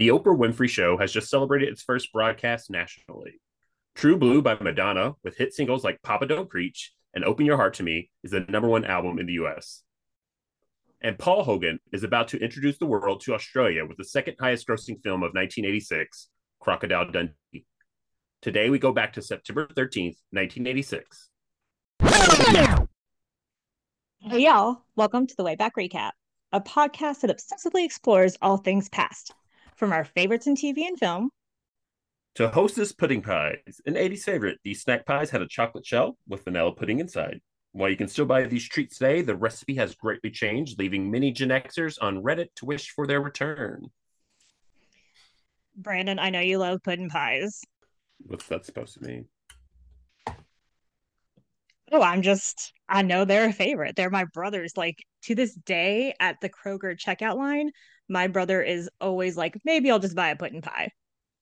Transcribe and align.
The 0.00 0.08
Oprah 0.08 0.34
Winfrey 0.34 0.70
Show 0.70 0.96
has 0.96 1.12
just 1.12 1.28
celebrated 1.28 1.68
its 1.68 1.82
first 1.82 2.10
broadcast 2.10 2.70
nationally. 2.70 3.38
True 3.94 4.16
Blue 4.16 4.40
by 4.40 4.56
Madonna, 4.58 5.16
with 5.22 5.36
hit 5.36 5.52
singles 5.52 5.84
like 5.84 6.00
Papa 6.00 6.24
Don't 6.24 6.48
Preach 6.48 6.94
and 7.12 7.22
Open 7.22 7.44
Your 7.44 7.58
Heart 7.58 7.74
to 7.74 7.82
Me, 7.82 8.08
is 8.24 8.30
the 8.30 8.40
number 8.40 8.66
one 8.66 8.86
album 8.86 9.18
in 9.18 9.26
the 9.26 9.34
US. 9.34 9.82
And 11.02 11.18
Paul 11.18 11.44
Hogan 11.44 11.80
is 11.92 12.02
about 12.02 12.28
to 12.28 12.38
introduce 12.42 12.78
the 12.78 12.86
world 12.86 13.20
to 13.24 13.34
Australia 13.34 13.84
with 13.84 13.98
the 13.98 14.04
second 14.04 14.36
highest 14.40 14.66
grossing 14.66 15.02
film 15.02 15.22
of 15.22 15.34
1986, 15.34 16.28
Crocodile 16.60 17.10
Dundee. 17.12 17.66
Today 18.40 18.70
we 18.70 18.78
go 18.78 18.92
back 18.94 19.12
to 19.12 19.20
September 19.20 19.66
13th, 19.66 20.16
1986. 20.30 21.28
Hey, 24.20 24.44
y'all. 24.44 24.82
Welcome 24.96 25.26
to 25.26 25.36
the 25.36 25.44
Way 25.44 25.56
Back 25.56 25.76
Recap, 25.76 26.12
a 26.52 26.60
podcast 26.62 27.20
that 27.20 27.36
obsessively 27.36 27.84
explores 27.84 28.38
all 28.40 28.56
things 28.56 28.88
past, 28.88 29.34
from 29.80 29.92
our 29.92 30.04
favorites 30.04 30.46
in 30.46 30.54
TV 30.54 30.86
and 30.86 30.98
film. 30.98 31.30
To 32.36 32.48
Hostess 32.48 32.92
pudding 32.92 33.22
pies, 33.22 33.80
an 33.86 33.94
80s 33.94 34.22
favorite, 34.22 34.58
these 34.62 34.82
snack 34.82 35.06
pies 35.06 35.30
had 35.30 35.42
a 35.42 35.48
chocolate 35.48 35.84
shell 35.84 36.16
with 36.28 36.44
vanilla 36.44 36.72
pudding 36.72 37.00
inside. 37.00 37.40
While 37.72 37.88
you 37.88 37.96
can 37.96 38.06
still 38.06 38.26
buy 38.26 38.44
these 38.44 38.68
treats 38.68 38.98
today, 38.98 39.22
the 39.22 39.34
recipe 39.34 39.74
has 39.76 39.94
greatly 39.94 40.30
changed, 40.30 40.78
leaving 40.78 41.10
many 41.10 41.32
Gen 41.32 41.48
Xers 41.48 41.96
on 42.00 42.22
Reddit 42.22 42.48
to 42.56 42.66
wish 42.66 42.90
for 42.90 43.06
their 43.06 43.20
return. 43.20 43.86
Brandon, 45.74 46.18
I 46.18 46.30
know 46.30 46.40
you 46.40 46.58
love 46.58 46.82
pudding 46.84 47.08
pies. 47.08 47.62
What's 48.18 48.46
that 48.48 48.66
supposed 48.66 48.94
to 48.94 49.04
mean? 49.04 49.24
Oh, 51.92 52.02
I'm 52.02 52.22
just, 52.22 52.72
I 52.88 53.02
know 53.02 53.24
they're 53.24 53.48
a 53.48 53.52
favorite. 53.52 53.96
They're 53.96 54.10
my 54.10 54.26
brothers. 54.32 54.76
Like 54.76 54.98
to 55.22 55.34
this 55.34 55.54
day 55.54 56.14
at 56.20 56.36
the 56.40 56.50
Kroger 56.50 56.96
checkout 56.96 57.36
line, 57.36 57.70
my 58.10 58.26
brother 58.26 58.60
is 58.60 58.90
always 59.00 59.36
like, 59.36 59.56
maybe 59.64 59.90
I'll 59.90 60.00
just 60.00 60.16
buy 60.16 60.28
a 60.28 60.36
pudding 60.36 60.60
pie. 60.60 60.90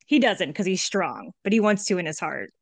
He 0.07 0.19
doesn't 0.19 0.51
because 0.51 0.67
he's 0.67 0.83
strong, 0.83 1.33
but 1.43 1.53
he 1.53 1.61
wants 1.61 1.87
to 1.87 1.99
in 1.99 2.07
his 2.07 2.21
heart. 2.21 2.53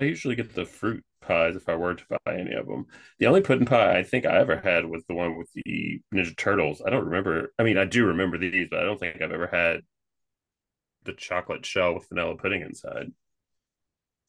I 0.00 0.04
usually 0.04 0.36
get 0.36 0.54
the 0.54 0.64
fruit 0.64 1.02
pies 1.20 1.56
if 1.56 1.68
I 1.68 1.74
were 1.74 1.94
to 1.94 2.04
buy 2.24 2.34
any 2.34 2.52
of 2.52 2.66
them. 2.66 2.86
The 3.18 3.26
only 3.26 3.40
pudding 3.40 3.66
pie 3.66 3.98
I 3.98 4.02
think 4.02 4.26
I 4.26 4.38
ever 4.38 4.56
had 4.56 4.84
was 4.84 5.02
the 5.08 5.14
one 5.14 5.36
with 5.36 5.48
the 5.54 6.00
Ninja 6.14 6.36
Turtles. 6.36 6.82
I 6.86 6.90
don't 6.90 7.06
remember. 7.06 7.52
I 7.58 7.62
mean, 7.62 7.78
I 7.78 7.84
do 7.84 8.06
remember 8.06 8.38
these, 8.38 8.68
but 8.70 8.80
I 8.80 8.84
don't 8.84 8.98
think 8.98 9.20
I've 9.20 9.32
ever 9.32 9.46
had 9.46 9.80
the 11.04 11.12
chocolate 11.12 11.66
shell 11.66 11.94
with 11.94 12.08
vanilla 12.08 12.36
pudding 12.36 12.62
inside. 12.62 13.12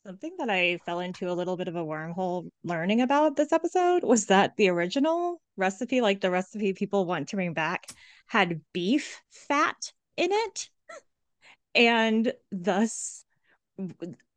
Something 0.05 0.35
that 0.37 0.49
I 0.49 0.79
fell 0.85 0.99
into 0.99 1.29
a 1.29 1.33
little 1.33 1.55
bit 1.55 1.69
of 1.69 1.77
a 1.77 1.83
wormhole 1.83 2.49
learning 2.65 2.99
about 2.99 3.37
this 3.37 3.53
episode 3.53 4.03
was 4.03 4.25
that 4.25 4.57
the 4.57 4.67
original 4.67 5.39
recipe, 5.55 6.01
like 6.01 6.19
the 6.19 6.29
recipe 6.29 6.73
people 6.73 7.05
want 7.05 7.29
to 7.29 7.37
bring 7.37 7.53
back, 7.53 7.85
had 8.27 8.59
beef 8.73 9.21
fat 9.31 9.77
in 10.17 10.29
it. 10.33 10.69
And 11.73 12.33
thus, 12.51 13.23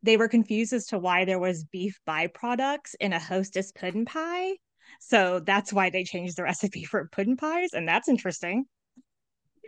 they 0.01 0.15
were 0.15 0.29
confused 0.29 0.71
as 0.71 0.85
to 0.87 0.99
why 0.99 1.25
there 1.25 1.37
was 1.37 1.65
beef 1.65 1.99
byproducts 2.07 2.95
in 3.01 3.11
a 3.11 3.19
hostess 3.19 3.73
pudding 3.73 4.05
pie. 4.05 4.53
So 5.01 5.41
that's 5.41 5.73
why 5.73 5.89
they 5.89 6.05
changed 6.05 6.37
the 6.37 6.43
recipe 6.43 6.85
for 6.85 7.09
pudding 7.11 7.35
pies. 7.35 7.73
And 7.73 7.85
that's 7.85 8.07
interesting. 8.07 8.67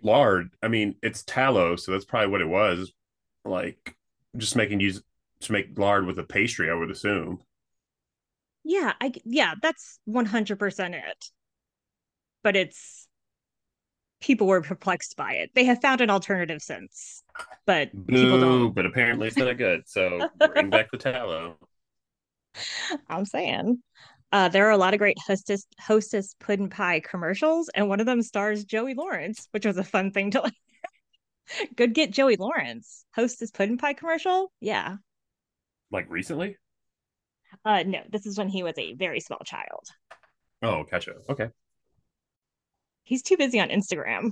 Lard, 0.02 0.52
I 0.64 0.70
mean, 0.70 0.96
it's 1.04 1.24
tallow, 1.24 1.76
so 1.76 1.92
that's 1.92 2.06
probably 2.06 2.30
what 2.30 2.40
it 2.40 2.48
was. 2.48 2.94
Like 3.44 3.98
just 4.38 4.56
making 4.56 4.80
use 4.80 5.02
to 5.42 5.52
make 5.52 5.78
lard 5.78 6.06
with 6.06 6.20
a 6.20 6.24
pastry, 6.24 6.70
I 6.70 6.74
would 6.74 6.92
assume. 6.92 7.42
Yeah, 8.64 8.94
I 9.02 9.14
yeah, 9.26 9.56
that's 9.62 10.00
100% 10.06 10.96
it. 10.96 11.26
But 12.44 12.56
it's 12.56 13.08
people 14.22 14.48
were 14.48 14.62
perplexed 14.62 15.16
by 15.16 15.34
it. 15.34 15.52
They 15.56 15.66
have 15.66 15.82
found 15.82 16.02
an 16.02 16.10
alternative 16.10 16.62
since, 16.62 17.24
but 17.66 17.90
Boo, 17.94 18.14
people 18.14 18.40
don't. 18.40 18.74
but 18.74 18.86
apparently 18.86 19.28
it's 19.28 19.38
not 19.38 19.58
good. 19.58 19.84
So 19.88 20.30
bring 20.54 20.70
back 20.70 20.92
the 20.92 20.98
tallow. 20.98 21.58
I'm 23.10 23.26
saying. 23.26 23.82
Uh, 24.32 24.48
there 24.48 24.68
are 24.68 24.72
a 24.72 24.78
lot 24.78 24.94
of 24.94 25.00
great 25.00 25.18
hostess 25.26 25.66
hostess 25.80 26.36
pudding 26.40 26.70
pie 26.70 27.00
commercials, 27.00 27.70
and 27.74 27.90
one 27.90 28.00
of 28.00 28.06
them 28.06 28.22
stars 28.22 28.64
Joey 28.64 28.94
Lawrence, 28.94 29.48
which 29.52 29.66
was 29.66 29.78
a 29.78 29.84
fun 29.84 30.12
thing 30.12 30.32
to 30.32 30.42
like. 30.44 30.54
Good 31.76 31.94
get 31.94 32.12
Joey 32.12 32.36
Lawrence 32.36 33.06
hostess 33.16 33.50
pudding 33.52 33.78
pie 33.78 33.94
commercial. 33.94 34.52
Yeah. 34.60 34.98
Like 35.92 36.10
recently? 36.10 36.58
Uh, 37.66 37.84
no, 37.86 38.02
this 38.10 38.26
is 38.26 38.38
when 38.38 38.50
he 38.50 38.64
was 38.64 38.78
a 38.78 38.94
very 38.94 39.20
small 39.20 39.40
child. 39.46 39.88
Oh, 40.62 40.84
gotcha. 40.90 41.16
Okay. 41.30 41.50
He's 43.04 43.24
too 43.24 43.38
busy 43.38 43.60
on 43.60 43.70
Instagram. 43.70 44.32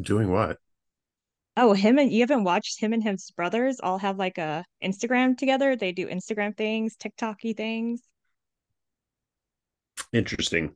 Doing 0.00 0.30
what? 0.30 0.58
Oh, 1.56 1.74
him 1.74 1.98
and 1.98 2.10
you 2.10 2.20
haven't 2.20 2.44
watched 2.44 2.80
him 2.80 2.92
and 2.92 3.02
his 3.02 3.30
brothers 3.36 3.78
all 3.82 3.98
have 3.98 4.16
like 4.18 4.38
a 4.38 4.64
Instagram 4.82 5.36
together. 5.36 5.76
They 5.76 5.92
do 5.92 6.08
Instagram 6.08 6.56
things, 6.56 6.96
TikToky 6.96 7.56
things. 7.56 8.00
Interesting. 10.12 10.74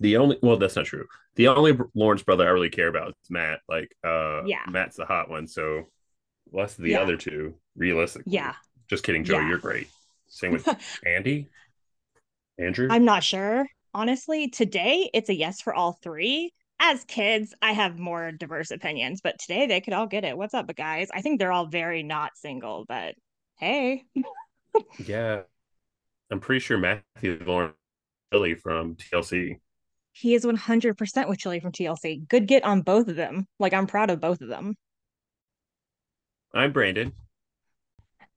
The 0.00 0.18
only 0.18 0.38
well, 0.42 0.58
that's 0.58 0.76
not 0.76 0.84
true. 0.84 1.06
The 1.34 1.48
only 1.48 1.76
Lawrence 1.94 2.22
brother 2.22 2.46
I 2.46 2.50
really 2.50 2.70
care 2.70 2.88
about 2.88 3.08
is 3.08 3.30
Matt. 3.30 3.60
Like, 3.68 3.90
uh, 4.04 4.44
Yeah. 4.44 4.62
Matt's 4.68 4.96
the 4.96 5.06
hot 5.06 5.30
one. 5.30 5.46
So 5.48 5.88
less 6.52 6.74
the 6.74 6.90
Yeah. 6.90 7.00
other 7.00 7.16
two, 7.16 7.54
realistically. 7.76 8.32
Yeah. 8.32 8.54
Just 8.88 9.04
kidding, 9.04 9.24
Joe. 9.24 9.38
Yeah. 9.38 9.48
You're 9.48 9.58
great. 9.58 9.88
Same 10.28 10.52
with 10.52 10.66
Andy, 11.06 11.48
Andrew. 12.58 12.88
I'm 12.90 13.04
not 13.04 13.22
sure. 13.24 13.66
Honestly, 13.94 14.48
today 14.48 15.10
it's 15.14 15.28
a 15.30 15.34
yes 15.34 15.60
for 15.60 15.74
all 15.74 15.92
three. 16.02 16.52
As 16.80 17.04
kids, 17.04 17.54
I 17.60 17.72
have 17.72 17.98
more 17.98 18.30
diverse 18.30 18.70
opinions, 18.70 19.20
but 19.20 19.38
today 19.40 19.66
they 19.66 19.80
could 19.80 19.94
all 19.94 20.06
get 20.06 20.24
it. 20.24 20.36
What's 20.38 20.54
up, 20.54 20.72
guys? 20.76 21.08
I 21.12 21.22
think 21.22 21.38
they're 21.40 21.50
all 21.52 21.66
very 21.66 22.02
not 22.02 22.36
single, 22.36 22.84
but 22.88 23.14
hey. 23.58 24.04
Yeah, 25.04 25.40
I'm 26.30 26.38
pretty 26.38 26.60
sure 26.60 26.78
Matthew 26.78 27.42
Lawrence 27.44 27.74
Billy 28.30 28.54
from 28.54 28.94
TLC. 28.94 29.58
He 30.12 30.34
is 30.34 30.44
100% 30.44 31.28
with 31.28 31.38
Chili 31.38 31.58
from 31.58 31.72
TLC. 31.72 32.28
Good 32.28 32.46
get 32.46 32.62
on 32.64 32.82
both 32.82 33.08
of 33.08 33.16
them. 33.16 33.46
Like, 33.58 33.72
I'm 33.72 33.86
proud 33.88 34.10
of 34.10 34.20
both 34.20 34.40
of 34.40 34.48
them. 34.48 34.76
I'm 36.54 36.72
Brandon. 36.72 37.12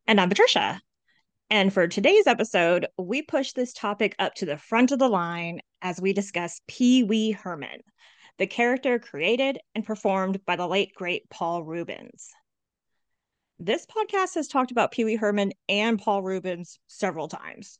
And 0.05 0.19
I'm 0.19 0.27
Patricia. 0.27 0.81
And 1.49 1.73
for 1.73 1.87
today's 1.87 2.27
episode, 2.27 2.87
we 2.97 3.21
push 3.21 3.53
this 3.53 3.71
topic 3.71 4.15
up 4.19 4.35
to 4.35 4.45
the 4.45 4.57
front 4.57 4.91
of 4.91 4.99
the 4.99 5.07
line 5.07 5.61
as 5.81 6.01
we 6.01 6.11
discuss 6.11 6.61
Pee 6.67 7.03
Wee 7.03 7.31
Herman, 7.31 7.79
the 8.37 8.47
character 8.47 8.99
created 8.99 9.59
and 9.75 9.85
performed 9.85 10.45
by 10.45 10.57
the 10.57 10.67
late, 10.67 10.93
great 10.93 11.29
Paul 11.29 11.63
Reubens. 11.63 12.29
This 13.59 13.85
podcast 13.85 14.35
has 14.35 14.47
talked 14.47 14.71
about 14.71 14.91
Pee 14.91 15.05
Wee 15.05 15.15
Herman 15.15 15.53
and 15.69 15.97
Paul 15.97 16.21
Reubens 16.21 16.79
several 16.87 17.29
times. 17.29 17.79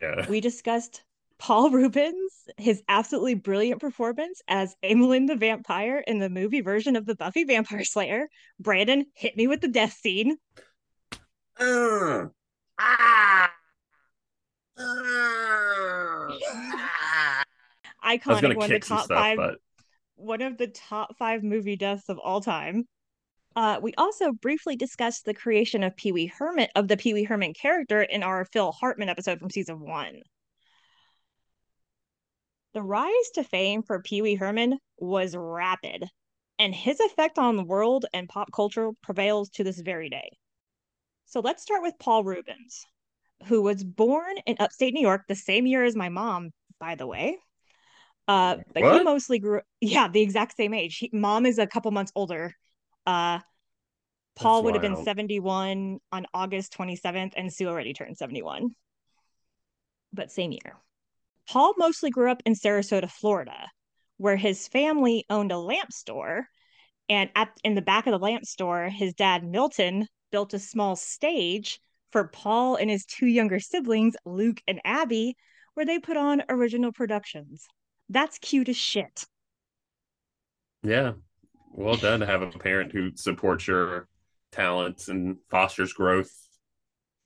Yeah, 0.00 0.26
We 0.28 0.40
discussed 0.40 1.02
Paul 1.38 1.70
Reubens, 1.70 2.32
his 2.56 2.82
absolutely 2.88 3.34
brilliant 3.34 3.80
performance 3.80 4.40
as 4.48 4.74
Amilyn 4.82 5.26
the 5.26 5.36
vampire 5.36 6.02
in 6.06 6.18
the 6.18 6.30
movie 6.30 6.60
version 6.60 6.96
of 6.96 7.06
the 7.06 7.14
Buffy 7.14 7.44
Vampire 7.44 7.84
Slayer. 7.84 8.28
Brandon 8.58 9.06
hit 9.14 9.36
me 9.36 9.46
with 9.46 9.60
the 9.60 9.68
death 9.68 9.92
scene. 9.92 10.36
Uh, 11.58 12.26
ah, 12.78 13.52
uh, 14.78 14.82
ah. 16.78 17.42
Iconic 18.04 18.56
one 18.56 18.64
of 18.64 18.68
the 18.70 18.78
top 18.80 19.04
stuff, 19.04 19.18
five 19.18 19.36
but 19.36 19.58
one 20.16 20.42
of 20.42 20.58
the 20.58 20.68
top 20.68 21.16
five 21.16 21.42
movie 21.42 21.76
deaths 21.76 22.08
of 22.08 22.18
all 22.18 22.40
time 22.40 22.86
uh, 23.56 23.78
we 23.80 23.94
also 23.96 24.32
briefly 24.32 24.76
discussed 24.76 25.24
the 25.24 25.34
creation 25.34 25.82
of 25.84 25.96
Pee 25.96 26.12
Wee 26.12 26.26
Herman 26.26 26.68
of 26.74 26.88
the 26.88 26.96
Pee 26.96 27.14
Wee 27.14 27.24
Herman 27.24 27.54
character 27.54 28.02
in 28.02 28.22
our 28.22 28.44
Phil 28.46 28.72
Hartman 28.72 29.08
episode 29.08 29.38
from 29.38 29.50
season 29.50 29.80
one. 29.80 30.22
The 32.74 32.82
rise 32.82 33.30
to 33.34 33.44
fame 33.44 33.84
for 33.84 34.02
Pee 34.02 34.20
Wee 34.20 34.34
Herman 34.34 34.78
was 34.98 35.36
rapid, 35.36 36.08
and 36.58 36.74
his 36.74 36.98
effect 36.98 37.38
on 37.38 37.56
the 37.56 37.62
world 37.62 38.06
and 38.12 38.28
pop 38.28 38.50
culture 38.52 38.90
prevails 39.00 39.48
to 39.50 39.64
this 39.64 39.78
very 39.78 40.10
day. 40.10 40.36
So 41.26 41.38
let's 41.38 41.62
start 41.62 41.82
with 41.82 41.98
Paul 42.00 42.24
Reubens, 42.24 42.84
who 43.46 43.62
was 43.62 43.84
born 43.84 44.38
in 44.44 44.56
upstate 44.58 44.92
New 44.92 45.00
York 45.00 45.22
the 45.28 45.36
same 45.36 45.66
year 45.66 45.84
as 45.84 45.94
my 45.94 46.08
mom, 46.08 46.50
by 46.80 46.96
the 46.96 47.06
way. 47.06 47.38
Uh, 48.26 48.56
but 48.72 48.92
he 48.92 49.04
mostly 49.04 49.38
grew, 49.38 49.60
yeah, 49.80 50.08
the 50.08 50.20
exact 50.20 50.56
same 50.56 50.74
age. 50.74 50.96
He, 50.96 51.10
mom 51.12 51.46
is 51.46 51.58
a 51.60 51.68
couple 51.68 51.92
months 51.92 52.10
older. 52.16 52.54
Uh, 53.06 53.38
Paul 54.34 54.62
That's 54.62 54.64
would 54.64 54.74
have 54.74 54.96
been 54.96 55.04
71 55.04 56.00
on 56.10 56.26
August 56.34 56.76
27th, 56.76 57.34
and 57.36 57.52
Sue 57.52 57.68
already 57.68 57.92
turned 57.92 58.16
71. 58.16 58.70
But 60.12 60.32
same 60.32 60.50
year. 60.50 60.76
Paul 61.48 61.74
mostly 61.78 62.10
grew 62.10 62.30
up 62.30 62.42
in 62.44 62.54
Sarasota, 62.54 63.10
Florida, 63.10 63.70
where 64.18 64.36
his 64.36 64.68
family 64.68 65.24
owned 65.30 65.52
a 65.52 65.58
lamp 65.58 65.92
store. 65.92 66.48
And 67.08 67.30
at 67.36 67.50
in 67.64 67.74
the 67.74 67.82
back 67.82 68.06
of 68.06 68.12
the 68.12 68.18
lamp 68.18 68.44
store, 68.46 68.88
his 68.90 69.14
dad 69.14 69.44
Milton 69.44 70.08
built 70.30 70.54
a 70.54 70.58
small 70.58 70.96
stage 70.96 71.80
for 72.12 72.28
Paul 72.28 72.76
and 72.76 72.90
his 72.90 73.06
two 73.06 73.26
younger 73.26 73.60
siblings, 73.60 74.16
Luke 74.24 74.60
and 74.68 74.80
Abby, 74.84 75.36
where 75.74 75.86
they 75.86 75.98
put 75.98 76.16
on 76.16 76.42
original 76.48 76.92
productions. 76.92 77.66
That's 78.08 78.38
cute 78.38 78.68
as 78.68 78.76
shit. 78.76 79.24
yeah, 80.82 81.12
Well 81.72 81.96
done 81.96 82.20
to 82.20 82.26
have 82.26 82.42
a 82.42 82.50
parent 82.50 82.92
who 82.92 83.12
supports 83.16 83.66
your 83.66 84.08
talents 84.52 85.08
and 85.08 85.38
fosters 85.50 85.92
growth. 85.92 86.32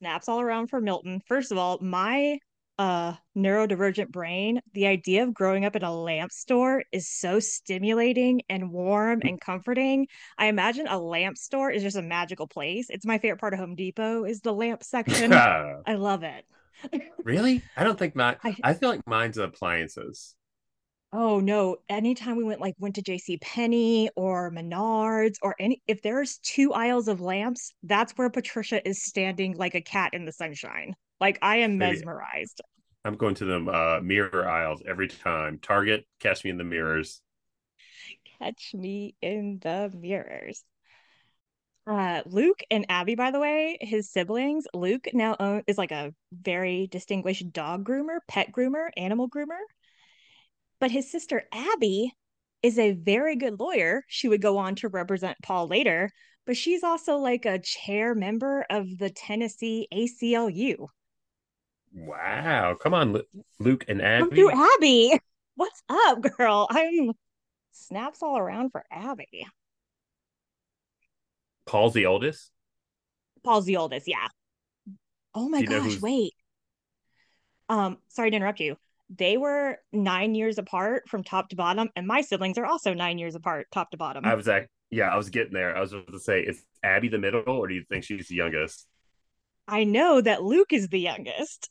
Snaps 0.01 0.29
all 0.29 0.41
around 0.41 0.69
for 0.69 0.81
Milton. 0.81 1.21
First 1.27 1.53
of 1.53 1.59
all, 1.59 1.79
my 1.81 2.39
uh 2.79 3.15
neurodivergent 3.37 4.11
brain, 4.11 4.61
the 4.73 4.87
idea 4.87 5.23
of 5.23 5.35
growing 5.35 5.65
up 5.65 5.77
in 5.77 5.83
a 5.83 5.95
lamp 5.95 6.33
store 6.33 6.85
is 6.93 7.09
so 7.09 7.41
stimulating 7.41 8.43
and 8.49 8.71
warm 8.71 9.21
and 9.25 9.41
comforting. 9.41 10.07
I 10.37 10.47
imagine 10.47 10.87
a 10.87 10.99
lamp 10.99 11.37
store 11.37 11.71
is 11.71 11.83
just 11.83 11.97
a 11.97 12.03
magical 12.03 12.47
place. 12.47 12.87
It's 12.91 13.07
my 13.07 13.19
favorite 13.19 13.41
part 13.41 13.55
of 13.55 13.61
Home 13.61 13.75
Depot 13.75 14.25
is 14.25 14.41
the 14.41 14.53
lamp 14.53 14.83
section. 14.83 15.33
I 15.35 15.95
love 15.95 16.23
it. 16.23 16.45
really? 17.25 17.63
I 17.77 17.85
don't 17.85 17.99
think 17.99 18.15
my 18.15 18.37
I, 18.45 18.57
I 18.63 18.75
feel 18.75 18.89
like 18.89 19.07
mine's 19.07 19.39
appliances. 19.39 20.35
Oh 21.13 21.41
no, 21.41 21.77
anytime 21.89 22.37
we 22.37 22.45
went 22.45 22.61
like 22.61 22.75
went 22.79 22.97
to 22.97 23.03
JC 23.03 23.41
Penney 23.41 24.11
or 24.15 24.51
Menards 24.51 25.37
or 25.43 25.57
any 25.59 25.83
if 25.87 26.03
there's 26.03 26.39
two 26.39 26.73
aisles 26.75 27.09
of 27.09 27.21
lamps, 27.21 27.73
that's 27.83 28.13
where 28.13 28.29
Patricia 28.29 28.87
is 28.87 29.03
standing 29.03 29.57
like 29.57 29.75
a 29.75 29.81
cat 29.81 30.13
in 30.13 30.27
the 30.27 30.33
sunshine. 30.33 30.95
Like 31.21 31.39
I 31.43 31.59
am 31.59 31.79
mesmerized. 31.79 32.61
I'm 33.05 33.17
going 33.17 33.35
to 33.37 33.45
the 33.45 33.71
uh, 33.71 34.01
mirror 34.03 34.49
aisles 34.49 34.83
every 34.87 35.09
time. 35.09 35.59
Target, 35.61 36.07
catch 36.21 36.45
me 36.45 36.51
in 36.51 36.59
the 36.59 36.65
mirrors. 36.65 37.21
Catch 38.39 38.73
me 38.75 39.15
in 39.21 39.59
the 39.63 39.91
mirrors. 39.97 40.63
Uh, 41.87 42.21
Luke 42.27 42.63
and 42.71 42.85
Abby, 42.91 43.15
by 43.15 43.31
the 43.31 43.41
way, 43.41 43.79
his 43.81 44.11
siblings. 44.13 44.67
Luke 44.75 45.09
now 45.15 45.37
own, 45.41 45.63
is 45.67 45.79
like 45.79 45.91
a 45.91 46.13
very 46.33 46.87
distinguished 46.87 47.51
dog 47.51 47.87
groomer, 47.87 48.19
pet 48.29 48.53
groomer, 48.53 48.91
animal 48.97 49.29
groomer. 49.29 49.61
But 50.81 50.91
his 50.91 51.11
sister 51.11 51.45
Abby 51.51 52.13
is 52.63 52.79
a 52.79 52.93
very 52.93 53.37
good 53.37 53.59
lawyer. 53.59 54.05
She 54.07 54.29
would 54.29 54.43
go 54.43 54.59
on 54.59 54.75
to 54.77 54.89
represent 54.89 55.39
Paul 55.43 55.67
later, 55.67 56.11
but 56.47 56.57
she's 56.57 56.83
also 56.83 57.17
like 57.17 57.47
a 57.47 57.59
chair 57.59 58.15
member 58.15 58.67
of 58.69 58.99
the 58.99 59.11
Tennessee 59.11 59.89
ACLU. 59.93 60.89
Wow. 61.99 62.77
Come 62.81 62.95
on, 62.95 63.21
Luke 63.59 63.85
and 63.89 64.01
Abby. 64.01 64.21
Come 64.21 64.31
through 64.31 64.69
Abby. 64.77 65.19
What's 65.57 65.83
up, 65.89 66.21
girl? 66.37 66.69
I'm 66.71 67.13
snaps 67.73 68.23
all 68.23 68.39
around 68.39 68.71
for 68.71 68.85
Abby. 68.91 69.47
Paul's 71.67 71.95
the 71.95 72.07
oldest? 72.07 72.51
Paul's 73.45 73.67
the 73.67 73.77
oldest, 73.77 74.09
yeah. 74.09 74.29
Oh 75.35 75.49
my 75.49 75.63
gosh, 75.63 76.01
wait. 76.01 76.33
Um, 77.69 77.99
sorry 78.09 78.31
to 78.31 78.37
interrupt 78.37 78.61
you. 78.61 78.77
They 79.17 79.37
were 79.37 79.79
nine 79.93 80.35
years 80.35 80.59
apart 80.59 81.09
from 81.09 81.25
top 81.25 81.51
to 81.51 81.57
bottom, 81.57 81.89
and 81.97 82.07
my 82.07 82.21
siblings 82.21 82.59
are 82.59 82.67
also 82.67 82.95
nine 82.95 83.19
years 83.19 83.35
apart, 83.35 83.67
top 83.73 83.91
to 83.91 83.97
bottom. 83.97 84.25
I 84.25 84.35
was 84.35 84.47
like, 84.47 84.69
yeah, 84.91 85.09
I 85.09 85.17
was 85.17 85.31
getting 85.31 85.53
there. 85.53 85.77
I 85.77 85.81
was 85.81 85.93
about 85.93 86.13
to 86.13 86.21
say, 86.21 86.41
is 86.41 86.63
Abby 86.83 87.09
the 87.09 87.19
middle, 87.19 87.43
or 87.47 87.69
do 87.69 87.75
you 87.75 87.85
think 87.89 88.05
she's 88.05 88.29
the 88.29 88.35
youngest? 88.37 88.87
I 89.69 89.85
know 89.85 90.23
that 90.23 90.43
Luke 90.43 90.73
is 90.73 90.89
the 90.89 90.99
youngest. 90.99 91.69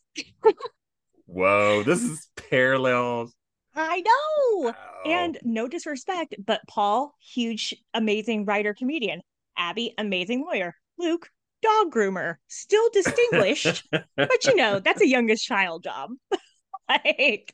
Whoa, 1.26 1.82
this 1.86 2.00
is 2.00 2.28
parallels. 2.36 3.34
I 3.74 4.00
know. 4.00 4.68
Wow. 4.68 4.74
And 5.04 5.38
no 5.42 5.66
disrespect, 5.66 6.36
but 6.44 6.60
Paul, 6.68 7.14
huge, 7.20 7.74
amazing 7.92 8.44
writer, 8.44 8.72
comedian. 8.72 9.20
Abby, 9.56 9.94
amazing 9.98 10.44
lawyer. 10.44 10.76
Luke, 10.96 11.28
dog 11.60 11.92
groomer, 11.92 12.36
still 12.46 12.88
distinguished, 12.92 13.88
but 13.90 14.44
you 14.44 14.54
know, 14.54 14.78
that's 14.78 15.00
a 15.00 15.08
youngest 15.08 15.44
child 15.44 15.82
job. 15.82 16.10
like, 16.88 17.52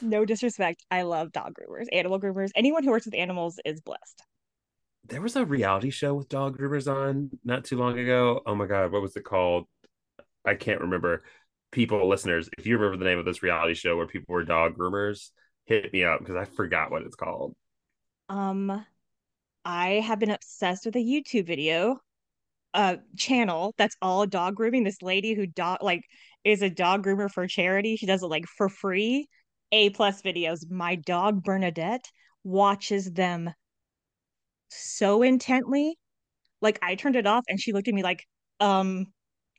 no 0.00 0.24
disrespect. 0.24 0.84
I 0.88 1.02
love 1.02 1.32
dog 1.32 1.54
groomers, 1.54 1.86
animal 1.92 2.20
groomers. 2.20 2.50
Anyone 2.54 2.84
who 2.84 2.90
works 2.90 3.06
with 3.06 3.14
animals 3.14 3.58
is 3.64 3.80
blessed 3.80 4.22
there 5.08 5.20
was 5.20 5.36
a 5.36 5.44
reality 5.44 5.90
show 5.90 6.14
with 6.14 6.28
dog 6.28 6.58
groomers 6.58 6.92
on 6.92 7.30
not 7.44 7.64
too 7.64 7.76
long 7.76 7.98
ago. 7.98 8.40
Oh 8.46 8.54
my 8.54 8.66
god, 8.66 8.92
what 8.92 9.02
was 9.02 9.16
it 9.16 9.24
called? 9.24 9.66
I 10.44 10.54
can't 10.54 10.80
remember. 10.80 11.24
People, 11.72 12.08
listeners, 12.08 12.48
if 12.56 12.66
you 12.66 12.78
remember 12.78 12.96
the 12.96 13.08
name 13.08 13.18
of 13.18 13.24
this 13.24 13.42
reality 13.42 13.74
show 13.74 13.96
where 13.96 14.06
people 14.06 14.32
were 14.32 14.44
dog 14.44 14.76
groomers, 14.76 15.30
hit 15.66 15.92
me 15.92 16.04
up 16.04 16.20
because 16.20 16.36
I 16.36 16.44
forgot 16.44 16.90
what 16.90 17.02
it's 17.02 17.16
called. 17.16 17.54
Um, 18.28 18.84
I 19.64 19.88
have 20.06 20.18
been 20.18 20.30
obsessed 20.30 20.86
with 20.86 20.96
a 20.96 21.00
YouTube 21.00 21.46
video, 21.46 21.98
uh, 22.72 22.96
channel 23.16 23.74
that's 23.76 23.96
all 24.00 24.26
dog 24.26 24.54
grooming. 24.54 24.84
This 24.84 25.02
lady 25.02 25.34
who 25.34 25.46
dog 25.46 25.78
like 25.82 26.02
is 26.44 26.62
a 26.62 26.70
dog 26.70 27.04
groomer 27.04 27.30
for 27.30 27.46
charity. 27.46 27.96
She 27.96 28.06
does 28.06 28.22
it 28.22 28.26
like 28.26 28.46
for 28.46 28.68
free. 28.68 29.28
A 29.72 29.90
plus 29.90 30.22
videos. 30.22 30.70
My 30.70 30.94
dog 30.94 31.42
Bernadette 31.42 32.08
watches 32.44 33.10
them 33.12 33.52
so 34.68 35.22
intently. 35.22 35.98
Like 36.60 36.78
I 36.82 36.94
turned 36.94 37.16
it 37.16 37.26
off 37.26 37.44
and 37.48 37.60
she 37.60 37.72
looked 37.72 37.88
at 37.88 37.94
me 37.94 38.02
like, 38.02 38.24
um, 38.60 39.06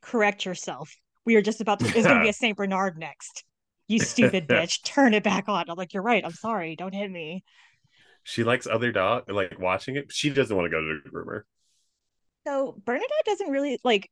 correct 0.02 0.46
yourself. 0.46 0.96
We 1.26 1.36
are 1.36 1.42
just 1.42 1.62
about 1.62 1.80
to, 1.80 1.86
it's 1.88 2.08
to 2.08 2.22
be 2.22 2.30
a 2.30 2.34
St. 2.34 2.56
Bernard 2.56 2.98
next. 2.98 3.44
You 3.88 4.00
stupid 4.00 4.48
bitch. 4.50 4.84
Turn 4.84 5.14
it 5.14 5.24
back 5.24 5.48
on. 5.48 5.70
I'm 5.70 5.76
like, 5.76 5.94
you're 5.94 6.04
right. 6.04 6.24
I'm 6.24 6.32
sorry. 6.32 6.76
Don't 6.76 6.94
hit 6.94 7.12
me. 7.12 7.44
She 8.24 8.44
likes 8.44 8.68
other 8.68 8.92
dog, 8.92 9.30
like 9.30 9.58
watching 9.60 9.96
it. 9.96 10.12
She 10.12 10.30
doesn't 10.30 10.56
want 10.56 10.66
to 10.66 10.70
go 10.70 10.82
to 10.82 11.00
the 11.04 11.10
groomer. 11.10 11.42
So 12.46 12.82
Bernadette 12.86 13.10
doesn't 13.26 13.50
really 13.50 13.80
like 13.84 14.10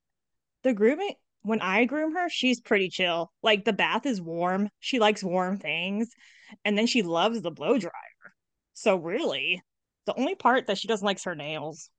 the 0.64 0.74
grooming. 0.74 1.16
When 1.42 1.62
I 1.62 1.86
groom 1.86 2.16
her, 2.16 2.28
she's 2.30 2.60
pretty 2.60 2.90
chill. 2.90 3.32
Like 3.44 3.66
the 3.66 3.74
bath 3.74 4.06
is 4.06 4.22
warm. 4.22 4.70
She 4.80 5.00
likes 5.00 5.24
warm 5.24 5.58
things. 5.58 6.10
And 6.64 6.78
then 6.78 6.88
she 6.88 7.02
loves 7.02 7.42
the 7.42 7.52
blow 7.52 7.78
dryer. 7.78 7.94
So 8.74 8.96
really, 8.96 9.62
the 10.06 10.20
only 10.20 10.36
part 10.36 10.68
that 10.68 10.78
she 10.78 10.88
doesn't 10.88 11.06
like 11.06 11.18
is 11.18 11.24
her 11.24 11.36
nails. 11.36 11.90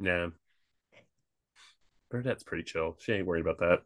Yeah. 0.00 0.28
Bernadette's 2.10 2.44
pretty 2.44 2.64
chill. 2.64 2.96
She 3.00 3.12
ain't 3.12 3.26
worried 3.26 3.40
about 3.46 3.58
that. 3.58 3.82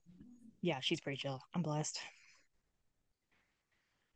Yeah, 0.61 0.81
she's 0.81 1.01
pretty 1.01 1.19
chill. 1.19 1.41
I'm 1.55 1.63
blessed. 1.63 1.99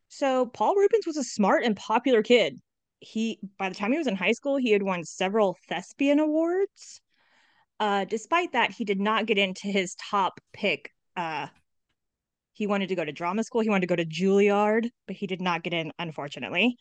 So 0.08 0.46
Paul 0.46 0.74
Reubens 0.76 1.06
was 1.06 1.16
a 1.16 1.24
smart 1.24 1.64
and 1.64 1.76
popular 1.76 2.22
kid. 2.22 2.60
He 3.00 3.38
by 3.58 3.69
the 3.69 3.74
time 3.74 3.92
he 3.92 3.98
was 3.98 4.06
in 4.06 4.14
high 4.14 4.32
school, 4.32 4.56
he 4.56 4.70
had 4.70 4.82
won 4.82 5.04
several 5.04 5.56
thespian 5.68 6.18
awards. 6.18 7.00
Uh, 7.80 8.04
despite 8.04 8.52
that, 8.52 8.70
he 8.70 8.84
did 8.84 9.00
not 9.00 9.26
get 9.26 9.38
into 9.38 9.68
his 9.68 9.96
top 10.10 10.38
pick. 10.52 10.90
Uh, 11.16 11.46
he 12.52 12.66
wanted 12.66 12.90
to 12.90 12.94
go 12.94 13.04
to 13.04 13.12
drama 13.12 13.42
school. 13.42 13.62
He 13.62 13.70
wanted 13.70 13.88
to 13.88 13.96
go 13.96 13.96
to 13.96 14.04
Juilliard, 14.04 14.90
but 15.06 15.16
he 15.16 15.26
did 15.26 15.40
not 15.40 15.62
get 15.62 15.72
in, 15.72 15.92
unfortunately. 15.98 16.76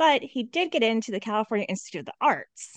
But 0.00 0.22
he 0.22 0.44
did 0.44 0.72
get 0.72 0.82
into 0.82 1.12
the 1.12 1.20
California 1.20 1.66
Institute 1.68 1.98
of 1.98 2.06
the 2.06 2.14
Arts. 2.22 2.74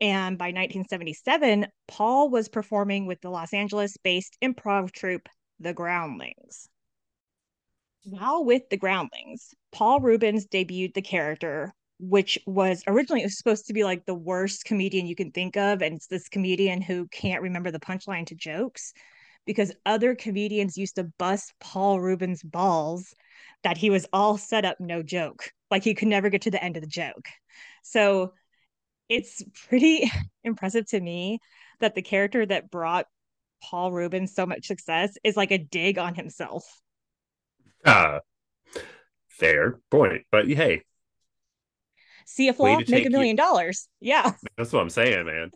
And 0.00 0.38
by 0.38 0.52
1977, 0.52 1.66
Paul 1.88 2.30
was 2.30 2.48
performing 2.48 3.06
with 3.06 3.20
the 3.20 3.30
Los 3.30 3.52
Angeles 3.52 3.96
based 3.96 4.38
improv 4.40 4.92
troupe, 4.92 5.28
The 5.58 5.72
Groundlings. 5.72 6.68
While 8.04 8.44
with 8.44 8.62
The 8.70 8.76
Groundlings, 8.76 9.54
Paul 9.72 9.98
Reubens 9.98 10.46
debuted 10.46 10.94
the 10.94 11.02
character, 11.02 11.74
which 11.98 12.38
was 12.46 12.84
originally 12.86 13.28
supposed 13.28 13.66
to 13.66 13.72
be 13.72 13.82
like 13.82 14.06
the 14.06 14.14
worst 14.14 14.64
comedian 14.64 15.08
you 15.08 15.16
can 15.16 15.32
think 15.32 15.56
of. 15.56 15.82
And 15.82 15.96
it's 15.96 16.06
this 16.06 16.28
comedian 16.28 16.80
who 16.80 17.08
can't 17.08 17.42
remember 17.42 17.72
the 17.72 17.80
punchline 17.80 18.26
to 18.26 18.36
jokes 18.36 18.92
because 19.46 19.74
other 19.84 20.14
comedians 20.14 20.78
used 20.78 20.94
to 20.94 21.10
bust 21.18 21.54
Paul 21.58 21.98
Reubens' 21.98 22.44
balls 22.44 23.12
that 23.64 23.78
he 23.78 23.90
was 23.90 24.06
all 24.12 24.38
set 24.38 24.64
up, 24.64 24.76
no 24.78 25.02
joke. 25.02 25.50
Like 25.70 25.84
he 25.84 25.94
could 25.94 26.08
never 26.08 26.30
get 26.30 26.42
to 26.42 26.50
the 26.50 26.62
end 26.62 26.76
of 26.76 26.82
the 26.82 26.88
joke. 26.88 27.28
So 27.82 28.32
it's 29.08 29.42
pretty 29.68 30.10
impressive 30.44 30.86
to 30.88 31.00
me 31.00 31.40
that 31.80 31.94
the 31.94 32.02
character 32.02 32.44
that 32.46 32.70
brought 32.70 33.06
Paul 33.62 33.92
Rubin 33.92 34.26
so 34.26 34.46
much 34.46 34.66
success 34.66 35.16
is 35.24 35.36
like 35.36 35.50
a 35.50 35.58
dig 35.58 35.98
on 35.98 36.14
himself. 36.14 36.64
Uh 37.84 38.20
fair 39.28 39.80
point. 39.90 40.24
But 40.30 40.48
hey. 40.48 40.82
See 42.26 42.48
a 42.48 42.52
flaw, 42.52 42.80
make 42.88 43.06
a 43.06 43.10
million 43.10 43.36
you... 43.36 43.42
dollars. 43.42 43.88
Yeah. 44.00 44.32
That's 44.56 44.72
what 44.72 44.80
I'm 44.80 44.90
saying, 44.90 45.26
man. 45.26 45.50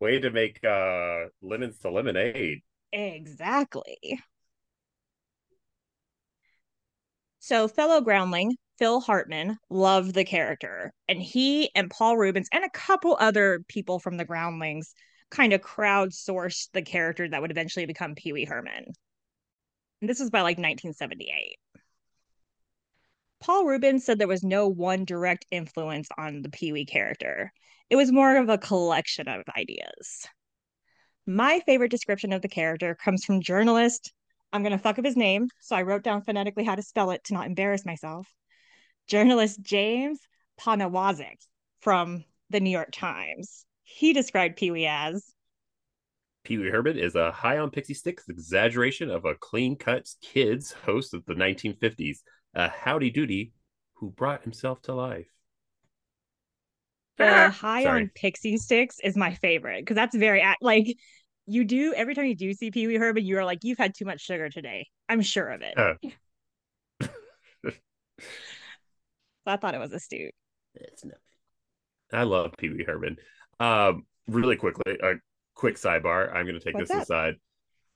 Way 0.00 0.20
to 0.20 0.30
make 0.30 0.64
uh 0.64 1.26
lemons 1.40 1.78
to 1.80 1.90
lemonade. 1.90 2.62
Exactly. 2.92 4.20
So, 7.38 7.66
fellow 7.66 8.00
groundling 8.00 8.56
Phil 8.82 9.00
Hartman 9.00 9.58
loved 9.70 10.12
the 10.12 10.24
character, 10.24 10.92
and 11.06 11.22
he 11.22 11.70
and 11.76 11.88
Paul 11.88 12.16
Reubens 12.16 12.48
and 12.50 12.64
a 12.64 12.70
couple 12.70 13.16
other 13.20 13.62
people 13.68 14.00
from 14.00 14.16
the 14.16 14.24
groundlings 14.24 14.92
kind 15.30 15.52
of 15.52 15.60
crowdsourced 15.60 16.72
the 16.72 16.82
character 16.82 17.28
that 17.28 17.40
would 17.40 17.52
eventually 17.52 17.86
become 17.86 18.16
Pee 18.16 18.32
Wee 18.32 18.44
Herman. 18.44 18.86
And 20.00 20.10
this 20.10 20.18
was 20.18 20.30
by 20.30 20.40
like 20.40 20.58
1978. 20.58 21.58
Paul 23.38 23.66
Reubens 23.66 24.04
said 24.04 24.18
there 24.18 24.26
was 24.26 24.42
no 24.42 24.66
one 24.66 25.04
direct 25.04 25.46
influence 25.52 26.08
on 26.18 26.42
the 26.42 26.50
Pee 26.50 26.72
Wee 26.72 26.84
character. 26.84 27.52
It 27.88 27.94
was 27.94 28.10
more 28.10 28.36
of 28.36 28.48
a 28.48 28.58
collection 28.58 29.28
of 29.28 29.44
ideas. 29.56 30.26
My 31.24 31.60
favorite 31.60 31.92
description 31.92 32.32
of 32.32 32.42
the 32.42 32.48
character 32.48 32.96
comes 32.96 33.24
from 33.24 33.42
journalist, 33.42 34.12
I'm 34.52 34.64
going 34.64 34.72
to 34.72 34.78
fuck 34.78 34.98
up 34.98 35.04
his 35.04 35.16
name, 35.16 35.46
so 35.60 35.76
I 35.76 35.82
wrote 35.82 36.02
down 36.02 36.22
phonetically 36.22 36.64
how 36.64 36.74
to 36.74 36.82
spell 36.82 37.12
it 37.12 37.22
to 37.26 37.34
not 37.34 37.46
embarrass 37.46 37.86
myself. 37.86 38.26
Journalist 39.06 39.60
James 39.62 40.20
Poniewozik 40.60 41.38
from 41.80 42.24
the 42.50 42.60
New 42.60 42.70
York 42.70 42.90
Times. 42.92 43.64
He 43.82 44.12
described 44.12 44.56
Pee 44.56 44.70
Wee 44.70 44.86
as 44.86 45.32
Pee 46.44 46.58
Wee 46.58 46.70
Herman 46.70 46.98
is 46.98 47.14
a 47.14 47.30
high 47.30 47.58
on 47.58 47.70
pixie 47.70 47.94
sticks 47.94 48.28
exaggeration 48.28 49.10
of 49.10 49.24
a 49.24 49.34
clean 49.34 49.76
cut 49.76 50.08
kids 50.20 50.72
host 50.72 51.14
of 51.14 51.24
the 51.26 51.34
1950s, 51.34 52.18
a 52.54 52.68
howdy 52.68 53.10
doody 53.10 53.52
who 53.94 54.10
brought 54.10 54.42
himself 54.42 54.82
to 54.82 54.94
life. 54.94 55.28
The 57.18 57.50
high 57.50 57.84
Sorry. 57.84 58.02
on 58.02 58.10
pixie 58.14 58.56
sticks 58.56 58.98
is 59.04 59.16
my 59.16 59.34
favorite 59.34 59.82
because 59.82 59.94
that's 59.94 60.16
very 60.16 60.42
like 60.60 60.96
you 61.46 61.64
do 61.64 61.92
every 61.94 62.14
time 62.14 62.26
you 62.26 62.34
do 62.34 62.52
see 62.54 62.70
Pee 62.70 62.86
Wee 62.86 62.96
Herman, 62.96 63.24
you 63.24 63.38
are 63.38 63.44
like, 63.44 63.60
you've 63.62 63.78
had 63.78 63.94
too 63.94 64.04
much 64.04 64.20
sugar 64.20 64.48
today. 64.48 64.88
I'm 65.08 65.22
sure 65.22 65.48
of 65.48 65.62
it. 65.62 65.78
Uh. 65.78 67.08
I 69.46 69.56
thought 69.56 69.74
it 69.74 69.80
was 69.80 69.92
astute. 69.92 70.34
It's 70.74 71.04
nothing. 71.04 71.18
I 72.12 72.24
love 72.24 72.52
Pee 72.58 72.68
Wee 72.68 72.84
Herman. 72.84 73.16
Um, 73.58 74.06
really 74.28 74.56
quickly, 74.56 74.98
a 75.02 75.14
quick 75.54 75.76
sidebar. 75.76 76.34
I'm 76.34 76.46
going 76.46 76.58
to 76.58 76.64
take 76.64 76.74
What's 76.74 76.90
this 76.90 76.98
that? 76.98 77.02
aside. 77.02 77.34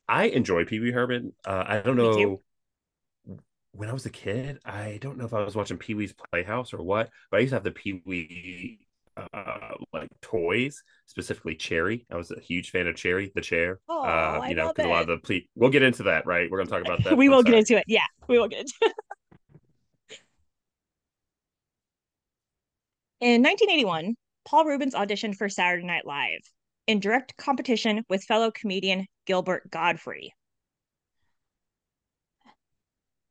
I 0.08 0.24
enjoy 0.24 0.64
Pee 0.64 0.80
Wee 0.80 0.92
Herman. 0.92 1.32
Uh, 1.44 1.64
I 1.66 1.78
don't 1.80 1.96
know. 1.96 2.40
When 3.72 3.90
I 3.90 3.92
was 3.92 4.06
a 4.06 4.10
kid, 4.10 4.58
I 4.64 4.98
don't 5.02 5.18
know 5.18 5.26
if 5.26 5.34
I 5.34 5.44
was 5.44 5.54
watching 5.54 5.76
Pee 5.76 5.92
Wee's 5.92 6.14
Playhouse 6.30 6.72
or 6.72 6.82
what, 6.82 7.10
but 7.30 7.36
I 7.36 7.40
used 7.40 7.50
to 7.50 7.56
have 7.56 7.64
the 7.64 7.72
Pee 7.72 8.00
Wee 8.06 8.86
uh, 9.16 9.74
like 9.92 10.08
toys, 10.22 10.82
specifically 11.06 11.54
Chairry. 11.56 12.06
I 12.10 12.16
was 12.16 12.30
a 12.30 12.40
huge 12.40 12.70
fan 12.70 12.86
of 12.86 12.96
Chairry, 12.96 13.32
the 13.34 13.40
chair. 13.40 13.80
Oh, 13.88 14.02
uh, 14.02 14.46
you 14.48 14.54
know, 14.54 14.68
because 14.68 14.86
a 14.86 14.88
lot 14.88 15.02
of 15.02 15.08
the 15.08 15.18
ple- 15.18 15.46
we'll 15.54 15.70
get 15.70 15.82
into 15.82 16.04
that, 16.04 16.26
right? 16.26 16.50
We're 16.50 16.58
going 16.58 16.68
to 16.68 16.72
talk 16.72 16.84
about 16.84 17.04
that. 17.04 17.16
we 17.18 17.28
will 17.28 17.42
get 17.42 17.54
into 17.54 17.76
it. 17.76 17.84
Yeah, 17.86 18.04
we 18.28 18.38
will 18.38 18.48
get 18.48 18.60
into 18.60 18.74
it. 18.82 18.92
In 23.18 23.42
1981, 23.42 24.14
Paul 24.44 24.66
Reubens 24.66 24.94
auditioned 24.94 25.36
for 25.36 25.48
Saturday 25.48 25.86
Night 25.86 26.04
Live 26.04 26.40
in 26.86 27.00
direct 27.00 27.34
competition 27.38 28.04
with 28.10 28.24
fellow 28.24 28.50
comedian 28.50 29.06
Gilbert 29.24 29.70
Gottfried. 29.70 30.32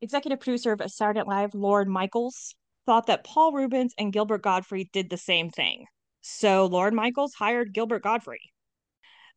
Executive 0.00 0.40
producer 0.40 0.72
of 0.72 0.82
Saturday 0.90 1.20
Night 1.20 1.28
Live, 1.28 1.54
Lorne 1.54 1.88
Michaels, 1.88 2.56
thought 2.84 3.06
that 3.06 3.22
Paul 3.22 3.52
Reubens 3.52 3.94
and 3.96 4.12
Gilbert 4.12 4.42
Gottfried 4.42 4.90
did 4.92 5.08
the 5.08 5.16
same 5.16 5.50
thing. 5.50 5.84
So 6.20 6.66
Lorne 6.66 6.96
Michaels 6.96 7.34
hired 7.34 7.72
Gilbert 7.72 8.02
Gottfried. 8.02 8.50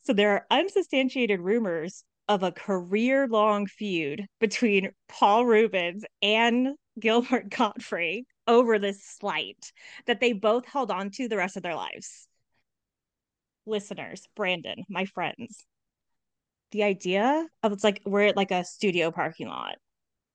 So 0.02 0.14
there 0.14 0.32
are 0.32 0.48
unsubstantiated 0.50 1.42
rumors 1.42 2.04
of 2.28 2.42
a 2.42 2.52
career 2.52 3.28
long 3.28 3.68
feud 3.68 4.26
between 4.40 4.94
Paul 5.08 5.46
Reubens 5.46 6.04
and 6.24 6.70
Gilbert 7.00 7.50
Gottfried 7.52 8.26
over 8.48 8.80
this 8.80 9.04
slight 9.04 9.72
that 10.08 10.20
they 10.20 10.34
both 10.34 10.66
held 10.66 10.92
on 10.92 11.12
to 11.12 11.28
the 11.28 11.38
rest 11.38 11.58
of 11.58 11.64
their 11.64 11.76
lives. 11.76 12.28
Listeners, 13.66 14.28
Brandon, 14.36 14.84
my 14.90 15.06
friends, 15.06 15.66
the 16.72 16.84
idea 16.84 17.48
of 17.64 17.72
it's 17.72 17.84
like 17.84 18.02
we're 18.06 18.28
at 18.28 18.38
like 18.38 18.52
a 18.52 18.64
studio 18.64 19.12
parking 19.12 19.48
lot 19.48 19.76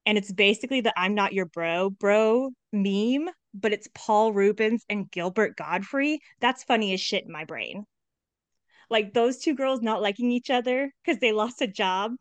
and 0.06 0.18
it's 0.18 0.32
basically 0.32 0.80
the 0.80 0.92
I'm 0.98 1.14
not 1.14 1.32
your 1.32 1.46
bro, 1.46 1.90
bro 1.90 2.50
meme, 2.72 3.28
but 3.54 3.72
it's 3.72 3.88
Paul 3.94 4.32
Reubens 4.32 4.84
and 4.88 5.10
Gilbert 5.10 5.56
Gottfried. 5.56 6.20
That's 6.40 6.64
funny 6.64 6.92
as 6.92 7.00
shit 7.00 7.24
in 7.24 7.32
my 7.32 7.44
brain. 7.44 7.84
Like 8.90 9.14
those 9.14 9.38
two 9.38 9.54
girls 9.54 9.80
not 9.80 10.02
liking 10.02 10.30
each 10.30 10.50
other 10.50 10.92
because 11.04 11.20
they 11.20 11.32
lost 11.32 11.62
a 11.62 11.66
job. 11.66 12.12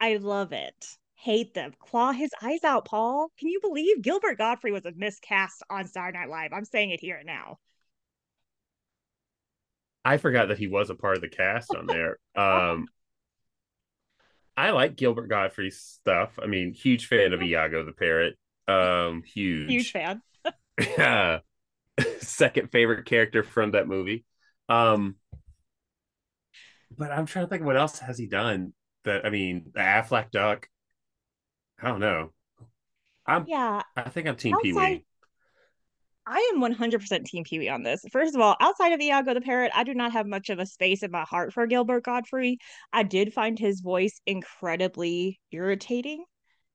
I 0.00 0.16
love 0.16 0.52
it 0.52 0.96
hate 1.16 1.54
them. 1.54 1.72
Claw 1.78 2.12
his 2.12 2.30
eyes 2.42 2.62
out, 2.62 2.84
Paul. 2.84 3.30
Can 3.38 3.48
you 3.48 3.60
believe 3.60 4.02
Gilbert 4.02 4.38
Gottfried 4.38 4.72
was 4.72 4.84
a 4.84 4.92
miscast 4.94 5.62
on 5.68 5.86
Saturday 5.88 6.18
Night 6.18 6.28
Live? 6.28 6.52
I'm 6.52 6.64
saying 6.64 6.90
it 6.90 7.00
here 7.00 7.16
and 7.16 7.26
now. 7.26 7.58
I 10.04 10.18
forgot 10.18 10.48
that 10.48 10.58
he 10.58 10.68
was 10.68 10.88
a 10.88 10.94
part 10.94 11.16
of 11.16 11.22
the 11.22 11.28
cast 11.28 11.74
on 11.74 11.86
there. 11.86 12.18
um, 12.36 12.86
I 14.56 14.70
like 14.70 14.96
Gilbert 14.96 15.28
Gottfried's 15.28 15.78
stuff. 15.78 16.38
I 16.40 16.46
mean, 16.46 16.72
huge 16.72 17.06
fan 17.06 17.32
of 17.32 17.42
Iago 17.42 17.84
the 17.84 17.92
Parrot. 17.92 18.36
Um, 18.68 19.22
huge, 19.24 19.68
huge 19.68 19.92
fan. 19.92 20.22
yeah, 20.78 21.40
second 22.20 22.70
favorite 22.70 23.04
character 23.04 23.42
from 23.42 23.72
that 23.72 23.88
movie. 23.88 24.24
Um, 24.68 25.16
but 26.96 27.10
I'm 27.10 27.26
trying 27.26 27.46
to 27.46 27.50
think 27.50 27.64
what 27.64 27.76
else 27.76 27.98
has 27.98 28.18
he 28.18 28.26
done. 28.26 28.72
That 29.04 29.26
I 29.26 29.30
mean, 29.30 29.70
the 29.74 29.80
Aflac 29.80 30.30
Duck. 30.30 30.68
I 31.80 31.88
don't 31.88 32.00
know. 32.00 32.30
I'm 33.26 33.44
yeah. 33.48 33.82
I 33.96 34.08
think 34.08 34.28
I'm 34.28 34.36
Team 34.36 34.56
Pee 34.62 34.72
Wee. 34.72 35.04
I 36.28 36.50
am 36.52 36.60
100% 36.60 37.24
Team 37.24 37.44
Pee 37.44 37.60
Wee 37.60 37.68
on 37.68 37.84
this. 37.84 38.04
First 38.10 38.34
of 38.34 38.40
all, 38.40 38.56
outside 38.60 38.92
of 38.92 39.00
Iago 39.00 39.34
the 39.34 39.40
Parrot, 39.40 39.70
I 39.74 39.84
do 39.84 39.94
not 39.94 40.12
have 40.12 40.26
much 40.26 40.50
of 40.50 40.58
a 40.58 40.66
space 40.66 41.04
in 41.04 41.12
my 41.12 41.22
heart 41.22 41.52
for 41.52 41.66
Gilbert 41.68 42.04
Gottfried. 42.04 42.58
I 42.92 43.04
did 43.04 43.32
find 43.32 43.56
his 43.56 43.80
voice 43.80 44.20
incredibly 44.26 45.40
irritating, 45.52 46.24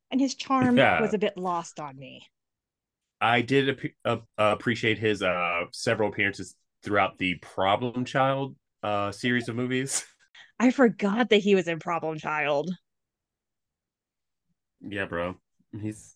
and 0.09 0.21
his 0.21 0.35
charm 0.35 0.77
yeah. 0.77 1.01
was 1.01 1.13
a 1.13 1.17
bit 1.17 1.37
lost 1.37 1.81
on 1.81 1.97
me. 1.97 2.21
I 3.19 3.41
did 3.41 3.69
ap- 3.69 3.91
uh, 4.05 4.17
appreciate 4.37 4.97
his 4.97 5.21
uh, 5.21 5.65
several 5.73 6.09
appearances 6.09 6.55
throughout 6.81 7.17
the 7.17 7.35
Problem 7.35 8.05
Child 8.05 8.55
uh, 8.83 9.11
series 9.11 9.49
of 9.49 9.55
movies. 9.55 10.05
I 10.59 10.71
forgot 10.71 11.29
that 11.29 11.37
he 11.37 11.55
was 11.55 11.67
in 11.67 11.79
Problem 11.79 12.17
Child. 12.17 12.71
Yeah, 14.87 15.05
bro. 15.05 15.35
He's 15.79 16.15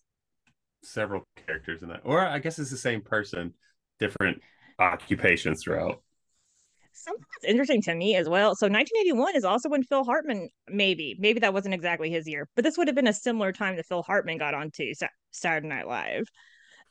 several 0.82 1.26
characters 1.46 1.82
in 1.82 1.88
that. 1.88 2.00
Or 2.04 2.20
I 2.20 2.38
guess 2.38 2.58
it's 2.58 2.70
the 2.70 2.76
same 2.76 3.00
person, 3.00 3.54
different 3.98 4.42
occupations 4.78 5.62
throughout. 5.62 6.02
Something 6.92 7.24
that's 7.34 7.50
interesting 7.50 7.82
to 7.82 7.94
me 7.94 8.16
as 8.16 8.28
well. 8.28 8.54
So 8.54 8.66
1981 8.66 9.36
is 9.36 9.44
also 9.44 9.68
when 9.68 9.82
Phil 9.82 10.02
Hartman, 10.04 10.48
maybe, 10.68 11.14
maybe 11.18 11.40
that 11.40 11.52
wasn't 11.52 11.74
exactly 11.74 12.10
his 12.10 12.26
year, 12.26 12.48
but 12.56 12.64
this 12.64 12.78
would 12.78 12.88
have 12.88 12.94
been 12.94 13.06
a 13.06 13.12
similar 13.12 13.52
time 13.52 13.76
that 13.76 13.86
Phil 13.86 14.02
Hartman 14.02 14.38
got 14.38 14.54
onto 14.54 14.92
Saturday 15.30 15.68
Night 15.68 15.86
Live. 15.86 16.24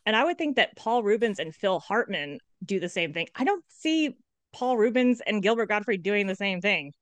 And 0.05 0.15
I 0.15 0.23
would 0.23 0.37
think 0.37 0.57
that 0.57 0.77
Paul 0.77 1.01
Reubens 1.01 1.39
and 1.39 1.55
Phil 1.55 1.79
Hartman 1.79 2.37
do 2.63 2.79
the 2.79 2.89
same 2.89 3.13
thing. 3.13 3.27
I 3.35 3.43
don't 3.43 3.63
see 3.69 4.15
Paul 4.53 4.77
Reubens 4.77 5.21
and 5.25 5.41
Gilbert 5.41 5.65
Gottfried 5.69 6.03
doing 6.03 6.27
the 6.27 6.35
same 6.35 6.61
thing. 6.61 6.93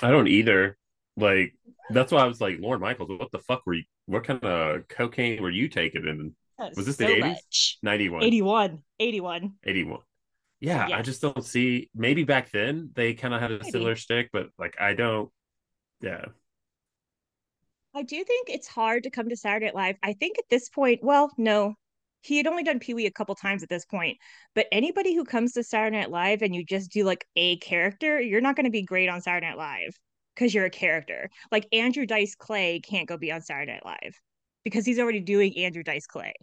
I 0.00 0.10
don't 0.10 0.28
either. 0.28 0.77
Like 1.18 1.54
that's 1.90 2.12
why 2.12 2.22
I 2.22 2.26
was 2.26 2.40
like, 2.40 2.58
Lorne 2.60 2.80
Michaels, 2.80 3.10
what 3.10 3.30
the 3.32 3.40
fuck 3.40 3.62
were 3.66 3.74
you? 3.74 3.84
What 4.06 4.24
kind 4.24 4.42
of 4.42 4.88
cocaine 4.88 5.42
were 5.42 5.50
you 5.50 5.68
taking? 5.68 6.06
And 6.06 6.32
was 6.76 6.86
this 6.86 6.96
so 6.96 7.06
the 7.06 7.12
eighties? 7.12 7.78
Ninety 7.82 8.08
one. 8.08 8.22
81. 8.22 8.82
81. 9.00 9.52
81. 9.64 9.98
Yeah, 10.60 10.88
yes. 10.88 10.98
I 10.98 11.02
just 11.02 11.22
don't 11.22 11.44
see. 11.44 11.90
Maybe 11.94 12.24
back 12.24 12.50
then 12.50 12.90
they 12.94 13.14
kind 13.14 13.34
of 13.34 13.40
had 13.40 13.52
a 13.52 13.58
maybe. 13.58 13.70
similar 13.70 13.96
stick, 13.96 14.30
but 14.32 14.48
like 14.58 14.76
I 14.80 14.94
don't. 14.94 15.30
Yeah. 16.00 16.24
I 17.94 18.02
do 18.02 18.22
think 18.22 18.48
it's 18.48 18.68
hard 18.68 19.04
to 19.04 19.10
come 19.10 19.28
to 19.28 19.36
Saturday 19.36 19.66
Night 19.66 19.74
Live. 19.74 19.96
I 20.02 20.12
think 20.12 20.38
at 20.38 20.44
this 20.50 20.68
point, 20.68 21.00
well, 21.02 21.32
no, 21.36 21.74
he 22.20 22.36
had 22.36 22.46
only 22.46 22.62
done 22.62 22.78
Pee 22.78 22.94
Wee 22.94 23.06
a 23.06 23.10
couple 23.10 23.34
times 23.34 23.62
at 23.62 23.68
this 23.68 23.84
point. 23.84 24.18
But 24.54 24.66
anybody 24.70 25.14
who 25.14 25.24
comes 25.24 25.52
to 25.52 25.64
Saturday 25.64 25.96
Night 25.96 26.10
Live 26.10 26.42
and 26.42 26.54
you 26.54 26.64
just 26.64 26.92
do 26.92 27.02
like 27.04 27.24
a 27.34 27.56
character, 27.58 28.20
you're 28.20 28.40
not 28.40 28.54
going 28.54 28.66
to 28.66 28.70
be 28.70 28.82
great 28.82 29.08
on 29.08 29.20
Saturday 29.20 29.46
Night 29.46 29.58
Live 29.58 29.98
because 30.38 30.54
you're 30.54 30.66
a 30.66 30.70
character. 30.70 31.30
Like 31.50 31.66
Andrew 31.72 32.06
Dice 32.06 32.34
Clay 32.36 32.80
can't 32.80 33.08
go 33.08 33.16
be 33.16 33.32
on 33.32 33.42
Saturday 33.42 33.72
Night 33.72 33.84
Live 33.84 34.20
because 34.62 34.86
he's 34.86 34.98
already 34.98 35.20
doing 35.20 35.56
Andrew 35.58 35.82
Dice 35.82 36.06
Clay. 36.06 36.34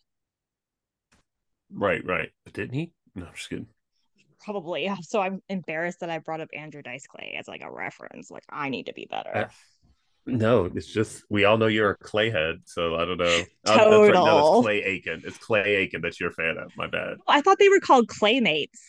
Right, 1.71 2.05
right. 2.05 2.29
But 2.43 2.53
didn't 2.53 2.73
he? 2.73 2.91
No, 3.15 3.25
I'm 3.25 3.33
just 3.33 3.49
kidding. 3.49 3.67
Probably. 4.43 4.83
Yeah. 4.83 4.97
So 5.01 5.21
I'm 5.21 5.41
embarrassed 5.49 6.01
that 6.01 6.09
I 6.09 6.19
brought 6.19 6.41
up 6.41 6.49
Andrew 6.53 6.81
Dice 6.81 7.07
Clay 7.07 7.35
as 7.39 7.47
like 7.47 7.61
a 7.61 7.71
reference. 7.71 8.29
Like 8.29 8.43
I 8.49 8.69
need 8.69 8.87
to 8.87 8.93
be 8.93 9.07
better. 9.09 9.35
Uh, 9.35 9.47
no, 10.27 10.65
it's 10.65 10.87
just 10.87 11.23
we 11.29 11.45
all 11.45 11.57
know 11.57 11.67
you're 11.67 11.91
a 11.91 11.97
Clay 11.97 12.29
head, 12.29 12.57
so 12.65 12.95
I 12.95 13.05
don't 13.05 13.17
know. 13.17 13.43
Total. 13.65 13.93
Oh, 13.93 14.01
right. 14.01 14.13
No, 14.13 14.61
Clay 14.61 14.83
Aiken. 14.83 15.21
It's 15.23 15.37
Clay 15.37 15.75
Aiken 15.77 16.01
that 16.01 16.19
you're 16.19 16.29
a 16.29 16.33
fan 16.33 16.57
of. 16.57 16.71
My 16.75 16.87
bad. 16.87 17.17
I 17.27 17.41
thought 17.41 17.59
they 17.59 17.69
were 17.69 17.79
called 17.79 18.07
Claymates. 18.07 18.79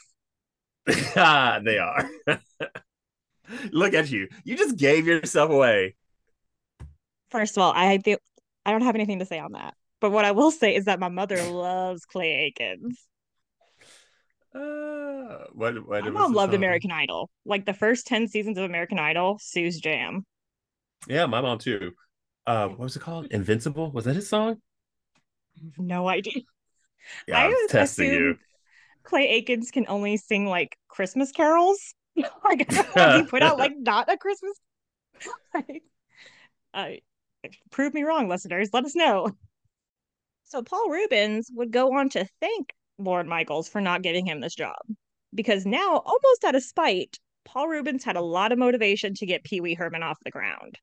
ah, 1.16 1.60
they 1.62 1.78
are. 1.78 2.08
Look 3.72 3.94
at 3.94 4.10
you. 4.10 4.28
You 4.44 4.56
just 4.56 4.76
gave 4.76 5.06
yourself 5.06 5.50
away. 5.50 5.94
First 7.30 7.56
of 7.56 7.62
all, 7.62 7.72
I 7.74 7.98
feel 7.98 8.18
I 8.64 8.70
don't 8.70 8.82
have 8.82 8.94
anything 8.94 9.18
to 9.20 9.26
say 9.26 9.38
on 9.38 9.52
that. 9.52 9.74
But 10.00 10.10
what 10.10 10.24
I 10.24 10.32
will 10.32 10.50
say 10.50 10.74
is 10.74 10.84
that 10.86 11.00
my 11.00 11.08
mother 11.08 11.42
loves 11.50 12.04
Clay 12.04 12.46
Aikens. 12.46 13.00
Uh, 14.54 15.44
what, 15.52 15.86
what 15.86 16.04
my 16.04 16.10
mom 16.10 16.32
loved 16.32 16.52
song? 16.52 16.56
American 16.56 16.90
Idol. 16.90 17.30
Like 17.44 17.66
the 17.66 17.74
first 17.74 18.06
10 18.06 18.28
seasons 18.28 18.56
of 18.58 18.64
American 18.64 18.98
Idol, 18.98 19.38
Sue's 19.40 19.78
jam. 19.78 20.24
Yeah, 21.08 21.26
my 21.26 21.40
mom 21.40 21.58
too. 21.58 21.92
Uh, 22.46 22.68
what 22.68 22.78
was 22.78 22.96
it 22.96 23.00
called? 23.00 23.26
Invincible? 23.30 23.90
Was 23.90 24.04
that 24.06 24.16
his 24.16 24.28
song? 24.28 24.56
No 25.78 26.08
idea. 26.08 26.42
Yeah, 27.26 27.38
I 27.38 27.48
was 27.48 27.70
testing 27.70 28.12
you. 28.12 28.38
Clay 29.02 29.28
Aikens 29.28 29.70
can 29.70 29.86
only 29.88 30.16
sing 30.16 30.46
like 30.46 30.76
Christmas 30.88 31.32
carols. 31.32 31.94
like 32.44 32.70
he 33.16 33.22
put 33.24 33.42
out 33.42 33.58
like 33.58 33.76
not 33.76 34.10
a 34.10 34.16
Christmas. 34.16 34.58
like, 35.54 35.82
uh, 36.74 36.88
prove 37.70 37.94
me 37.94 38.02
wrong, 38.02 38.28
listeners. 38.28 38.70
Let 38.72 38.84
us 38.84 38.94
know. 38.94 39.30
So 40.44 40.62
Paul 40.62 40.90
Reubens 40.90 41.50
would 41.54 41.72
go 41.72 41.96
on 41.98 42.08
to 42.10 42.26
thank 42.40 42.72
Lorne 42.98 43.28
Michaels 43.28 43.68
for 43.68 43.80
not 43.80 44.02
giving 44.02 44.26
him 44.26 44.40
this 44.40 44.54
job. 44.54 44.76
Because 45.34 45.66
now, 45.66 45.96
almost 45.96 46.44
out 46.44 46.54
of 46.54 46.62
spite, 46.62 47.18
Paul 47.44 47.68
Reubens 47.68 48.04
had 48.04 48.16
a 48.16 48.22
lot 48.22 48.52
of 48.52 48.58
motivation 48.58 49.14
to 49.14 49.26
get 49.26 49.44
Pee 49.44 49.60
Wee 49.60 49.74
Herman 49.74 50.02
off 50.02 50.18
the 50.24 50.30
ground. 50.30 50.78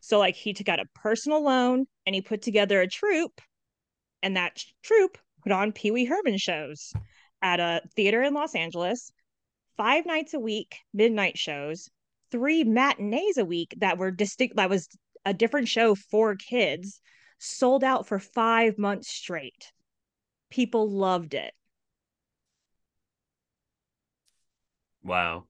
So, 0.00 0.18
like, 0.18 0.36
he 0.36 0.52
took 0.52 0.68
out 0.68 0.80
a 0.80 0.86
personal 0.94 1.42
loan 1.42 1.86
and 2.06 2.14
he 2.14 2.20
put 2.20 2.42
together 2.42 2.80
a 2.80 2.88
troupe, 2.88 3.40
and 4.22 4.36
that 4.36 4.62
troupe 4.82 5.18
put 5.42 5.52
on 5.52 5.72
Pee 5.72 5.90
Wee 5.90 6.04
Herman 6.04 6.38
shows 6.38 6.92
at 7.42 7.60
a 7.60 7.82
theater 7.94 8.22
in 8.22 8.32
Los 8.34 8.54
Angeles, 8.54 9.12
five 9.76 10.06
nights 10.06 10.34
a 10.34 10.40
week, 10.40 10.76
midnight 10.92 11.38
shows, 11.38 11.88
three 12.30 12.64
matinees 12.64 13.38
a 13.38 13.44
week 13.44 13.74
that 13.78 13.98
were 13.98 14.10
distinct, 14.10 14.56
that 14.56 14.70
was 14.70 14.88
a 15.24 15.34
different 15.34 15.68
show 15.68 15.94
for 15.94 16.36
kids, 16.36 17.00
sold 17.38 17.84
out 17.84 18.06
for 18.06 18.18
five 18.18 18.78
months 18.78 19.08
straight. 19.08 19.72
People 20.50 20.90
loved 20.90 21.34
it. 21.34 21.52
Wow. 25.02 25.46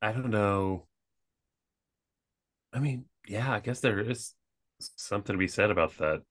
I 0.00 0.12
don't 0.12 0.30
know. 0.30 0.86
I 2.72 2.78
mean, 2.78 3.04
yeah, 3.26 3.52
I 3.52 3.60
guess 3.60 3.80
there 3.80 4.00
is 4.00 4.34
something 4.96 5.34
to 5.34 5.38
be 5.38 5.48
said 5.48 5.70
about 5.70 5.96
that. 5.98 6.22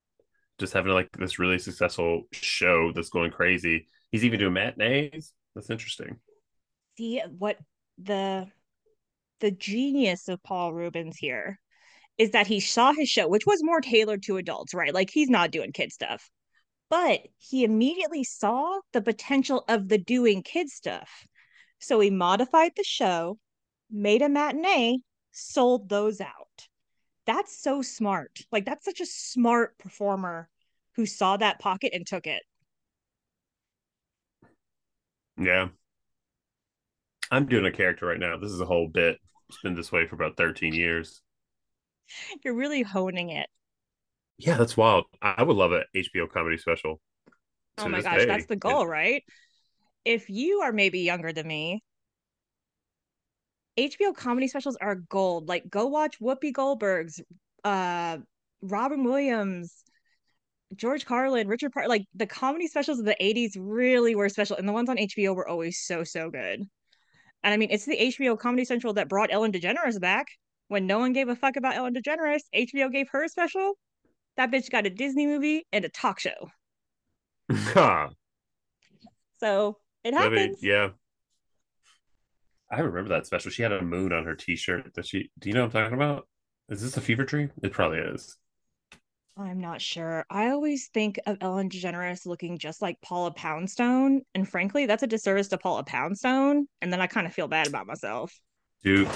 Just 0.58 0.74
having 0.74 0.94
like 0.94 1.12
this 1.18 1.40
really 1.40 1.60
successful 1.60 2.24
show 2.32 2.92
that's 2.94 3.10
going 3.10 3.32
crazy. 3.32 3.88
He's 4.12 4.26
even 4.26 4.40
doing 4.40 4.54
matinees. 4.54 5.34
That's 5.56 5.70
interesting. 5.70 6.20
See 6.98 7.22
what 7.38 7.58
the 7.98 8.48
the 9.40 9.52
genius 9.52 10.28
of 10.28 10.42
Paul 10.44 10.74
Reubens 10.74 11.18
here 11.18 11.60
is 12.18 12.32
that 12.32 12.48
he 12.48 12.60
saw 12.60 12.94
his 12.94 13.10
show, 13.10 13.28
which 13.28 13.46
was 13.48 13.64
more 13.64 13.82
tailored 13.82 14.24
to 14.24 14.38
adults, 14.38 14.74
right? 14.74 14.94
Like 14.94 15.10
he's 15.12 15.30
not 15.30 15.52
doing 15.52 15.72
kid 15.72 15.92
stuff. 15.92 16.30
But 16.90 17.22
he 17.40 17.64
immediately 17.64 18.24
saw 18.24 18.80
the 18.94 19.02
potential 19.02 19.64
of 19.68 19.88
the 19.88 19.98
doing 19.98 20.44
kid 20.44 20.70
stuff. 20.70 21.10
So 21.80 22.00
he 22.00 22.12
modified 22.12 22.74
the 22.76 22.84
show, 22.84 23.40
made 23.90 24.22
a 24.22 24.30
matinee, 24.30 25.00
sold 25.32 25.90
those 25.90 26.22
out. 26.22 26.68
That's 27.26 27.62
so 27.62 27.82
smart. 27.82 28.42
Like 28.52 28.66
that's 28.66 28.86
such 28.86 29.00
a 29.00 29.06
smart 29.06 29.78
performer 29.78 30.50
who 30.96 31.06
saw 31.06 31.38
that 31.38 31.60
pocket 31.60 31.94
and 31.94 32.06
took 32.06 32.28
it. 32.28 32.44
Yeah. 35.42 35.70
I'm 37.32 37.46
doing 37.46 37.66
a 37.66 37.72
character 37.72 38.06
right 38.06 38.20
now. 38.20 38.38
This 38.38 38.52
is 38.52 38.62
a 38.62 38.66
whole 38.66 38.88
bit. 38.88 39.18
It's 39.50 39.62
been 39.62 39.76
this 39.76 39.92
way 39.92 40.06
for 40.06 40.16
about 40.16 40.38
13 40.38 40.74
years. 40.74 41.22
You're 42.44 42.56
really 42.56 42.82
honing 42.82 43.30
it. 43.30 43.48
Yeah, 44.38 44.58
that's 44.58 44.76
wild. 44.76 45.06
I 45.22 45.44
would 45.44 45.56
love 45.56 45.72
an 45.72 45.84
HBO 45.96 46.30
comedy 46.30 46.58
special. 46.58 47.00
Oh 47.78 47.88
my 47.88 48.02
gosh, 48.02 48.20
day. 48.20 48.26
that's 48.26 48.48
the 48.48 48.56
goal, 48.56 48.86
right? 48.86 49.24
If 50.04 50.30
you 50.30 50.62
are 50.62 50.72
maybe 50.72 51.00
younger 51.00 51.32
than 51.32 51.48
me, 51.48 51.84
HBO 53.78 54.16
comedy 54.16 54.48
specials 54.48 54.78
are 54.82 54.96
gold. 54.96 55.48
Like 55.48 55.70
go 55.70 55.88
watch 55.88 56.20
Whoopi 56.20 56.52
Goldberg's, 56.54 57.22
uh, 57.64 58.18
Robin 58.62 59.04
Williams, 59.04 59.84
George 60.76 61.06
Carlin, 61.06 61.48
Richard 61.48 61.72
Park. 61.72 61.88
Like 61.88 62.06
the 62.14 62.28
comedy 62.28 62.68
specials 62.68 63.00
of 63.00 63.06
the 63.06 63.16
80s 63.22 63.52
really 63.58 64.16
were 64.16 64.30
special. 64.30 64.58
And 64.58 64.68
the 64.68 64.74
ones 64.74 64.90
on 64.90 64.98
HBO 64.98 65.36
were 65.36 65.48
always 65.48 65.80
so, 65.80 66.04
so 66.04 66.30
good. 66.30 66.64
And 67.44 67.54
I 67.54 67.58
mean, 67.58 67.70
it's 67.72 67.86
the 67.86 67.98
HBO 67.98 68.38
Comedy 68.38 68.66
Central 68.66 68.94
that 68.94 69.10
brought 69.10 69.34
Ellen 69.34 69.52
DeGeneres 69.52 70.00
back. 70.00 70.28
When 70.68 70.88
no 70.88 71.00
one 71.00 71.12
gave 71.12 71.28
a 71.28 71.36
fuck 71.36 71.58
about 71.58 71.76
Ellen 71.76 71.94
DeGeneres, 71.94 72.44
HBO 72.56 72.92
gave 72.92 73.10
her 73.10 73.24
a 73.24 73.30
special. 73.30 73.74
That 74.38 74.52
bitch 74.52 74.70
got 74.70 74.86
a 74.86 74.90
Disney 74.90 75.28
movie 75.28 75.66
and 75.74 75.84
a 75.84 75.90
talk 75.90 76.20
show. 76.20 76.50
so 79.40 79.78
it 80.04 80.14
happens. 80.14 80.60
yeah. 80.62 80.90
I 82.72 82.80
remember 82.80 83.10
that 83.10 83.26
special. 83.26 83.52
She 83.52 83.64
had 83.64 83.74
a 83.74 83.82
moon 83.82 84.14
on 84.14 84.24
her 84.24 84.36
t-shirt. 84.36 84.94
That 84.94 85.06
she 85.06 85.30
do 85.38 85.50
you 85.50 85.56
know 85.56 85.66
what 85.66 85.76
I'm 85.76 85.84
talking 85.84 85.98
about? 85.98 86.28
Is 86.70 86.82
this 86.82 86.96
a 86.96 87.02
fever 87.02 87.26
dream? 87.26 87.52
It 87.62 87.74
probably 87.74 87.98
is. 87.98 88.38
I'm 89.38 89.60
not 89.60 89.82
sure. 89.82 90.26
I 90.30 90.50
always 90.50 90.90
think 90.94 91.20
of 91.26 91.38
Ellen 91.42 91.70
DeGeneres 91.70 92.26
looking 92.26 92.58
just 92.58 92.82
like 92.82 93.02
Paula 93.02 93.32
Poundstone, 93.32 94.22
and 94.36 94.48
frankly, 94.48 94.86
that's 94.86 95.04
a 95.04 95.08
disservice 95.08 95.48
to 95.50 95.58
Paula 95.58 95.84
Poundstone. 95.84 96.68
And 96.82 96.92
then 96.92 97.02
I 97.02 97.08
kind 97.08 97.26
of 97.26 97.34
feel 97.34 97.48
bad 97.48 97.68
about 97.68 97.88
myself. 97.88 98.38
Dude, 98.84 99.08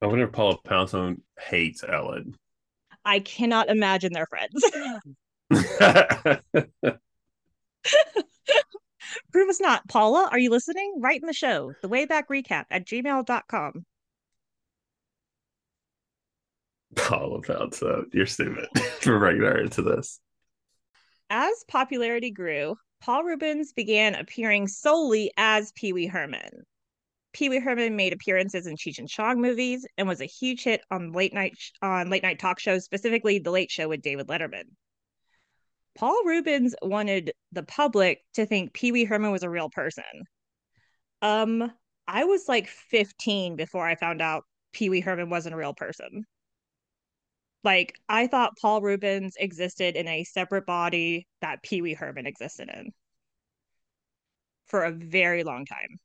I 0.00 0.06
wonder 0.06 0.24
if 0.24 0.32
Paula 0.32 0.58
Poundstone 0.64 1.22
hates 1.38 1.82
Ellen. 1.86 2.36
I 3.04 3.20
cannot 3.20 3.68
imagine 3.68 4.12
they're 4.12 4.26
friends. 4.26 4.64
Prove 9.32 9.48
us 9.48 9.60
not. 9.60 9.86
Paula, 9.88 10.28
are 10.30 10.38
you 10.38 10.50
listening? 10.50 10.94
Write 10.98 11.20
in 11.20 11.26
the 11.26 11.32
show, 11.32 11.72
the 11.82 11.88
wayback 11.88 12.24
recap 12.30 12.64
at 12.70 12.86
gmail.com. 12.86 13.84
Paula 16.96 17.40
Poundstone, 17.42 18.10
you're 18.12 18.26
stupid 18.26 18.68
for 19.00 19.18
bringing 19.18 19.42
her 19.42 19.58
into 19.58 19.82
this. 19.82 20.20
As 21.30 21.64
popularity 21.68 22.30
grew, 22.30 22.76
Paul 23.00 23.24
Reubens 23.24 23.72
began 23.72 24.14
appearing 24.14 24.68
solely 24.68 25.30
as 25.36 25.72
Pee 25.72 25.92
Wee 25.92 26.06
Herman. 26.06 26.64
Pee 27.32 27.48
Wee 27.48 27.58
Herman 27.58 27.96
made 27.96 28.12
appearances 28.12 28.66
in 28.66 28.76
Cheech 28.76 28.98
and 28.98 29.08
Chong 29.08 29.40
movies 29.40 29.86
and 29.98 30.06
was 30.06 30.20
a 30.20 30.26
huge 30.26 30.62
hit 30.62 30.82
on 30.90 31.12
late 31.12 31.34
night 31.34 31.54
on 31.82 32.08
late 32.08 32.22
night 32.22 32.38
talk 32.38 32.60
shows, 32.60 32.84
specifically 32.84 33.38
The 33.38 33.50
Late 33.50 33.70
Show 33.70 33.88
with 33.88 34.02
David 34.02 34.28
Letterman. 34.28 34.64
Paul 35.96 36.24
Reubens 36.24 36.74
wanted 36.82 37.32
the 37.52 37.62
public 37.62 38.20
to 38.34 38.46
think 38.46 38.72
Pee 38.72 38.92
Wee 38.92 39.04
Herman 39.04 39.32
was 39.32 39.42
a 39.42 39.50
real 39.50 39.70
person. 39.70 40.04
Um, 41.22 41.72
I 42.06 42.24
was 42.24 42.48
like 42.48 42.68
15 42.68 43.56
before 43.56 43.86
I 43.86 43.94
found 43.94 44.20
out 44.20 44.44
Pee 44.72 44.90
Wee 44.90 45.00
Herman 45.00 45.30
wasn't 45.30 45.54
a 45.54 45.58
real 45.58 45.74
person. 45.74 46.26
Like 47.64 47.98
I 48.08 48.26
thought 48.26 48.58
Paul 48.60 48.82
Reubens 48.82 49.36
existed 49.38 49.96
in 49.96 50.06
a 50.06 50.24
separate 50.24 50.66
body 50.66 51.26
that 51.40 51.62
Pee 51.62 51.82
Wee 51.82 51.94
Herman 51.94 52.26
existed 52.26 52.68
in 52.68 52.92
for 54.66 54.84
a 54.84 54.92
very 54.92 55.44
long 55.44 55.64
time. 55.64 55.98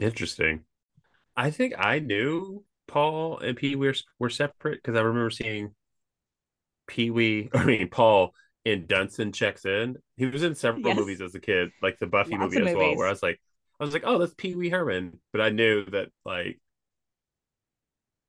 Interesting. 0.00 0.64
I 1.36 1.50
think 1.50 1.74
I 1.76 1.98
knew 1.98 2.64
Paul 2.86 3.38
and 3.38 3.56
Pee 3.56 3.76
Wee 3.76 3.92
were, 4.18 4.30
separate 4.30 4.82
because 4.82 4.96
I 4.96 5.02
remember 5.02 5.30
seeing 5.30 5.74
Pee 6.86 7.10
Wee, 7.10 7.50
I 7.54 7.64
mean, 7.64 7.88
Paul 7.88 8.32
in 8.64 8.86
Dunston 8.86 9.32
Checks 9.32 9.64
In. 9.64 9.96
He 10.16 10.26
was 10.26 10.42
in 10.42 10.54
several 10.54 10.86
yes. 10.86 10.96
movies 10.96 11.20
as 11.20 11.34
a 11.34 11.40
kid, 11.40 11.70
like 11.82 11.98
the 11.98 12.06
Buffy 12.06 12.36
Lots 12.36 12.54
movie 12.54 12.70
as 12.70 12.76
well, 12.76 12.96
where 12.96 13.06
I 13.06 13.10
was 13.10 13.22
like, 13.22 13.40
I 13.80 13.84
was 13.84 13.92
like, 13.92 14.04
oh, 14.06 14.18
that's 14.18 14.34
Pee 14.34 14.54
Wee 14.54 14.70
Herman. 14.70 15.18
But 15.32 15.40
I 15.40 15.50
knew 15.50 15.84
that, 15.86 16.08
like, 16.24 16.60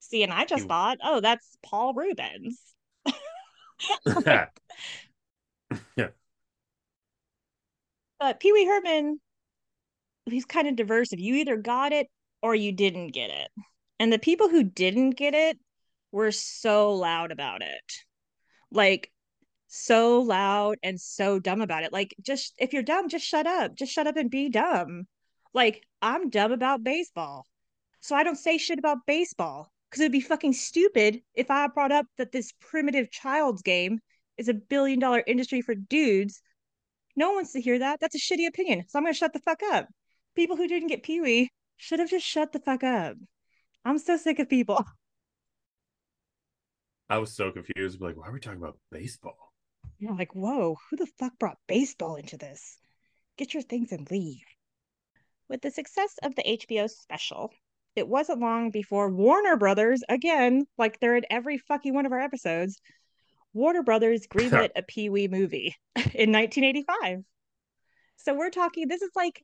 See, 0.09 0.23
and 0.23 0.31
I 0.33 0.45
just 0.45 0.63
he... 0.63 0.67
thought, 0.67 0.97
oh, 1.03 1.19
that's 1.21 1.57
Paul 1.63 1.93
Reubens. 1.93 2.59
yeah. 4.15 4.47
But 8.19 8.39
Pee 8.39 8.53
Wee 8.53 8.65
Herman 8.65 9.19
he's 10.29 10.45
kind 10.45 10.67
of 10.67 10.75
diverse. 10.75 11.13
If 11.13 11.19
you 11.19 11.35
either 11.35 11.57
got 11.57 11.91
it 11.91 12.07
or 12.41 12.55
you 12.55 12.71
didn't 12.71 13.07
get 13.07 13.29
it. 13.29 13.49
And 13.99 14.11
the 14.11 14.19
people 14.19 14.49
who 14.49 14.63
didn't 14.63 15.11
get 15.11 15.33
it 15.33 15.57
were 16.11 16.31
so 16.31 16.93
loud 16.93 17.31
about 17.31 17.61
it. 17.61 17.93
Like 18.71 19.11
so 19.67 20.21
loud 20.21 20.77
and 20.83 20.99
so 20.99 21.39
dumb 21.39 21.61
about 21.61 21.83
it. 21.83 21.93
Like 21.93 22.15
just 22.21 22.53
if 22.57 22.73
you're 22.73 22.83
dumb, 22.83 23.09
just 23.09 23.25
shut 23.25 23.47
up. 23.47 23.75
Just 23.75 23.91
shut 23.91 24.07
up 24.07 24.17
and 24.17 24.29
be 24.29 24.49
dumb. 24.49 25.07
Like 25.53 25.83
I'm 26.01 26.29
dumb 26.29 26.51
about 26.51 26.83
baseball. 26.83 27.45
So 28.01 28.15
I 28.15 28.23
don't 28.23 28.35
say 28.35 28.57
shit 28.57 28.79
about 28.79 29.05
baseball 29.07 29.71
because 29.95 30.01
it'd 30.01 30.12
be 30.12 30.19
fucking 30.19 30.51
stupid 30.51 31.21
if 31.36 31.49
I 31.49 31.67
brought 31.67 31.93
up 31.93 32.05
that 32.17 32.34
this 32.34 32.51
primitive 32.60 33.10
child's 33.12 33.62
game 33.62 33.99
is 34.38 34.49
a 34.49 34.53
billion 34.53 34.99
dollar 34.99 35.23
industry 35.25 35.62
for 35.62 35.73
dudes. 35.73 36.41
No 37.15 37.27
one 37.27 37.36
wants 37.36 37.53
to 37.53 37.62
hear 37.62 37.79
that. 37.79 38.01
That's 38.01 38.15
a 38.15 38.19
shitty 38.19 38.45
opinion. 38.45 38.84
So 38.89 38.99
I'm 38.99 39.05
going 39.05 39.13
to 39.13 39.17
shut 39.17 39.31
the 39.31 39.39
fuck 39.39 39.62
up 39.71 39.88
people 40.36 40.58
who 40.58 40.67
didn't 40.67 40.89
get 40.89 41.03
Pee 41.03 41.21
Wee 41.21 41.49
should 41.77 41.99
have 41.99 42.10
just 42.10 42.25
shut 42.25 42.51
the 42.51 42.60
fuck 42.60 42.84
up. 42.84 43.15
I'm 43.86 43.97
so 43.97 44.17
sick 44.17 44.39
of 44.39 44.49
people. 44.49 44.84
I 47.10 47.19
was 47.19 47.34
so 47.34 47.51
confused. 47.51 48.01
Like, 48.01 48.17
why 48.17 48.27
are 48.27 48.34
we 48.34 48.41
talking 48.41 48.60
about 48.60 48.77
baseball? 48.91 49.53
Yeah, 49.97 50.12
like, 50.12 50.36
whoa, 50.36 50.75
who 50.89 50.97
the 50.97 51.08
fuck 51.17 51.39
brought 51.39 51.58
baseball 51.67 52.15
into 52.15 52.36
this? 52.36 52.79
Get 53.38 53.53
your 53.53 53.63
things 53.63 53.93
and 53.93 54.12
leave. 54.12 54.43
With 55.47 55.62
the 55.62 55.71
success 55.71 56.15
of 56.21 56.36
the 56.36 56.43
HBO 56.43 56.89
special, 56.89 57.53
it 57.95 58.08
wasn't 58.08 58.39
long 58.39 58.71
before 58.71 59.10
Warner 59.10 59.58
Brothers, 59.58 60.03
again, 60.10 60.65
like 60.77 60.99
they're 60.99 61.15
in 61.15 61.25
every 61.29 61.58
fucking 61.58 61.93
one 61.93 62.05
of 62.05 62.12
our 62.12 62.19
episodes, 62.19 62.79
Warner 63.53 63.84
Brothers 63.84 64.27
greenlit 64.31 64.71
a 64.75 64.84
Pee 64.84 65.10
Wee 65.10 65.27
movie 65.27 65.75
in 65.95 66.31
1985. 66.31 67.23
So 68.17 68.34
we're 68.34 68.49
talking, 68.49 68.88
this 68.88 69.01
is 69.01 69.12
like 69.15 69.43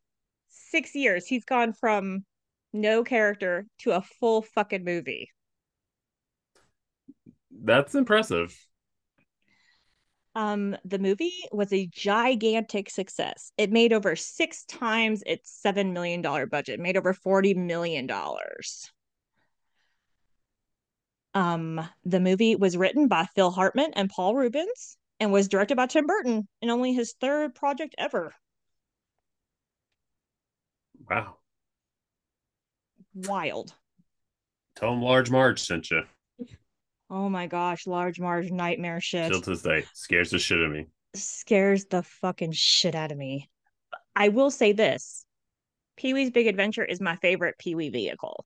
six 0.49 0.95
years, 0.95 1.25
he's 1.25 1.45
gone 1.45 1.73
from 1.73 2.25
no 2.73 3.03
character 3.03 3.65
to 3.79 3.91
a 3.91 4.01
full 4.01 4.41
fucking 4.41 4.83
movie. 4.83 5.29
That's 7.51 7.95
impressive. 7.95 8.57
Um, 10.33 10.77
the 10.85 10.99
movie 10.99 11.43
was 11.51 11.73
a 11.73 11.87
gigantic 11.87 12.89
success. 12.89 13.51
It 13.57 13.71
made 13.71 13.91
over 13.91 14.15
six 14.15 14.63
times 14.63 15.23
its 15.25 15.51
seven 15.51 15.93
million 15.93 16.21
dollar 16.21 16.45
budget. 16.45 16.79
It 16.79 16.83
made 16.83 16.97
over 16.97 17.13
forty 17.13 17.53
million 17.53 18.07
dollars. 18.07 18.89
Um, 21.33 21.81
the 22.03 22.19
movie 22.19 22.55
was 22.55 22.77
written 22.77 23.07
by 23.07 23.25
Phil 23.35 23.51
Hartman 23.51 23.91
and 23.93 24.09
Paul 24.09 24.35
Reubens 24.35 24.97
and 25.19 25.31
was 25.31 25.47
directed 25.47 25.75
by 25.75 25.85
Tim 25.85 26.05
Burton 26.05 26.47
in 26.61 26.69
only 26.69 26.93
his 26.93 27.13
third 27.19 27.55
project 27.55 27.95
ever. 27.97 28.33
Wow. 31.09 31.37
Wild. 33.13 33.73
Tell 34.75 34.93
him 34.93 35.01
Large 35.01 35.29
Marge 35.29 35.61
sent 35.61 35.91
you. 35.91 36.03
Oh 37.13 37.27
my 37.27 37.45
gosh, 37.45 37.85
Large 37.87 38.21
Marge 38.21 38.51
nightmare 38.51 39.01
shit. 39.01 39.25
Still 39.25 39.41
to 39.41 39.49
this 39.49 39.61
day, 39.61 39.83
scares 39.93 40.29
the 40.29 40.39
shit 40.39 40.59
out 40.59 40.65
of 40.65 40.71
me. 40.71 40.87
Scares 41.13 41.85
the 41.85 42.03
fucking 42.03 42.53
shit 42.53 42.95
out 42.95 43.11
of 43.11 43.17
me. 43.17 43.49
I 44.15 44.29
will 44.29 44.49
say 44.49 44.71
this 44.71 45.25
Pee 45.97 46.13
Wee's 46.13 46.31
Big 46.31 46.47
Adventure 46.47 46.85
is 46.85 47.01
my 47.01 47.17
favorite 47.17 47.57
Pee 47.59 47.75
Wee 47.75 47.89
vehicle. 47.89 48.45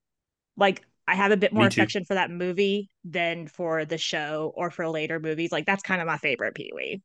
Like, 0.57 0.83
I 1.07 1.13
have 1.13 1.31
a 1.31 1.37
bit 1.37 1.53
more 1.53 1.67
affection 1.67 2.05
for 2.05 2.15
that 2.15 2.31
movie 2.31 2.89
than 3.03 3.45
for 3.45 3.85
the 3.85 3.99
show 3.99 4.51
or 4.55 4.71
for 4.71 4.89
later 4.89 5.19
movies. 5.19 5.51
Like, 5.51 5.67
that's 5.67 5.83
kind 5.83 6.01
of 6.01 6.07
my 6.07 6.17
favorite 6.17 6.55
Pee 6.55 6.71
Wee. 6.73 7.03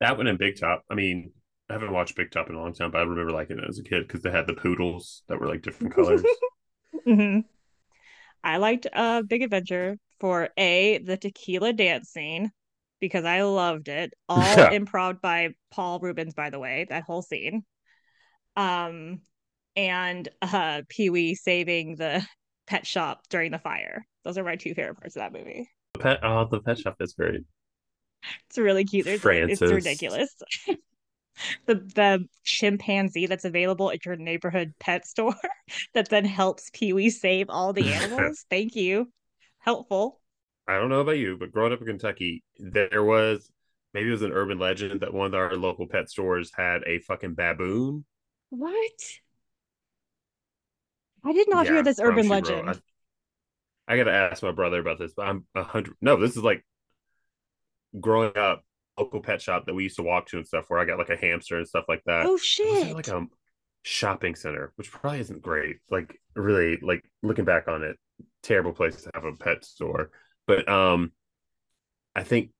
That 0.00 0.18
one 0.18 0.26
and 0.26 0.38
Big 0.38 0.60
Top. 0.60 0.84
I 0.90 0.94
mean, 0.94 1.32
I 1.70 1.72
haven't 1.72 1.92
watched 1.92 2.14
Big 2.14 2.30
Top 2.30 2.50
in 2.50 2.56
a 2.56 2.60
long 2.60 2.74
time, 2.74 2.90
but 2.90 2.98
I 2.98 3.04
remember 3.04 3.32
liking 3.32 3.58
it 3.58 3.64
as 3.66 3.78
a 3.78 3.84
kid 3.84 4.06
because 4.06 4.20
they 4.20 4.30
had 4.30 4.46
the 4.46 4.52
poodles 4.52 5.22
that 5.28 5.40
were 5.40 5.46
like 5.46 5.62
different 5.62 5.94
colors. 5.96 6.22
mm-hmm. 7.06 7.40
I 8.42 8.58
liked 8.58 8.86
uh 8.92 9.22
Big 9.22 9.40
Adventure 9.40 9.96
for 10.24 10.48
a 10.56 10.96
the 11.04 11.18
tequila 11.18 11.74
dance 11.74 12.08
scene 12.08 12.50
because 12.98 13.26
I 13.26 13.42
loved 13.42 13.88
it. 13.88 14.14
All 14.30 14.40
improv 14.40 15.20
by 15.20 15.50
Paul 15.70 15.98
Reubens, 16.00 16.32
by 16.32 16.48
the 16.48 16.58
way, 16.58 16.86
that 16.88 17.02
whole 17.02 17.20
scene. 17.20 17.62
Um, 18.56 19.20
and 19.76 20.26
uh 20.40 20.80
Pee 20.88 21.10
Wee 21.10 21.34
saving 21.34 21.96
the 21.96 22.26
pet 22.66 22.86
shop 22.86 23.20
during 23.28 23.50
the 23.50 23.58
fire. 23.58 24.06
Those 24.24 24.38
are 24.38 24.44
my 24.44 24.56
two 24.56 24.72
favorite 24.72 24.98
parts 24.98 25.14
of 25.14 25.20
that 25.20 25.34
movie. 25.34 25.68
The 25.92 25.98
pet, 25.98 26.20
oh, 26.22 26.48
the 26.50 26.60
pet 26.60 26.78
shop 26.78 26.96
is 27.00 27.12
great. 27.12 27.42
It's 28.48 28.56
really 28.56 28.86
cute. 28.86 29.20
Francis. 29.20 29.60
It's 29.60 29.72
ridiculous. 29.72 30.34
the 31.66 31.74
the 31.74 32.26
chimpanzee 32.44 33.26
that's 33.26 33.44
available 33.44 33.90
at 33.90 34.06
your 34.06 34.16
neighborhood 34.16 34.72
pet 34.80 35.06
store 35.06 35.34
that 35.92 36.08
then 36.08 36.24
helps 36.24 36.70
Pee 36.72 36.94
Wee 36.94 37.10
save 37.10 37.50
all 37.50 37.74
the 37.74 37.92
animals. 37.92 38.46
Thank 38.48 38.74
you. 38.74 39.10
Helpful. 39.64 40.20
I 40.68 40.78
don't 40.78 40.90
know 40.90 41.00
about 41.00 41.16
you, 41.16 41.38
but 41.38 41.50
growing 41.50 41.72
up 41.72 41.80
in 41.80 41.86
Kentucky, 41.86 42.44
there 42.58 43.02
was 43.02 43.50
maybe 43.94 44.08
it 44.08 44.12
was 44.12 44.22
an 44.22 44.32
urban 44.32 44.58
legend 44.58 45.00
that 45.00 45.14
one 45.14 45.28
of 45.28 45.34
our 45.34 45.56
local 45.56 45.86
pet 45.86 46.10
stores 46.10 46.52
had 46.54 46.82
a 46.86 46.98
fucking 47.00 47.34
baboon. 47.34 48.04
What? 48.50 48.92
I 51.24 51.32
did 51.32 51.48
not 51.48 51.64
yeah, 51.64 51.72
hear 51.72 51.82
this 51.82 51.98
urban 51.98 52.28
legend. 52.28 52.68
I, 52.68 53.94
I, 53.94 53.96
gotta 53.96 54.12
ask 54.12 54.42
my 54.42 54.52
brother 54.52 54.80
about 54.80 54.98
this, 54.98 55.14
but 55.16 55.26
I'm 55.26 55.46
a 55.54 55.62
hundred. 55.62 55.94
No, 56.02 56.20
this 56.20 56.36
is 56.36 56.42
like 56.42 56.62
growing 57.98 58.36
up 58.36 58.64
local 58.98 59.22
pet 59.22 59.40
shop 59.40 59.64
that 59.64 59.74
we 59.74 59.84
used 59.84 59.96
to 59.96 60.02
walk 60.02 60.26
to 60.26 60.36
and 60.36 60.46
stuff 60.46 60.66
where 60.68 60.78
I 60.78 60.84
got 60.84 60.98
like 60.98 61.08
a 61.08 61.16
hamster 61.16 61.56
and 61.56 61.66
stuff 61.66 61.86
like 61.88 62.02
that. 62.04 62.26
Oh 62.26 62.36
shit! 62.36 62.94
Like 62.94 63.08
a 63.08 63.26
shopping 63.82 64.34
center, 64.34 64.74
which 64.76 64.90
probably 64.90 65.20
isn't 65.20 65.40
great. 65.40 65.76
Like 65.90 66.20
really, 66.36 66.78
like 66.82 67.02
looking 67.22 67.46
back 67.46 67.66
on 67.66 67.82
it, 67.82 67.96
terrible 68.44 68.72
place 68.72 69.02
to 69.02 69.10
have 69.14 69.24
a 69.24 69.32
pet 69.32 69.64
store. 69.64 70.10
But 70.46 70.68
um, 70.68 71.12
I 72.14 72.22
think 72.22 72.50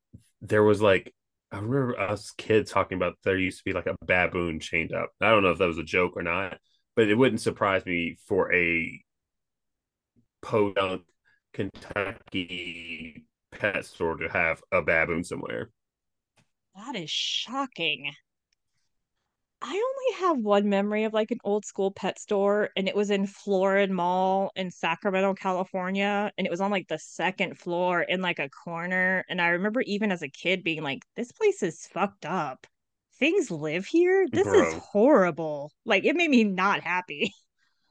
there 0.41 0.63
was 0.63 0.83
like 0.83 1.15
I 1.53 1.59
remember 1.59 1.99
us 1.99 2.33
kids 2.33 2.73
talking 2.73 2.97
about 2.97 3.17
there 3.23 3.37
used 3.37 3.59
to 3.59 3.65
be 3.65 3.73
like 3.73 3.87
a 3.87 3.97
baboon 4.05 4.59
chained 4.59 4.93
up. 4.93 5.11
I 5.21 5.31
don't 5.31 5.43
know 5.43 5.51
if 5.51 5.59
that 5.59 5.69
was 5.69 5.79
a 5.79 5.85
joke 5.85 6.15
or 6.17 6.23
not, 6.23 6.59
but 6.97 7.09
it 7.09 7.15
wouldn't 7.15 7.41
surprise 7.41 7.87
me 7.87 8.19
for 8.27 8.53
a 8.53 9.01
podunk 10.43 11.03
Kentucky 11.53 13.25
pet 13.53 13.85
store 13.85 14.17
to 14.17 14.29
have 14.29 14.61
a 14.73 14.83
baboon 14.83 15.23
somewhere. 15.23 15.71
That 16.75 16.97
is 16.97 17.11
shocking. 17.11 18.11
I 19.67 19.71
only 19.71 20.21
have 20.21 20.45
one 20.45 20.69
memory 20.69 21.05
of 21.05 21.15
like 21.15 21.31
an 21.31 21.39
old 21.43 21.65
school 21.65 21.91
pet 21.91 22.19
store, 22.19 22.69
and 22.77 22.87
it 22.87 22.95
was 22.95 23.11
in 23.11 23.27
Florin 23.27 23.95
Mall 23.95 24.53
in 24.57 24.71
Sacramento, 24.71 25.33
California. 25.33 26.31
And 26.37 26.47
it 26.47 26.51
was 26.51 26.61
on 26.61 26.71
like 26.71 26.87
the 26.89 26.99
second 26.99 27.59
floor 27.59 28.03
in 28.03 28.21
like 28.21 28.39
a 28.39 28.51
corner. 28.51 29.25
And 29.27 29.41
I 29.41 29.49
remember 29.49 29.81
even 29.81 30.13
as 30.13 30.21
a 30.21 30.29
kid 30.29 30.65
being 30.65 30.83
like, 30.83 31.03
this 31.17 31.33
place 31.33 31.63
is 31.63 31.87
fucked 31.87 32.27
up. 32.27 32.67
Things 33.19 33.51
live 33.51 33.87
here. 33.87 34.27
This 34.31 34.47
Bro. 34.47 34.67
is 34.67 34.75
horrible. 34.75 35.73
Like 35.87 36.05
it 36.05 36.15
made 36.15 36.29
me 36.29 36.45
not 36.45 36.83
happy. 36.83 37.33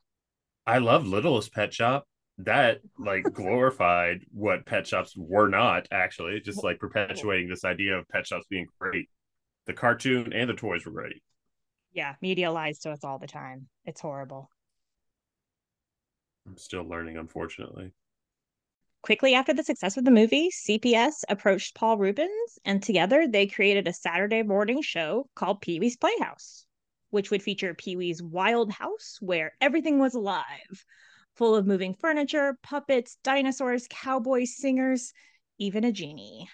I 0.68 0.78
love 0.78 1.08
Littlest 1.08 1.54
Pet 1.54 1.74
Shop 1.74 2.06
that 2.38 2.82
like 3.00 3.24
glorified 3.34 4.26
what 4.32 4.68
pet 4.68 4.86
shops 4.86 5.16
were 5.18 5.50
not 5.50 5.88
actually 5.92 6.40
just 6.40 6.64
like 6.64 6.80
perpetuating 6.80 7.50
this 7.50 7.66
idea 7.66 7.98
of 7.98 8.08
pet 8.10 8.26
shops 8.26 8.46
being 8.50 8.66
great 8.80 9.08
the 9.68 9.74
cartoon 9.74 10.34
and 10.34 10.50
the 10.50 10.56
toys 10.56 10.84
were 10.84 10.92
great 10.92 11.22
yeah 11.94 12.16
media 12.22 12.52
lies 12.52 12.80
to 12.80 12.92
us 12.92 13.04
all 13.04 13.20
the 13.20 13.28
time. 13.28 13.68
It's 13.86 14.02
horrible. 14.02 14.50
I'm 16.46 16.58
still 16.58 16.84
learning 16.84 17.18
unfortunately. 17.18 17.94
Quickly 19.02 19.34
after 19.34 19.54
the 19.54 19.64
success 19.64 19.98
of 19.98 20.06
the 20.06 20.12
movie 20.12 20.50
CBS 20.50 21.24
approached 21.30 21.76
paul 21.76 21.98
Reubens, 21.98 22.60
and 22.66 22.82
together 22.82 23.28
they 23.28 23.48
created 23.48 23.88
a 23.88 23.94
saturday 23.94 24.44
morning 24.44 24.82
show 24.82 25.28
called 25.36 25.62
pee-wee's 25.62 25.98
playhouse 25.98 26.66
which 27.14 27.30
would 27.30 27.44
feature 27.44 27.76
pee-wee's 27.76 28.24
wild 28.24 28.72
house 28.72 29.20
where 29.22 29.54
everything 29.62 30.00
was 30.00 30.16
alive. 30.16 30.84
Full 31.36 31.56
of 31.56 31.68
moving 31.68 31.94
furniture, 31.94 32.58
puppets, 32.64 33.20
dinosaurs, 33.24 33.86
cowboys, 33.88 34.58
singers, 34.58 35.14
even 35.60 35.84
a 35.84 35.92
genie. 35.92 36.50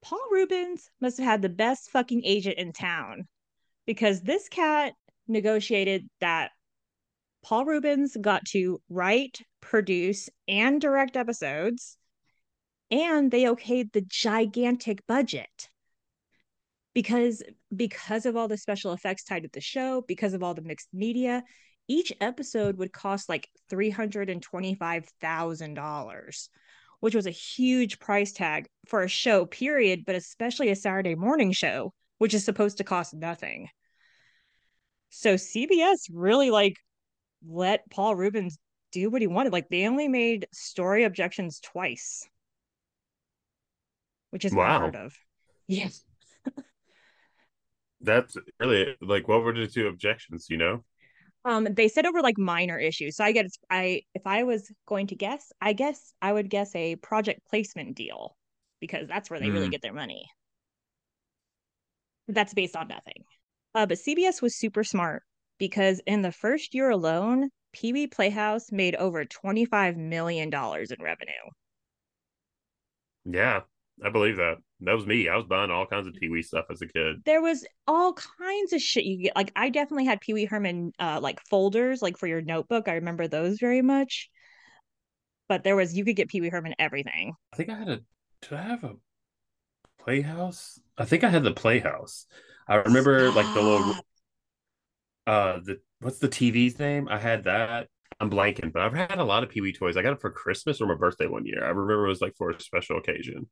Paul 0.00 0.24
Reubens 0.30 0.88
must 1.00 1.18
have 1.18 1.26
had 1.26 1.42
the 1.42 1.48
best 1.48 1.90
fucking 1.90 2.22
agent 2.24 2.56
in 2.56 2.72
town 2.72 3.26
because 3.90 4.20
this 4.20 4.48
cat 4.48 4.92
negotiated 5.26 6.08
that 6.20 6.52
Paul 7.42 7.64
Reubens 7.64 8.16
got 8.20 8.44
to 8.50 8.80
write, 8.88 9.40
produce, 9.60 10.28
and 10.46 10.80
direct 10.80 11.16
episodes, 11.16 11.96
and 12.92 13.32
they 13.32 13.42
okayed 13.42 13.90
the 13.90 14.02
gigantic 14.02 15.04
budget 15.08 15.68
because 16.94 17.42
because 17.74 18.26
of 18.26 18.36
all 18.36 18.46
the 18.46 18.56
special 18.56 18.92
effects 18.92 19.24
tied 19.24 19.42
to 19.42 19.50
the 19.52 19.60
show, 19.60 20.04
because 20.06 20.34
of 20.34 20.44
all 20.44 20.54
the 20.54 20.62
mixed 20.62 20.90
media, 20.92 21.42
each 21.88 22.12
episode 22.20 22.78
would 22.78 22.92
cost 22.92 23.28
like 23.28 23.48
$325,000, 23.72 26.48
which 27.00 27.16
was 27.16 27.26
a 27.26 27.30
huge 27.30 27.98
price 27.98 28.30
tag 28.30 28.68
for 28.86 29.02
a 29.02 29.08
show, 29.08 29.46
period, 29.46 30.04
but 30.06 30.14
especially 30.14 30.68
a 30.68 30.76
Saturday 30.76 31.16
morning 31.16 31.50
show, 31.50 31.92
which 32.18 32.34
is 32.34 32.44
supposed 32.44 32.78
to 32.78 32.84
cost 32.84 33.14
nothing. 33.14 33.68
So 35.10 35.34
CBS 35.34 36.08
really 36.12 36.50
like 36.50 36.76
let 37.46 37.88
Paul 37.90 38.16
Reubens 38.16 38.58
do 38.92 39.10
what 39.10 39.20
he 39.20 39.26
wanted. 39.26 39.52
Like 39.52 39.68
they 39.68 39.86
only 39.86 40.08
made 40.08 40.46
story 40.52 41.04
objections 41.04 41.60
twice, 41.60 42.28
which 44.30 44.44
is 44.44 44.54
wow. 44.54 44.76
unheard 44.76 44.96
of. 44.96 45.16
Yes. 45.66 46.04
That's 48.00 48.36
really 48.58 48.96
like 49.00 49.28
what 49.28 49.42
were 49.42 49.52
the 49.52 49.66
two 49.66 49.88
objections, 49.88 50.46
you 50.48 50.56
know? 50.56 50.84
Um, 51.44 51.66
they 51.70 51.88
said 51.88 52.06
over 52.06 52.20
like 52.20 52.38
minor 52.38 52.78
issues. 52.78 53.16
So 53.16 53.24
I 53.24 53.32
guess 53.32 53.58
I 53.70 54.02
if 54.14 54.26
I 54.26 54.44
was 54.44 54.70
going 54.86 55.08
to 55.08 55.16
guess, 55.16 55.52
I 55.60 55.72
guess 55.72 56.12
I 56.20 56.32
would 56.32 56.50
guess 56.50 56.74
a 56.74 56.96
project 56.96 57.40
placement 57.48 57.96
deal 57.96 58.36
because 58.80 59.08
that's 59.08 59.30
where 59.30 59.40
they 59.40 59.46
mm. 59.46 59.54
really 59.54 59.68
get 59.68 59.82
their 59.82 59.92
money. 59.92 60.26
That's 62.28 62.54
based 62.54 62.76
on 62.76 62.88
nothing. 62.88 63.24
Uh, 63.74 63.86
but 63.86 63.98
CBS 63.98 64.42
was 64.42 64.56
super 64.56 64.84
smart 64.84 65.22
because 65.58 66.00
in 66.06 66.22
the 66.22 66.32
first 66.32 66.74
year 66.74 66.90
alone, 66.90 67.50
Pee 67.72 67.92
Wee 67.92 68.06
Playhouse 68.06 68.72
made 68.72 68.96
over 68.96 69.24
$25 69.24 69.96
million 69.96 70.48
in 70.48 71.02
revenue. 71.02 71.32
Yeah, 73.24 73.60
I 74.04 74.10
believe 74.10 74.36
that. 74.36 74.56
That 74.80 74.94
was 74.94 75.06
me. 75.06 75.28
I 75.28 75.36
was 75.36 75.44
buying 75.46 75.70
all 75.70 75.86
kinds 75.86 76.06
of 76.06 76.14
Pee 76.14 76.30
Wee 76.30 76.42
stuff 76.42 76.64
as 76.70 76.80
a 76.80 76.86
kid. 76.86 77.16
There 77.26 77.42
was 77.42 77.66
all 77.86 78.14
kinds 78.14 78.72
of 78.72 78.80
shit 78.80 79.04
you 79.04 79.24
get. 79.24 79.36
Like 79.36 79.52
I 79.54 79.68
definitely 79.68 80.06
had 80.06 80.20
Pee 80.20 80.32
Wee 80.32 80.46
Herman 80.46 80.92
uh 80.98 81.20
like 81.20 81.38
folders 81.48 82.00
like 82.00 82.16
for 82.16 82.26
your 82.26 82.40
notebook. 82.40 82.88
I 82.88 82.94
remember 82.94 83.28
those 83.28 83.58
very 83.58 83.82
much. 83.82 84.30
But 85.48 85.64
there 85.64 85.76
was 85.76 85.94
you 85.94 86.04
could 86.04 86.16
get 86.16 86.28
Pee 86.28 86.40
Wee 86.40 86.48
Herman 86.48 86.74
everything. 86.78 87.34
I 87.52 87.56
think 87.56 87.68
I 87.68 87.74
had 87.74 87.88
a 87.88 88.00
did 88.40 88.52
I 88.54 88.62
have 88.62 88.84
a 88.84 88.94
playhouse? 90.02 90.80
I 90.96 91.04
think 91.04 91.22
I 91.22 91.28
had 91.28 91.42
the 91.42 91.52
playhouse. 91.52 92.26
I 92.70 92.76
remember 92.76 93.30
Stop. 93.30 93.36
like 93.36 93.54
the 93.54 93.60
little 93.60 93.94
uh 95.26 95.58
the 95.64 95.80
what's 96.00 96.20
the 96.20 96.28
TV's 96.28 96.78
name? 96.78 97.08
I 97.10 97.18
had 97.18 97.44
that. 97.44 97.88
I'm 98.20 98.30
blanking, 98.30 98.72
but 98.72 98.82
I've 98.82 98.92
had 98.92 99.18
a 99.18 99.24
lot 99.24 99.42
of 99.42 99.48
Pee 99.48 99.60
Wee 99.60 99.72
toys. 99.72 99.96
I 99.96 100.02
got 100.02 100.12
it 100.12 100.20
for 100.20 100.30
Christmas 100.30 100.80
or 100.80 100.86
my 100.86 100.94
birthday 100.94 101.26
one 101.26 101.46
year. 101.46 101.64
I 101.64 101.68
remember 101.68 102.04
it 102.04 102.08
was 102.08 102.20
like 102.20 102.36
for 102.36 102.50
a 102.50 102.60
special 102.60 102.98
occasion. 102.98 103.48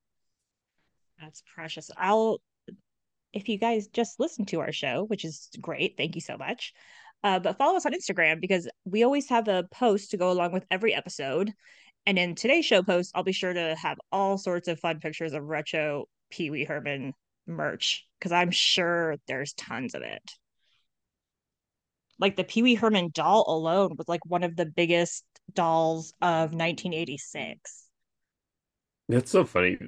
That's 1.21 1.43
precious. 1.55 1.91
I'll, 1.97 2.41
if 3.33 3.49
you 3.49 3.59
guys 3.59 3.89
just 3.89 4.21
listen 4.21 4.45
to 4.47 4.61
our 4.61 4.73
show, 4.73 5.05
which 5.05 5.25
is 5.25 5.49
great, 5.61 5.95
thank 5.97 6.15
you 6.15 6.21
so 6.21 6.37
much. 6.37 6.75
Uh, 7.25 7.39
but 7.39 7.57
follow 7.57 7.77
us 7.77 7.87
on 7.87 7.93
Instagram 7.93 8.41
because 8.41 8.69
we 8.85 9.03
always 9.03 9.29
have 9.31 9.49
a 9.49 9.67
post 9.73 10.11
to 10.11 10.17
go 10.17 10.31
along 10.31 10.53
with 10.53 10.67
every 10.71 10.95
episode. 10.95 11.53
And 12.07 12.19
in 12.19 12.35
today's 12.35 12.67
show 12.67 12.83
post, 12.83 13.13
I'll 13.15 13.25
be 13.25 13.33
sure 13.33 13.53
to 13.53 13.75
have 13.75 13.99
all 14.13 14.39
sorts 14.39 14.69
of 14.69 14.79
fun 14.79 15.01
pictures 15.01 15.33
of 15.33 15.45
retro 15.45 16.05
Pee 16.31 16.51
Wee 16.51 16.65
Herman 16.65 17.15
merch 17.49 18.07
because 18.19 18.33
I'm 18.33 18.51
sure 18.51 19.17
there's 19.27 19.53
tons 19.55 19.95
of 19.95 20.03
it. 20.03 20.23
Like 22.19 22.37
the 22.37 22.45
Pee 22.45 22.63
Wee 22.63 22.75
Herman 22.75 23.11
doll 23.13 23.45
alone 23.49 23.95
was 23.97 24.09
like 24.09 24.25
one 24.27 24.43
of 24.43 24.57
the 24.57 24.67
biggest 24.67 25.25
dolls 25.53 26.13
of 26.21 26.53
1986. 26.53 27.85
That's 29.09 29.31
so 29.31 29.45
funny. 29.45 29.79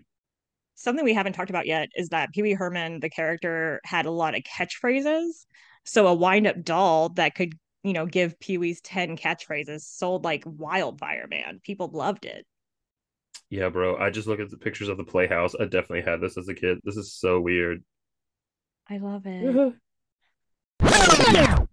Something 0.77 1.05
we 1.05 1.13
haven't 1.13 1.35
talked 1.35 1.51
about 1.51 1.67
yet 1.67 1.91
is 1.95 2.09
that 2.09 2.33
Pee 2.33 2.43
Wee 2.43 2.55
Herman, 2.55 3.01
the 3.01 3.11
character, 3.11 3.81
had 3.85 4.07
a 4.07 4.11
lot 4.11 4.35
of 4.35 4.43
catchphrases. 4.45 5.45
So 5.85 6.07
a 6.07 6.15
wind 6.15 6.47
up 6.47 6.63
doll 6.63 7.11
that 7.11 7.35
could, 7.35 7.53
you 7.83 7.93
know, 7.93 8.07
give 8.07 8.39
Pee 8.41 8.59
Wee's 8.59 8.81
10 8.81 9.17
catchphrases 9.17 9.83
sold 9.83 10.25
like 10.25 10.45
wildfire, 10.47 11.27
man. 11.29 11.61
People 11.63 11.89
loved 11.89 12.25
it. 12.25 12.47
Yeah, 13.51 13.69
bro. 13.69 13.97
I 13.97 14.11
just 14.11 14.29
look 14.29 14.39
at 14.39 14.49
the 14.49 14.57
pictures 14.57 14.89
of 14.89 14.97
the 14.97 15.03
Playhouse. 15.03 15.57
I 15.59 15.65
definitely 15.65 16.03
had 16.03 16.21
this 16.21 16.39
as 16.39 16.49
a 16.49 16.55
kid. 16.55 16.79
This 16.85 16.97
is 16.97 17.13
so 17.13 17.41
weird. 17.41 17.83
I 18.89 18.99
love 18.99 19.23
it. 19.27 19.75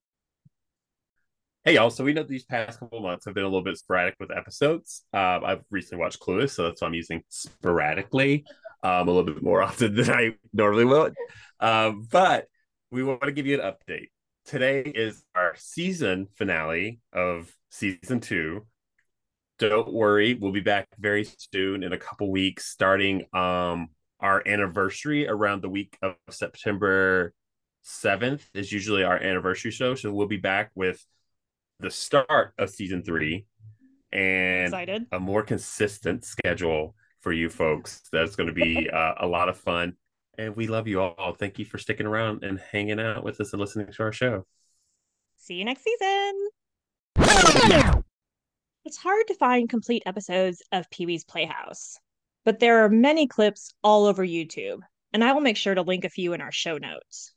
hey, 1.64 1.76
y'all. 1.76 1.92
So 1.92 2.04
we 2.04 2.14
know 2.14 2.24
these 2.24 2.46
past 2.46 2.80
couple 2.80 3.00
months 3.00 3.26
have 3.26 3.36
been 3.36 3.44
a 3.44 3.48
little 3.48 3.64
bit 3.64 3.78
sporadic 3.78 4.16
with 4.20 4.32
episodes. 4.36 5.04
Um, 5.14 5.46
I've 5.46 5.64
recently 5.70 6.02
watched 6.02 6.20
Clueless, 6.20 6.50
so 6.50 6.64
that's 6.64 6.82
why 6.82 6.88
I'm 6.88 6.96
using 6.96 7.22
sporadically 7.30 8.44
um, 8.82 9.08
a 9.08 9.12
little 9.12 9.32
bit 9.32 9.44
more 9.44 9.62
often 9.64 9.94
than 9.94 10.10
I 10.10 10.36
normally 10.54 10.86
would. 10.86 11.14
Um, 11.60 12.08
but 12.12 12.48
we 12.90 13.04
want 13.04 13.22
to 13.22 13.32
give 13.32 13.46
you 13.46 13.62
an 13.62 13.72
update. 13.72 14.08
Today 14.46 14.82
is 14.82 15.24
our 15.36 15.54
season 15.58 16.28
finale 16.38 17.02
of 17.14 17.54
season 17.70 18.20
two 18.20 18.66
don't 19.60 19.92
worry 19.92 20.36
we'll 20.36 20.52
be 20.52 20.60
back 20.60 20.88
very 21.00 21.28
soon 21.54 21.84
in 21.84 21.94
a 21.94 21.98
couple 21.98 22.32
weeks 22.32 22.66
starting 22.66 23.26
um 23.34 23.90
our 24.20 24.42
anniversary 24.48 25.28
around 25.28 25.62
the 25.62 25.70
week 25.70 25.98
of 26.02 26.16
september 26.30 27.34
7th 27.88 28.42
is 28.54 28.72
usually 28.72 29.04
our 29.04 29.18
anniversary 29.18 29.72
show. 29.72 29.96
So 29.96 30.12
we'll 30.12 30.28
be 30.28 30.38
back 30.38 30.72
with 30.76 31.04
the 31.80 31.90
start 31.90 32.54
of 32.58 32.70
season 32.70 33.04
three 33.04 33.46
and 34.12 34.68
Excited. 34.68 35.06
a 35.12 35.20
more 35.20 35.44
consistent 35.44 36.26
schedule 36.26 36.96
for 37.22 37.32
you 37.32 37.50
folks. 37.50 38.02
That's 38.12 38.36
going 38.36 38.48
to 38.48 38.54
be 38.54 38.90
uh, 38.94 39.14
a 39.20 39.28
lot 39.28 39.50
of 39.50 39.58
fun. 39.58 39.94
And 40.38 40.56
we 40.56 40.68
love 40.68 40.88
you 40.88 41.02
all. 41.02 41.34
Thank 41.34 41.58
you 41.58 41.66
for 41.66 41.78
sticking 41.78 42.06
around 42.06 42.44
and 42.44 42.60
hanging 42.60 43.00
out 43.00 43.24
with 43.24 43.42
us 43.42 43.54
and 43.54 43.60
listening 43.60 43.92
to 43.92 44.04
our 44.04 44.12
show. 44.12 44.46
See 45.38 45.56
you 45.56 45.66
next 45.66 45.84
season. 45.84 48.04
It's 48.88 48.96
hard 48.96 49.28
to 49.28 49.34
find 49.34 49.68
complete 49.68 50.04
episodes 50.06 50.64
of 50.72 50.90
Pee 50.90 51.06
Wee's 51.06 51.26
Playhouse, 51.26 52.00
but 52.46 52.62
there 52.62 52.86
are 52.86 52.90
many 52.90 53.28
clips 53.28 53.74
all 53.84 54.06
over 54.06 54.26
YouTube, 54.26 54.80
and 55.12 55.26
I 55.26 55.34
will 55.34 55.42
make 55.42 55.58
sure 55.58 55.76
to 55.76 55.82
link 55.82 56.06
a 56.06 56.10
few 56.10 56.32
in 56.32 56.40
our 56.40 56.54
show 56.54 56.78
notes. 56.78 57.34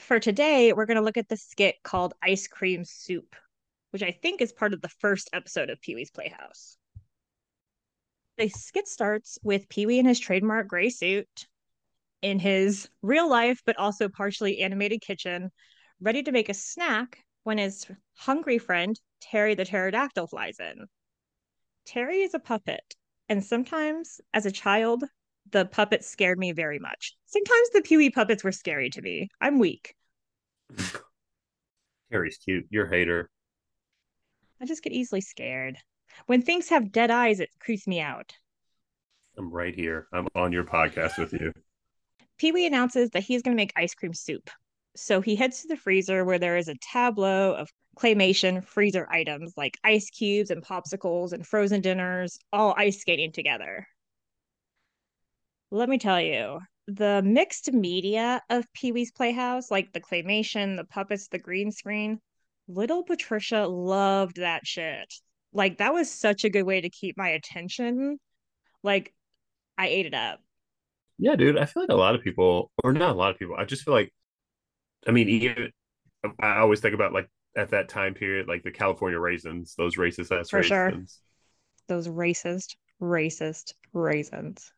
For 0.00 0.18
today, 0.18 0.72
we're 0.72 0.86
going 0.86 0.96
to 0.96 1.04
look 1.04 1.16
at 1.16 1.28
the 1.28 1.36
skit 1.36 1.76
called 1.84 2.14
Ice 2.20 2.48
Cream 2.48 2.84
Soup, 2.84 3.36
which 3.92 4.02
I 4.02 4.10
think 4.10 4.40
is 4.40 4.52
part 4.52 4.74
of 4.74 4.80
the 4.80 4.88
first 4.88 5.30
episode 5.32 5.70
of 5.70 5.80
Pee 5.80 5.94
Wee's 5.94 6.10
Playhouse. 6.10 6.76
The 8.36 8.48
skit 8.48 8.88
starts 8.88 9.38
with 9.44 9.68
Pee 9.68 9.86
Wee 9.86 10.00
in 10.00 10.06
his 10.06 10.18
trademark 10.18 10.66
gray 10.66 10.90
suit, 10.90 11.46
in 12.22 12.40
his 12.40 12.88
real 13.02 13.30
life 13.30 13.62
but 13.64 13.78
also 13.78 14.08
partially 14.08 14.58
animated 14.58 15.00
kitchen, 15.00 15.52
ready 16.00 16.24
to 16.24 16.32
make 16.32 16.48
a 16.48 16.54
snack 16.54 17.24
when 17.44 17.58
his 17.58 17.86
hungry 18.14 18.58
friend, 18.58 18.98
Terry 19.20 19.54
the 19.54 19.64
pterodactyl, 19.64 20.26
flies 20.28 20.58
in. 20.60 20.86
Terry 21.86 22.22
is 22.22 22.34
a 22.34 22.38
puppet, 22.38 22.94
and 23.28 23.44
sometimes 23.44 24.20
as 24.32 24.46
a 24.46 24.52
child, 24.52 25.04
the 25.50 25.66
puppets 25.66 26.08
scared 26.08 26.38
me 26.38 26.52
very 26.52 26.78
much. 26.78 27.16
Sometimes 27.26 27.70
the 27.70 27.82
Pee 27.82 27.96
Wee 27.96 28.10
puppets 28.10 28.44
were 28.44 28.52
scary 28.52 28.90
to 28.90 29.02
me. 29.02 29.28
I'm 29.40 29.58
weak. 29.58 29.94
Terry's 32.10 32.38
cute 32.38 32.66
you're 32.70 32.86
a 32.86 32.90
hater 32.90 33.30
I 34.60 34.66
just 34.66 34.82
get 34.82 34.92
easily 34.92 35.20
scared. 35.20 35.76
When 36.26 36.42
things 36.42 36.68
have 36.68 36.92
dead 36.92 37.10
eyes, 37.10 37.40
it 37.40 37.48
creeps 37.58 37.86
me 37.86 38.00
out. 38.00 38.34
i'm 39.38 39.50
right 39.50 39.74
here 39.74 40.06
i'm 40.12 40.28
on 40.34 40.52
your 40.52 40.64
podcast 40.64 41.18
with 41.18 41.32
you 41.32 41.52
Pee 42.38 42.52
Wee 42.52 42.66
announces 42.66 43.10
that 43.10 43.22
he's 43.22 43.42
going 43.42 43.56
to 43.56 43.60
make 43.60 43.72
ice 43.76 43.94
cream 43.94 44.12
soup. 44.14 44.50
So 44.94 45.20
he 45.20 45.36
heads 45.36 45.62
to 45.62 45.68
the 45.68 45.76
freezer 45.76 46.24
where 46.24 46.38
there 46.38 46.56
is 46.56 46.68
a 46.68 46.76
tableau 46.92 47.54
of 47.54 47.70
claymation 47.96 48.64
freezer 48.64 49.06
items 49.10 49.54
like 49.56 49.78
ice 49.84 50.10
cubes 50.10 50.50
and 50.50 50.64
popsicles 50.64 51.32
and 51.32 51.46
frozen 51.46 51.80
dinners, 51.80 52.38
all 52.52 52.74
ice 52.76 53.00
skating 53.00 53.32
together. 53.32 53.86
Let 55.70 55.88
me 55.88 55.98
tell 55.98 56.20
you, 56.20 56.60
the 56.86 57.22
mixed 57.24 57.72
media 57.72 58.42
of 58.50 58.70
Pee 58.74 58.92
Wee's 58.92 59.12
Playhouse, 59.12 59.70
like 59.70 59.92
the 59.92 60.00
claymation, 60.00 60.76
the 60.76 60.84
puppets, 60.84 61.28
the 61.28 61.38
green 61.38 61.70
screen, 61.70 62.20
little 62.68 63.02
Patricia 63.02 63.66
loved 63.66 64.36
that 64.36 64.66
shit. 64.66 65.12
Like, 65.54 65.78
that 65.78 65.94
was 65.94 66.10
such 66.10 66.44
a 66.44 66.50
good 66.50 66.64
way 66.64 66.80
to 66.80 66.90
keep 66.90 67.16
my 67.16 67.28
attention. 67.28 68.18
Like, 68.82 69.14
I 69.78 69.88
ate 69.88 70.06
it 70.06 70.14
up. 70.14 70.40
Yeah, 71.18 71.36
dude. 71.36 71.58
I 71.58 71.66
feel 71.66 71.82
like 71.84 71.90
a 71.90 71.94
lot 71.94 72.14
of 72.14 72.22
people, 72.22 72.70
or 72.82 72.92
not 72.92 73.10
a 73.10 73.18
lot 73.18 73.30
of 73.30 73.38
people, 73.38 73.56
I 73.56 73.64
just 73.64 73.84
feel 73.84 73.94
like, 73.94 74.12
I 75.06 75.10
mean, 75.10 75.28
even 75.28 75.72
I 76.40 76.58
always 76.58 76.80
think 76.80 76.94
about 76.94 77.12
like 77.12 77.28
at 77.56 77.70
that 77.70 77.88
time 77.88 78.14
period, 78.14 78.48
like 78.48 78.62
the 78.62 78.70
California 78.70 79.18
raisins, 79.18 79.74
those 79.76 79.96
racist 79.96 80.36
ass 80.38 80.50
For 80.50 80.62
sure. 80.62 80.86
raisins. 80.86 81.20
those 81.88 82.08
racist, 82.08 82.76
racist 83.00 83.74
raisins. 83.92 84.72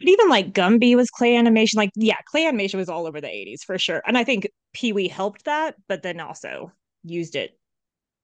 But 0.00 0.08
even 0.08 0.28
like 0.28 0.52
Gumby 0.52 0.94
was 0.96 1.10
clay 1.10 1.36
animation. 1.36 1.78
Like, 1.78 1.90
yeah, 1.96 2.18
clay 2.26 2.46
animation 2.46 2.78
was 2.78 2.88
all 2.88 3.06
over 3.06 3.20
the 3.20 3.28
80s 3.28 3.64
for 3.64 3.78
sure. 3.78 4.02
And 4.06 4.16
I 4.18 4.24
think 4.24 4.48
Pee 4.72 4.92
Wee 4.92 5.08
helped 5.08 5.44
that, 5.46 5.76
but 5.88 6.02
then 6.02 6.20
also 6.20 6.72
used 7.02 7.34
it 7.36 7.58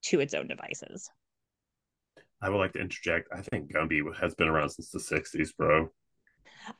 to 0.04 0.20
its 0.20 0.34
own 0.34 0.48
devices. 0.48 1.10
I 2.42 2.50
would 2.50 2.58
like 2.58 2.72
to 2.74 2.80
interject. 2.80 3.28
I 3.32 3.40
think 3.40 3.72
Gumby 3.72 4.02
has 4.18 4.34
been 4.34 4.48
around 4.48 4.70
since 4.70 4.90
the 4.90 5.00
60s, 5.00 5.52
bro. 5.52 5.90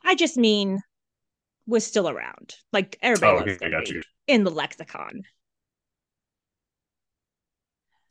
I 0.03 0.13
just 0.15 0.37
mean 0.37 0.81
was 1.67 1.85
still 1.85 2.09
around. 2.09 2.55
Like 2.73 2.97
everybody 3.01 3.51
Oh, 3.51 3.53
okay, 3.53 3.65
I 3.65 3.69
got 3.69 3.87
you. 3.89 4.01
in 4.27 4.43
the 4.43 4.51
lexicon. 4.51 5.23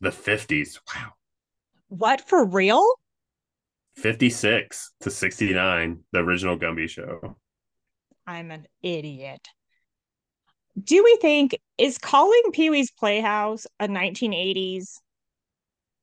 The 0.00 0.10
50s. 0.10 0.78
Wow. 0.94 1.12
What 1.88 2.26
for 2.28 2.44
real? 2.44 2.84
56 3.96 4.92
to 5.00 5.10
69, 5.10 6.04
the 6.12 6.20
original 6.20 6.56
Gumby 6.58 6.88
show. 6.88 7.36
I'm 8.26 8.50
an 8.50 8.66
idiot. 8.82 9.46
Do 10.82 11.02
we 11.02 11.18
think 11.20 11.58
is 11.76 11.98
calling 11.98 12.42
Pee 12.52 12.70
Wee's 12.70 12.92
Playhouse 12.92 13.66
a 13.80 13.88
1980s 13.88 15.00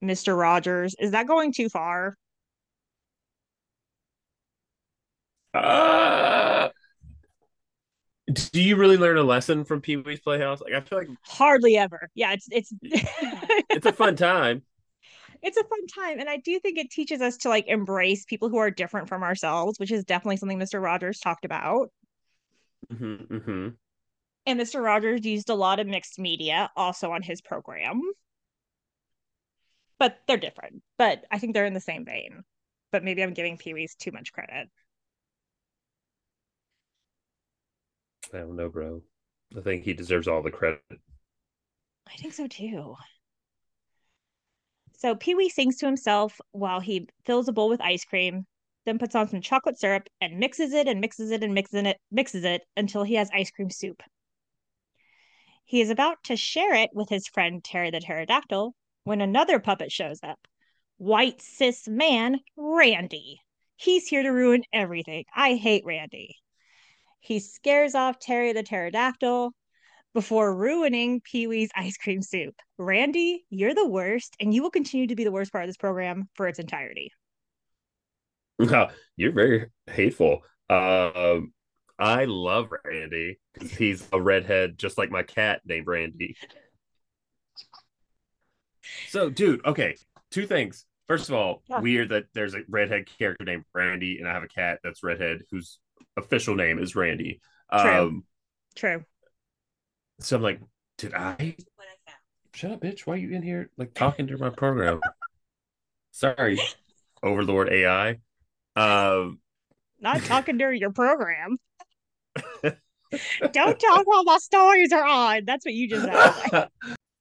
Mr. 0.04 0.38
Rogers? 0.38 0.94
Is 1.00 1.10
that 1.12 1.26
going 1.26 1.52
too 1.52 1.68
far? 1.68 2.16
Uh, 5.54 6.68
do 8.32 8.60
you 8.60 8.76
really 8.76 8.96
learn 8.96 9.16
a 9.16 9.22
lesson 9.22 9.64
from 9.64 9.80
Pee 9.80 9.96
Wee's 9.96 10.20
Playhouse? 10.20 10.60
Like, 10.60 10.74
I 10.74 10.80
feel 10.80 10.98
like 10.98 11.08
Hardly 11.24 11.76
ever. 11.76 12.10
Yeah, 12.14 12.32
it's 12.32 12.48
it's 12.50 12.72
it's 12.82 13.86
a 13.86 13.92
fun 13.92 14.16
time. 14.16 14.62
it's 15.42 15.56
a 15.56 15.64
fun 15.64 15.86
time 15.86 16.18
and 16.18 16.28
I 16.28 16.38
do 16.38 16.58
think 16.60 16.78
it 16.78 16.90
teaches 16.90 17.20
us 17.20 17.36
to 17.38 17.48
like 17.48 17.66
embrace 17.68 18.24
people 18.24 18.48
who 18.48 18.58
are 18.58 18.70
different 18.70 19.08
from 19.08 19.22
ourselves, 19.22 19.78
which 19.78 19.92
is 19.92 20.04
definitely 20.04 20.36
something 20.36 20.58
Mr. 20.58 20.80
Rogers 20.80 21.20
talked 21.20 21.44
about. 21.44 21.90
hmm 22.90 23.14
hmm 23.16 23.68
And 24.46 24.58
Mr. 24.58 24.80
Rogers 24.80 25.24
used 25.24 25.50
a 25.50 25.54
lot 25.54 25.80
of 25.80 25.86
mixed 25.86 26.18
media 26.18 26.70
also 26.76 27.12
on 27.12 27.22
his 27.22 27.40
program. 27.40 28.00
But 29.98 30.20
they're 30.26 30.36
different. 30.36 30.82
But 30.96 31.24
I 31.30 31.38
think 31.38 31.54
they're 31.54 31.64
in 31.66 31.74
the 31.74 31.80
same 31.80 32.04
vein. 32.04 32.44
But 32.90 33.04
maybe 33.04 33.22
I'm 33.22 33.34
giving 33.34 33.58
Pee 33.58 33.74
Wee's 33.74 33.94
too 33.94 34.12
much 34.12 34.32
credit. 34.32 34.68
I 38.34 38.38
don't 38.38 38.56
know, 38.56 38.68
bro. 38.68 39.02
I 39.56 39.60
think 39.60 39.84
he 39.84 39.94
deserves 39.94 40.28
all 40.28 40.42
the 40.42 40.50
credit. 40.50 40.82
I 42.06 42.14
think 42.16 42.34
so 42.34 42.46
too. 42.46 42.94
So 44.98 45.14
Pee 45.14 45.34
Wee 45.34 45.48
sings 45.48 45.76
to 45.76 45.86
himself 45.86 46.40
while 46.52 46.80
he 46.80 47.08
fills 47.24 47.48
a 47.48 47.52
bowl 47.52 47.68
with 47.68 47.80
ice 47.80 48.04
cream, 48.04 48.46
then 48.84 48.98
puts 48.98 49.14
on 49.14 49.28
some 49.28 49.40
chocolate 49.40 49.78
syrup 49.78 50.08
and 50.20 50.38
mixes 50.38 50.72
it 50.72 50.88
and 50.88 51.00
mixes 51.00 51.30
it 51.30 51.44
and 51.44 51.54
mixes 51.54 51.84
it 51.84 51.98
mixes 52.10 52.44
it 52.44 52.62
until 52.76 53.04
he 53.04 53.14
has 53.14 53.30
ice 53.32 53.50
cream 53.50 53.70
soup. 53.70 54.02
He 55.64 55.80
is 55.80 55.90
about 55.90 56.16
to 56.24 56.36
share 56.36 56.74
it 56.74 56.90
with 56.94 57.10
his 57.10 57.28
friend 57.28 57.62
Terry 57.62 57.90
the 57.90 58.00
pterodactyl 58.00 58.74
when 59.04 59.20
another 59.20 59.58
puppet 59.58 59.92
shows 59.92 60.18
up. 60.22 60.38
White 60.96 61.40
cis 61.42 61.86
man, 61.86 62.40
Randy. 62.56 63.40
He's 63.76 64.08
here 64.08 64.22
to 64.22 64.30
ruin 64.30 64.64
everything. 64.72 65.26
I 65.34 65.54
hate 65.54 65.84
Randy. 65.84 66.36
He 67.20 67.40
scares 67.40 67.94
off 67.94 68.18
Terry 68.18 68.52
the 68.52 68.62
pterodactyl 68.62 69.52
before 70.14 70.54
ruining 70.54 71.20
Pee 71.20 71.46
Wee's 71.46 71.70
ice 71.76 71.96
cream 71.96 72.22
soup. 72.22 72.54
Randy, 72.78 73.44
you're 73.50 73.74
the 73.74 73.86
worst, 73.86 74.36
and 74.40 74.52
you 74.54 74.62
will 74.62 74.70
continue 74.70 75.06
to 75.06 75.16
be 75.16 75.24
the 75.24 75.32
worst 75.32 75.52
part 75.52 75.64
of 75.64 75.68
this 75.68 75.76
program 75.76 76.28
for 76.34 76.48
its 76.48 76.58
entirety. 76.58 77.12
you're 79.16 79.32
very 79.32 79.66
hateful. 79.86 80.40
Um, 80.70 81.52
I 81.98 82.24
love 82.24 82.68
Randy 82.84 83.38
because 83.54 83.72
he's 83.72 84.06
a 84.12 84.20
redhead, 84.20 84.78
just 84.78 84.98
like 84.98 85.10
my 85.10 85.22
cat 85.22 85.62
named 85.64 85.86
Randy. 85.86 86.36
So, 89.08 89.30
dude, 89.30 89.64
okay, 89.66 89.96
two 90.30 90.46
things. 90.46 90.84
First 91.06 91.28
of 91.28 91.34
all, 91.34 91.62
yeah. 91.68 91.80
weird 91.80 92.10
that 92.10 92.24
there's 92.34 92.54
a 92.54 92.60
redhead 92.68 93.08
character 93.18 93.44
named 93.44 93.64
Randy, 93.74 94.18
and 94.18 94.28
I 94.28 94.34
have 94.34 94.42
a 94.42 94.48
cat 94.48 94.80
that's 94.84 95.02
redhead 95.02 95.42
whose 95.50 95.78
official 96.16 96.54
name 96.54 96.78
is 96.78 96.94
Randy. 96.94 97.40
True. 97.72 97.90
Um, 97.90 98.24
True. 98.74 99.04
So 100.20 100.36
I'm 100.36 100.42
like, 100.42 100.60
did 100.96 101.14
I? 101.14 101.56
Shut 102.54 102.72
up, 102.72 102.80
bitch! 102.80 103.00
Why 103.00 103.14
are 103.14 103.18
you 103.18 103.30
in 103.30 103.42
here 103.42 103.70
like 103.76 103.94
talking 103.94 104.26
to 104.28 104.36
my 104.36 104.50
program? 104.50 105.00
Sorry, 106.10 106.58
Overlord 107.22 107.68
AI. 107.68 108.18
Um, 108.74 109.38
not 110.00 110.22
talking 110.24 110.58
during 110.58 110.80
your 110.80 110.92
program. 110.92 111.58
Don't 113.52 113.78
talk 113.80 114.06
while 114.06 114.24
my 114.24 114.38
stories 114.38 114.92
are 114.92 115.04
on. 115.04 115.44
That's 115.44 115.64
what 115.64 115.74
you 115.74 115.88
just 115.88 116.04
said. 116.04 116.68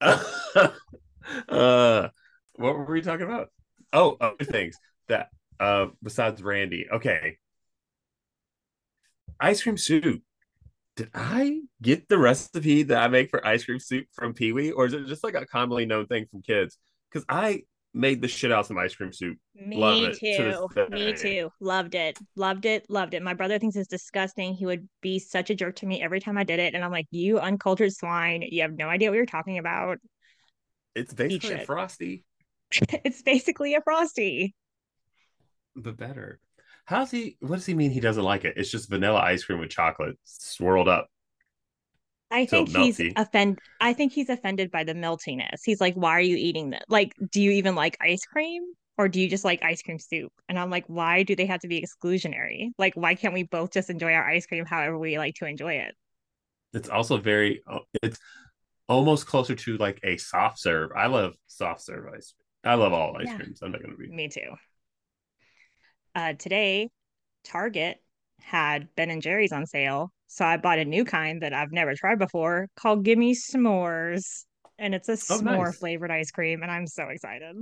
uh, 1.50 2.10
what 2.56 2.78
were 2.78 2.86
we 2.86 3.02
talking 3.02 3.26
about? 3.26 3.50
Oh, 3.94 4.18
other 4.20 4.44
things 4.44 4.78
that 5.08 5.30
uh 5.60 5.88
besides 6.04 6.42
Randy. 6.44 6.88
Okay. 6.92 7.38
Ice 9.40 9.64
cream 9.64 9.78
soup. 9.78 10.22
Did 10.96 11.10
I 11.14 11.62
get 11.82 12.10
the 12.10 12.18
recipe 12.18 12.84
that 12.84 12.98
I 12.98 13.08
make 13.08 13.30
for 13.30 13.46
ice 13.46 13.66
cream 13.66 13.80
soup 13.80 14.08
from 14.14 14.34
Pee 14.34 14.52
Wee, 14.52 14.72
or 14.72 14.88
is 14.88 14.94
it 14.94 15.06
just 15.06 15.24
like 15.24 15.36
a 15.36 15.46
commonly 15.46 15.86
known 15.86 16.08
thing 16.08 16.26
from 16.32 16.42
kids? 16.42 16.78
Because 17.12 17.26
I 17.30 17.64
made 17.94 18.22
the 18.22 18.28
shit 18.28 18.52
out 18.52 18.62
of 18.62 18.66
some 18.66 18.78
ice 18.78 18.96
cream 18.96 19.12
soup. 19.12 19.38
Me 19.56 20.12
too. 20.14 20.68
To 20.74 20.90
me 20.90 21.14
too. 21.14 21.52
Loved 21.60 21.96
it. 21.96 22.18
Loved 22.36 22.66
it. 22.66 22.86
Loved 22.90 23.14
it. 23.14 23.24
My 23.24 23.34
brother 23.34 23.60
thinks 23.60 23.76
it's 23.76 23.88
disgusting. 23.88 24.54
He 24.54 24.66
would 24.66 24.88
be 25.02 25.20
such 25.20 25.50
a 25.50 25.56
jerk 25.56 25.76
to 25.78 25.86
me 25.86 26.02
every 26.02 26.20
time 26.20 26.38
I 26.38 26.44
did 26.44 26.60
it. 26.60 26.76
And 26.76 26.84
I'm 26.84 26.92
like, 26.92 27.08
you 27.12 27.40
uncultured 27.40 27.94
swine. 27.94 28.44
You 28.44 28.62
have 28.62 28.74
no 28.74 28.88
idea 28.88 29.10
what 29.10 29.16
you're 29.16 29.26
talking 29.26 29.58
about. 29.58 29.98
It's 30.96 31.14
basically 31.14 31.54
a 31.54 31.66
frosty. 31.66 32.24
it's 32.72 33.22
basically 33.22 33.76
a 33.76 33.82
frosty. 33.82 34.56
But 35.76 35.98
better. 35.98 36.40
How's 36.88 37.12
he 37.12 37.36
what 37.42 37.58
does 37.58 37.66
he 37.66 37.74
mean 37.74 37.92
he 37.92 38.00
doesn't 38.00 38.24
like 38.24 38.46
it? 38.46 38.54
It's 38.56 38.72
just 38.72 38.90
vanilla 38.90 39.20
ice 39.20 39.44
cream 39.44 39.60
with 39.60 39.70
chocolate 39.70 40.18
swirled 40.24 40.88
up. 40.88 41.08
I 42.32 42.46
think 42.46 42.70
he's 42.70 43.00
offended. 43.16 43.60
I 43.82 43.92
think 43.92 44.14
he's 44.14 44.30
offended 44.30 44.72
by 44.72 44.86
the 44.86 44.94
meltiness. 44.94 45.60
He's 45.66 45.82
like, 45.82 45.96
"Why 45.96 46.12
are 46.12 46.22
you 46.22 46.38
eating 46.38 46.72
that? 46.72 46.86
Like, 46.88 47.14
do 47.30 47.42
you 47.42 47.52
even 47.52 47.76
like 47.76 47.98
ice 48.02 48.26
cream, 48.26 48.64
or 48.98 49.10
do 49.10 49.20
you 49.20 49.30
just 49.30 49.44
like 49.44 49.64
ice 49.64 49.82
cream 49.82 50.00
soup?" 50.00 50.32
And 50.48 50.58
I'm 50.58 50.70
like, 50.70 50.86
"Why 50.88 51.24
do 51.24 51.36
they 51.36 51.46
have 51.46 51.60
to 51.62 51.68
be 51.68 51.82
exclusionary? 51.82 52.72
Like, 52.78 52.96
why 52.96 53.16
can't 53.16 53.34
we 53.34 53.44
both 53.44 53.72
just 53.72 53.90
enjoy 53.90 54.14
our 54.14 54.26
ice 54.26 54.46
cream 54.46 54.66
however 54.66 54.98
we 54.98 55.18
like 55.18 55.36
to 55.36 55.46
enjoy 55.46 55.74
it?" 55.74 55.96
It's 56.74 56.90
also 56.90 57.18
very. 57.18 57.64
Uh, 57.68 57.80
it's 58.02 58.20
almost 58.88 59.28
closer 59.28 59.56
to 59.56 59.78
like 59.78 60.00
a 60.04 60.16
soft 60.18 60.60
serve. 60.60 60.92
I 60.96 61.08
love 61.08 61.34
soft 61.48 61.82
serve 61.82 62.06
ice. 62.14 62.34
Cream. 62.64 62.72
I 62.72 62.76
love 62.76 62.94
all 62.94 63.18
ice 63.18 63.28
yeah. 63.28 63.38
creams. 63.38 63.62
I'm 63.62 63.72
not 63.72 63.82
gonna 63.82 63.98
be. 63.98 64.10
Me 64.10 64.30
too. 64.30 64.56
Uh, 66.18 66.34
today, 66.34 66.90
Target 67.46 68.04
had 68.42 68.90
Ben 68.96 69.10
and 69.10 69.22
Jerry's 69.22 69.54
on 69.54 69.66
sale 69.66 70.12
so 70.28 70.46
I 70.46 70.58
bought 70.58 70.78
a 70.78 70.86
new 70.86 71.06
kind 71.06 71.42
that 71.42 71.54
I've 71.54 71.72
never 71.72 71.96
tried 71.96 72.20
before 72.20 72.68
called 72.76 73.04
Gimme 73.04 73.34
S'mores. 73.34 74.44
And 74.78 74.94
it's 74.94 75.10
a 75.10 75.14
oh, 75.14 75.16
s'more 75.16 75.66
nice. 75.66 75.78
flavored 75.78 76.12
ice 76.12 76.30
cream. 76.32 76.62
And 76.62 76.72
I'm 76.72 76.86
so 76.86 77.06
excited. 77.06 77.56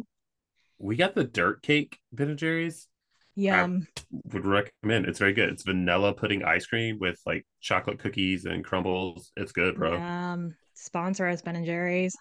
We 0.78 0.98
got 0.98 1.16
the 1.16 1.24
dirt 1.24 1.62
cake 1.62 2.00
Ben 2.12 2.30
and 2.30 2.38
Jerry's. 2.38 2.88
Yum. 3.36 3.88
I 3.98 4.18
would 4.34 4.46
recommend. 4.46 5.06
It's 5.06 5.20
very 5.20 5.34
good. 5.34 5.50
It's 5.50 5.64
vanilla 5.64 6.14
pudding 6.14 6.44
ice 6.44 6.66
cream 6.66 6.98
with 7.00 7.20
like 7.26 7.46
chocolate 7.62 8.00
cookies 8.00 8.46
and 8.46 8.64
crumbles. 8.64 9.32
It's 9.38 9.52
good, 9.52 9.76
bro. 9.76 10.00
Um, 10.00 10.56
sponsor 10.74 11.28
us, 11.28 11.42
Ben 11.42 11.56
and 11.56 11.66
Jerry's. 11.66 12.16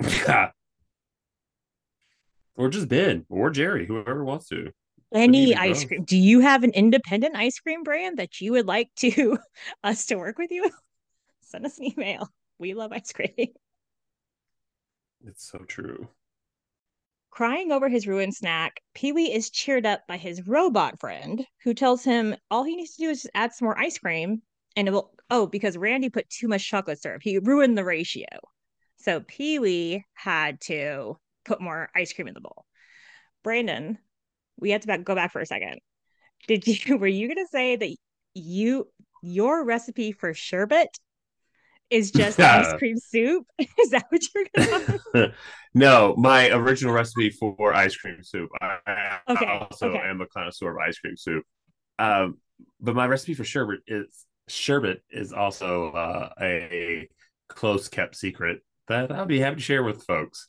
or 2.56 2.68
just 2.68 2.88
Ben 2.88 3.24
or 3.28 3.50
Jerry, 3.50 3.86
whoever 3.86 4.24
wants 4.24 4.48
to 4.48 4.72
any 5.12 5.54
ice 5.54 5.84
cream. 5.84 6.04
Do 6.04 6.16
you 6.16 6.40
have 6.40 6.64
an 6.64 6.72
independent 6.72 7.36
ice 7.36 7.58
cream 7.58 7.82
brand 7.82 8.18
that 8.18 8.40
you 8.40 8.52
would 8.52 8.66
like 8.66 8.90
to 8.96 9.38
us 9.84 10.06
to 10.06 10.16
work 10.16 10.38
with 10.38 10.50
you? 10.50 10.70
Send 11.40 11.66
us 11.66 11.78
an 11.78 11.84
email. 11.84 12.28
We 12.58 12.74
love 12.74 12.92
ice 12.92 13.12
cream. 13.12 13.48
It's 15.24 15.48
so 15.50 15.58
true. 15.60 16.08
Crying 17.30 17.70
over 17.70 17.88
his 17.88 18.06
ruined 18.06 18.34
snack, 18.34 18.80
Pee 18.94 19.12
Wee 19.12 19.32
is 19.32 19.50
cheered 19.50 19.86
up 19.86 20.06
by 20.08 20.16
his 20.16 20.46
robot 20.46 20.98
friend, 20.98 21.46
who 21.62 21.72
tells 21.72 22.02
him 22.02 22.34
all 22.50 22.64
he 22.64 22.76
needs 22.76 22.96
to 22.96 23.02
do 23.04 23.10
is 23.10 23.22
just 23.22 23.30
add 23.34 23.52
some 23.52 23.66
more 23.66 23.78
ice 23.78 23.98
cream, 23.98 24.42
and 24.76 24.88
it 24.88 24.90
will. 24.90 25.12
Oh, 25.30 25.46
because 25.46 25.76
Randy 25.76 26.08
put 26.08 26.28
too 26.30 26.48
much 26.48 26.68
chocolate 26.68 27.00
syrup, 27.00 27.20
he 27.22 27.38
ruined 27.38 27.76
the 27.76 27.84
ratio. 27.84 28.26
So 28.96 29.20
Pee 29.20 29.58
Wee 29.58 30.04
had 30.14 30.60
to 30.62 31.18
put 31.44 31.60
more 31.60 31.90
ice 31.94 32.12
cream 32.12 32.28
in 32.28 32.34
the 32.34 32.40
bowl. 32.40 32.64
Brandon, 33.44 33.98
we 34.58 34.70
have 34.70 34.82
to 34.82 34.86
back, 34.86 35.04
go 35.04 35.14
back 35.14 35.32
for 35.32 35.40
a 35.40 35.46
second. 35.46 35.78
Did 36.46 36.66
you 36.66 36.98
were 36.98 37.06
you 37.06 37.28
gonna 37.28 37.46
say 37.50 37.76
that 37.76 37.94
you 38.34 38.88
your 39.22 39.64
recipe 39.64 40.12
for 40.12 40.34
sherbet 40.34 40.88
is 41.90 42.10
just 42.10 42.38
ice 42.40 42.72
cream 42.78 42.96
soup? 42.98 43.46
Is 43.58 43.90
that 43.90 44.06
what 44.10 44.22
you're 44.34 44.98
gonna? 45.14 45.34
no, 45.74 46.14
my 46.16 46.50
original 46.50 46.92
recipe 46.92 47.30
for 47.30 47.74
ice 47.74 47.96
cream 47.96 48.22
soup. 48.22 48.50
I, 48.60 49.18
okay, 49.28 49.46
I 49.46 49.58
also 49.58 49.90
okay. 49.90 49.98
am 49.98 50.20
a 50.20 50.26
connoisseur 50.26 50.70
of 50.70 50.76
ice 50.78 50.98
cream 50.98 51.16
soup. 51.16 51.44
Um, 51.98 52.38
but 52.80 52.94
my 52.94 53.06
recipe 53.06 53.34
for 53.34 53.44
sherbet 53.44 53.80
is 53.86 54.26
sherbet 54.48 55.02
is 55.10 55.32
also 55.32 55.92
uh, 55.92 56.30
a 56.40 57.08
close 57.48 57.88
kept 57.88 58.16
secret 58.16 58.60
that 58.88 59.12
I'll 59.12 59.26
be 59.26 59.40
happy 59.40 59.56
to 59.56 59.62
share 59.62 59.82
with 59.82 60.04
folks. 60.04 60.48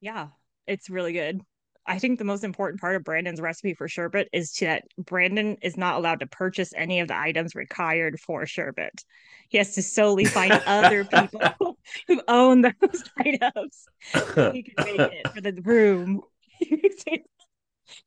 Yeah, 0.00 0.28
it's 0.66 0.90
really 0.90 1.12
good. 1.12 1.40
I 1.86 1.98
think 1.98 2.18
the 2.18 2.24
most 2.24 2.44
important 2.44 2.80
part 2.80 2.96
of 2.96 3.04
Brandon's 3.04 3.40
recipe 3.40 3.74
for 3.74 3.88
sherbet 3.88 4.28
is 4.32 4.52
that 4.60 4.84
Brandon 4.98 5.58
is 5.60 5.76
not 5.76 5.96
allowed 5.96 6.20
to 6.20 6.26
purchase 6.26 6.72
any 6.74 7.00
of 7.00 7.08
the 7.08 7.16
items 7.16 7.54
required 7.54 8.18
for 8.20 8.46
sherbet. 8.46 9.04
He 9.48 9.58
has 9.58 9.74
to 9.74 9.82
solely 9.82 10.24
find 10.24 10.52
other 10.66 11.04
people 11.04 11.76
who 12.06 12.22
own 12.26 12.62
those 12.62 13.04
items. 13.18 13.84
he 14.12 14.62
can 14.62 14.74
make 14.78 14.98
it 14.98 15.28
for 15.34 15.40
the 15.40 15.60
room 15.62 16.22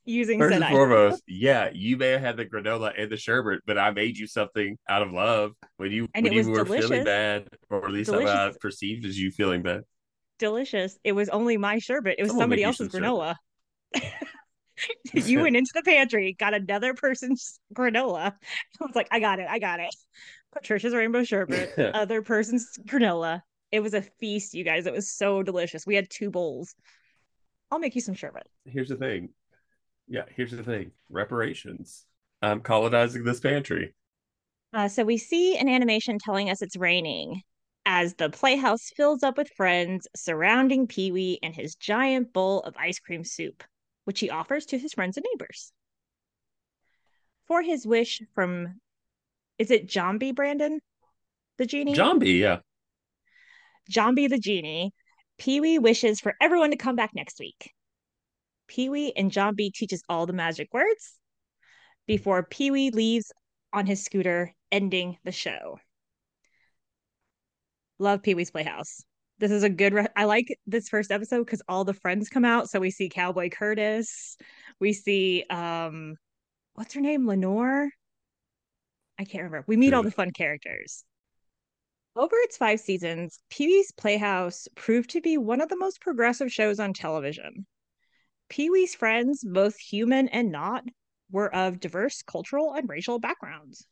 using 0.06 0.40
First 0.40 0.56
and 0.56 0.66
foremost, 0.66 1.22
yeah, 1.28 1.70
you 1.72 1.98
may 1.98 2.10
have 2.10 2.22
had 2.22 2.38
the 2.38 2.46
granola 2.46 2.94
and 2.98 3.12
the 3.12 3.18
sherbet, 3.18 3.62
but 3.68 3.78
I 3.78 3.92
made 3.92 4.18
you 4.18 4.26
something 4.26 4.78
out 4.90 5.04
of 5.04 5.12
love 5.12 5.54
when 5.78 5.92
you 5.92 6.08
and 6.16 6.24
when 6.24 6.34
you 6.34 6.50
were 6.50 6.64
delicious. 6.64 6.90
feeling 6.90 7.06
bad, 7.06 7.48
or 7.70 7.86
at 7.86 7.92
least 7.92 8.10
I 8.10 8.52
perceived 8.60 9.06
as 9.06 9.20
you 9.20 9.32
feeling 9.32 9.62
bad 9.62 9.84
delicious. 10.40 10.98
It 11.04 11.14
was 11.14 11.30
only 11.30 11.58
my 11.58 11.80
sherbet. 11.80 12.16
It 12.18 12.24
was 12.24 12.30
Someone 12.30 12.44
somebody 12.44 12.64
else's 12.64 12.90
granola. 12.90 13.36
you 15.14 15.42
went 15.42 15.56
into 15.56 15.72
the 15.74 15.84
pantry, 15.84 16.36
got 16.38 16.54
another 16.54 16.94
person's 16.94 17.60
granola. 17.74 18.34
I 18.82 18.86
was 18.86 18.96
like, 18.96 19.08
I 19.12 19.20
got 19.20 19.40
it, 19.40 19.48
I 19.50 19.60
got 19.60 19.80
it. 19.80 19.96
Patricia's 20.54 20.94
rainbow 20.94 21.24
sherbet, 21.24 21.74
other 21.94 22.22
person's 22.22 22.78
granola. 22.86 23.42
It 23.72 23.82
was 23.82 23.94
a 23.94 24.02
feast, 24.02 24.54
you 24.54 24.64
guys. 24.64 24.86
It 24.86 24.94
was 24.94 25.12
so 25.12 25.44
delicious. 25.44 25.86
We 25.86 25.96
had 25.96 26.10
two 26.10 26.32
bowls. 26.32 26.74
I'll 27.70 27.80
make 27.80 27.96
you 27.96 28.02
some 28.02 28.16
sherbet. 28.16 28.48
Here's 28.66 28.90
the 28.90 28.96
thing. 28.96 29.30
Yeah, 30.08 30.24
here's 30.34 30.52
the 30.52 30.64
thing. 30.64 30.92
Reparations. 31.10 32.06
I'm 32.42 32.62
colonizing 32.62 33.26
this 33.26 33.42
pantry. 33.42 33.94
Uh, 34.74 34.88
so 34.88 35.04
we 35.04 35.18
see 35.18 35.58
an 35.58 35.68
animation 35.68 36.18
telling 36.18 36.50
us 36.50 36.62
it's 36.62 36.78
raining 36.78 37.42
as 37.86 38.14
the 38.16 38.30
playhouse 38.30 38.90
fills 38.96 39.24
up 39.24 39.38
with 39.38 39.50
friends 39.50 40.08
surrounding 40.16 40.88
Pee 40.88 41.12
Wee 41.12 41.40
and 41.42 41.56
his 41.56 41.76
giant 41.76 42.32
bowl 42.32 42.62
of 42.62 42.76
ice 42.78 43.00
cream 43.00 43.24
soup 43.24 43.64
which 44.08 44.22
he 44.22 44.30
offers 44.30 44.66
to 44.68 44.78
his 44.78 44.94
friends 44.94 45.18
and 45.18 45.26
neighbors. 45.34 45.74
For 47.46 47.62
his 47.62 47.86
wish 47.86 48.22
from, 48.34 48.80
is 49.60 49.70
it 49.70 49.86
Jambi 49.86 50.34
Brandon, 50.34 50.80
the 51.58 51.66
genie? 51.66 51.94
Jambi, 51.94 52.40
yeah. 52.40 52.60
Jambi 53.92 54.30
the 54.30 54.40
genie. 54.40 54.94
Pee 55.38 55.60
Wee 55.60 55.78
wishes 55.78 56.22
for 56.22 56.36
everyone 56.40 56.72
to 56.72 56.78
come 56.78 56.96
back 56.96 57.12
next 57.14 57.38
week. 57.38 57.74
Pee 58.70 58.88
Wee 58.88 59.12
and 59.14 59.30
Jambi 59.30 59.74
teaches 59.74 60.02
all 60.08 60.26
the 60.26 60.32
magic 60.32 60.74
words 60.74 61.16
before 62.08 62.44
Pee 62.44 62.72
Wee 62.72 62.92
leaves 62.92 63.34
on 63.74 63.86
his 63.86 64.06
scooter, 64.06 64.54
ending 64.72 65.18
the 65.26 65.34
show. 65.34 65.80
Love 68.00 68.24
Pee 68.24 68.36
Wee's 68.36 68.52
Playhouse. 68.52 69.04
This 69.40 69.52
is 69.52 69.64
a 69.64 69.70
good. 69.70 69.94
Re- 69.94 70.08
I 70.16 70.26
like 70.26 70.58
this 70.66 70.90
first 70.90 71.12
episode 71.12 71.46
because 71.46 71.62
all 71.68 71.84
the 71.84 71.94
friends 71.94 72.30
come 72.30 72.46
out. 72.46 72.70
So 72.70 72.80
we 72.80 72.90
see 72.90 73.10
Cowboy 73.10 73.50
Curtis. 73.50 74.36
We 74.80 74.94
see 74.94 75.44
um, 75.50 76.16
what's 76.74 76.94
her 76.94 77.02
name, 77.02 77.28
Lenore. 77.28 77.90
I 79.20 79.26
can't 79.26 79.44
remember. 79.44 79.66
We 79.68 79.78
meet 79.78 79.94
all 79.94 80.04
the 80.04 80.12
fun 80.12 80.32
characters. 80.32 81.04
Over 82.16 82.36
its 82.38 82.58
five 82.58 82.80
seasons, 82.80 83.40
Pee 83.50 83.68
Wee's 83.68 83.92
Playhouse 83.92 84.68
proved 84.76 85.12
to 85.12 85.22
be 85.22 85.38
one 85.38 85.62
of 85.62 85.70
the 85.70 85.78
most 85.78 86.02
progressive 86.02 86.52
shows 86.52 86.80
on 86.80 86.94
television. 86.94 87.68
Pee 88.50 88.72
Wee's 88.72 88.96
friends, 88.96 89.44
both 89.44 89.78
human 89.78 90.28
and 90.30 90.52
not, 90.52 90.84
were 91.30 91.54
of 91.54 91.80
diverse 91.80 92.24
cultural 92.24 92.74
and 92.74 92.90
racial 92.90 93.20
backgrounds. 93.20 93.86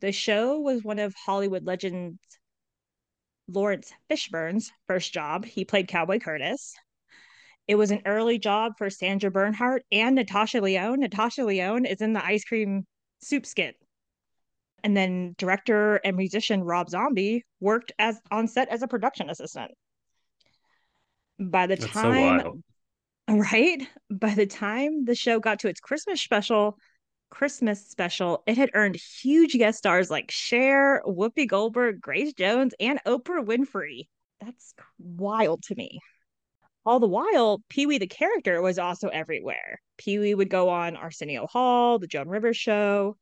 The 0.00 0.12
show 0.12 0.60
was 0.60 0.84
one 0.84 0.98
of 0.98 1.14
Hollywood 1.14 1.64
legends 1.64 2.18
Laurence 3.52 3.92
Fishburne's 4.08 4.72
first 4.86 5.12
job. 5.12 5.44
He 5.44 5.64
played 5.64 5.88
Cowboy 5.88 6.18
Curtis. 6.18 6.74
It 7.68 7.76
was 7.76 7.90
an 7.90 8.02
early 8.06 8.38
job 8.38 8.72
for 8.78 8.90
Sandra 8.90 9.30
Bernhard 9.30 9.82
and 9.92 10.16
Natasha 10.16 10.60
Lyonne. 10.60 11.00
Natasha 11.00 11.44
Lyonne 11.44 11.84
is 11.84 12.00
in 12.00 12.12
the 12.12 12.24
ice 12.24 12.44
cream 12.44 12.86
soup 13.20 13.46
skit 13.46 13.76
and 14.82 14.96
then 14.96 15.34
director 15.38 15.96
and 15.96 16.16
musician 16.16 16.62
Rob 16.62 16.88
Zombie 16.88 17.44
worked 17.60 17.92
as 17.98 18.20
on 18.30 18.48
set 18.48 18.68
as 18.68 18.82
a 18.82 18.88
production 18.88 19.30
assistant. 19.30 19.72
By 21.38 21.66
the 21.66 21.76
That's 21.76 21.92
time 21.92 22.40
so 22.40 22.62
right, 23.30 23.86
by 24.10 24.34
the 24.34 24.46
time 24.46 25.04
the 25.04 25.14
show 25.14 25.38
got 25.38 25.60
to 25.60 25.68
its 25.68 25.80
Christmas 25.80 26.20
special, 26.20 26.76
Christmas 27.30 27.86
special, 27.86 28.42
it 28.46 28.56
had 28.56 28.70
earned 28.74 28.96
huge 28.96 29.52
guest 29.52 29.78
stars 29.78 30.10
like 30.10 30.30
Cher, 30.30 31.02
Whoopi 31.06 31.48
Goldberg, 31.48 32.00
Grace 32.00 32.32
Jones, 32.32 32.74
and 32.78 33.00
Oprah 33.06 33.44
Winfrey. 33.44 34.08
That's 34.40 34.74
wild 34.98 35.62
to 35.64 35.74
me. 35.74 36.00
All 36.84 36.98
the 36.98 37.06
while, 37.06 37.62
Pee 37.68 37.86
Wee 37.86 37.98
the 37.98 38.06
character 38.06 38.60
was 38.60 38.78
also 38.78 39.08
everywhere. 39.08 39.80
Pee 39.98 40.18
Wee 40.18 40.34
would 40.34 40.50
go 40.50 40.70
on 40.70 40.96
Arsenio 40.96 41.46
Hall, 41.46 41.98
The 41.98 42.06
Joan 42.06 42.28
Rivers 42.28 42.56
Show, 42.56 43.16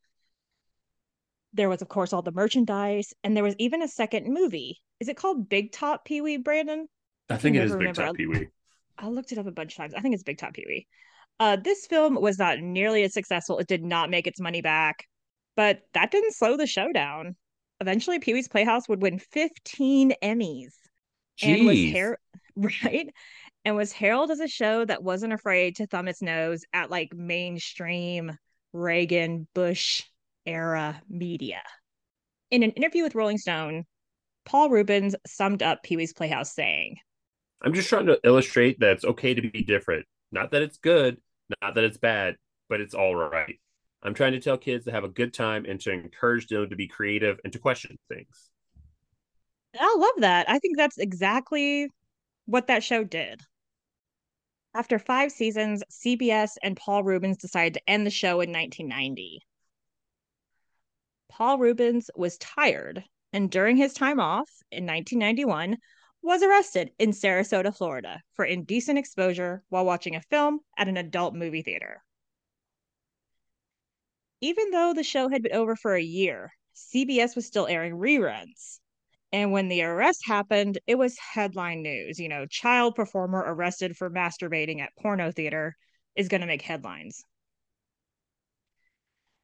there 1.53 1.69
was, 1.69 1.83
of 1.83 1.89
course, 1.89 2.13
all 2.13 2.23
the 2.23 2.33
merchandise, 2.33 3.15
and 3.25 3.37
there 3.37 3.45
was 3.45 3.55
even 3.59 3.83
a 3.83 3.89
second 3.89 4.33
movie. 4.33 4.81
Is 5.01 5.09
it 5.09 5.17
called 5.17 5.49
Big 5.49 5.73
Top 5.73 6.05
Pee 6.05 6.21
Wee, 6.21 6.37
Brandon? 6.37 6.87
I, 7.29 7.35
I 7.35 7.37
think 7.37 7.57
it 7.57 7.65
is 7.65 7.77
Big 7.77 7.95
Top 7.95 8.17
Pee 8.17 8.27
Wee. 8.27 8.49
I 8.99 9.09
looked 9.09 9.33
it 9.33 9.39
up 9.39 9.47
a 9.47 9.53
bunch 9.53 9.73
of 9.73 9.77
times. 9.77 9.95
I 9.95 10.01
think 10.01 10.15
it's 10.15 10.25
Big 10.25 10.39
Top 10.39 10.55
Pee 10.55 10.65
Wee. 10.67 10.87
Uh, 11.41 11.57
this 11.57 11.87
film 11.87 12.21
was 12.21 12.39
not 12.39 12.59
nearly 12.59 13.05
as 13.05 13.13
successful. 13.13 13.59
It 13.59 13.69
did 13.69 13.85
not 13.85 14.11
make 14.11 14.27
its 14.27 14.41
money 14.41 14.61
back, 14.61 15.07
but 15.57 15.81
that 15.95 16.11
didn't 16.11 16.35
slow 16.35 16.57
the 16.57 16.67
show 16.67 16.93
down. 16.93 17.37
Eventually, 17.81 18.19
Pee 18.19 18.35
Wee's 18.35 18.49
Playhouse 18.49 18.89
would 18.89 19.03
win 19.03 19.19
15 19.19 20.15
Emmys. 20.23 20.73
Jeez. 21.41 21.59
And 21.59 21.67
was 21.67 21.93
her- 21.93 22.19
right? 22.85 23.09
And 23.65 23.77
was 23.77 23.93
heralded 23.93 24.35
as 24.35 24.41
a 24.41 24.49
show 24.49 24.85
that 24.85 25.03
wasn't 25.03 25.33
afraid 25.33 25.77
to 25.77 25.87
thumb 25.87 26.09
its 26.09 26.23
nose 26.23 26.65
at 26.73 26.91
like 26.91 27.15
mainstream 27.15 28.37
Reagan, 28.73 29.47
Bush, 29.55 30.03
era 30.45 31.01
media. 31.09 31.63
In 32.51 32.63
an 32.63 32.71
interview 32.71 33.03
with 33.03 33.15
Rolling 33.15 33.39
Stone, 33.39 33.85
Paul 34.45 34.71
Reubens 34.71 35.15
summed 35.27 35.63
up 35.63 35.83
Pee 35.83 35.97
Wee's 35.97 36.15
Playhouse 36.15 36.55
saying, 36.55 36.97
I'm 37.63 37.75
just 37.75 37.89
trying 37.89 38.07
to 38.07 38.19
illustrate 38.25 38.81
that 38.81 38.93
it's 38.93 39.05
okay 39.05 39.35
to 39.35 39.51
be 39.51 39.63
different. 39.63 40.07
Not 40.33 40.53
that 40.53 40.63
it's 40.63 40.79
good, 40.79 41.19
not 41.63 41.75
that 41.75 41.85
it's 41.85 41.99
bad, 41.99 42.37
but 42.69 42.81
it's 42.81 42.95
all 42.95 43.15
right. 43.15 43.59
I'm 44.03 44.15
trying 44.15 44.33
to 44.33 44.41
tell 44.41 44.57
kids 44.57 44.85
to 44.85 44.93
have 44.93 45.05
a 45.05 45.09
good 45.09 45.35
time 45.35 45.65
and 45.67 45.81
to 45.81 45.91
encourage 45.91 46.47
them 46.47 46.71
to 46.71 46.77
be 46.77 46.87
creative 46.87 47.39
and 47.43 47.53
to 47.53 47.59
question 47.59 47.97
things. 48.09 48.51
I 49.79 49.97
love 49.99 50.21
that. 50.23 50.49
I 50.49 50.59
think 50.59 50.77
that's 50.77 50.99
exactly 50.99 51.89
what 52.47 52.69
that 52.69 52.85
show 52.85 53.05
did. 53.05 53.41
After 54.75 54.99
five 54.99 55.33
seasons, 55.33 55.83
CBS 55.91 56.53
and 56.63 56.77
Paul 56.77 57.03
Reubens 57.03 57.39
decided 57.39 57.75
to 57.75 57.91
end 57.91 58.07
the 58.07 58.11
show 58.11 58.41
in 58.41 58.53
1990. 58.53 59.43
Paul 61.29 61.59
Reubens 61.59 62.11
was 62.15 62.39
tired 62.39 63.05
and 63.33 63.51
during 63.51 63.77
his 63.77 63.93
time 63.93 64.21
off 64.21 64.51
in 64.71 64.87
1991 64.87 65.77
was 66.23 66.43
arrested 66.43 66.91
in 66.99 67.11
Sarasota, 67.11 67.75
Florida 67.75 68.23
for 68.35 68.45
indecent 68.45 68.99
exposure 68.99 69.63
while 69.69 69.85
watching 69.85 70.17
a 70.17 70.21
film 70.21 70.61
at 70.77 70.89
an 70.89 70.97
adult 70.97 71.35
movie 71.35 71.63
theater. 71.63 72.03
Even 74.41 74.71
though 74.71 74.93
the 74.95 75.03
show 75.03 75.29
had 75.29 75.43
been 75.43 75.53
over 75.53 75.75
for 75.75 75.95
a 75.95 76.03
year, 76.03 76.53
CBS 76.75 77.35
was 77.35 77.47
still 77.47 77.67
airing 77.67 77.95
reruns. 77.95 78.79
And 79.33 79.53
when 79.53 79.69
the 79.69 79.83
arrest 79.83 80.23
happened, 80.27 80.79
it 80.87 80.97
was 80.97 81.19
headline 81.19 81.83
news. 81.83 82.19
You 82.19 82.29
know, 82.29 82.47
child 82.47 82.95
performer 82.95 83.45
arrested 83.47 83.97
for 83.97 84.11
masturbating 84.11 84.81
at 84.81 84.97
porno 84.97 85.33
theater 85.33 85.77
is 86.15 86.29
going 86.29 86.41
to 86.41 86.47
make 86.47 86.63
headlines. 86.63 87.25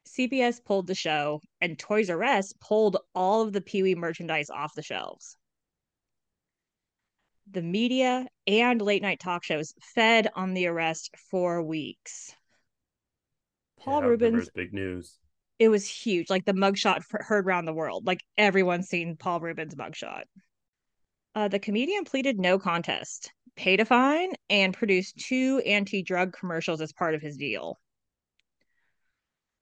CBS 0.07 0.65
pulled 0.65 0.87
the 0.87 0.95
show, 0.95 1.41
and 1.61 1.79
Toys 1.79 2.09
R 2.09 2.23
Us 2.23 2.53
pulled 2.61 2.99
all 3.15 3.43
of 3.43 3.53
the 3.53 3.61
Pee 3.61 3.83
Wee 3.83 3.95
merchandise 3.95 4.49
off 4.49 4.75
the 4.75 4.83
shelves. 4.83 5.37
The 7.51 7.63
media 7.63 8.27
and 8.47 8.81
late 8.81 9.03
night 9.03 9.21
talk 9.21 9.45
shows 9.45 9.75
fed 9.81 10.29
on 10.35 10.55
the 10.55 10.67
arrest 10.67 11.11
for 11.31 11.63
weeks. 11.63 12.35
Paul 13.79 14.01
yeah, 14.01 14.09
Reubens. 14.09 14.51
Big 14.55 14.73
news. 14.73 15.19
It 15.59 15.69
was 15.69 15.89
huge. 15.89 16.31
Like 16.31 16.45
the 16.45 16.53
mugshot 16.53 17.03
heard 17.11 17.47
around 17.47 17.67
the 17.67 17.75
world. 17.75 18.07
Like 18.07 18.25
everyone's 18.37 18.89
seen 18.89 19.17
Paul 19.17 19.41
Reubens' 19.41 19.75
mugshot. 19.75 20.25
Uh, 21.35 21.49
the 21.49 21.59
comedian 21.59 22.05
pleaded 22.05 22.39
no 22.39 22.59
contest, 22.59 23.33
paid 23.57 23.81
a 23.81 23.85
fine, 23.85 24.33
and 24.49 24.73
produced 24.73 25.19
two 25.19 25.61
anti 25.67 26.03
drug 26.03 26.33
commercials 26.33 26.81
as 26.81 26.93
part 26.93 27.15
of 27.15 27.23
his 27.23 27.37
deal. 27.37 27.79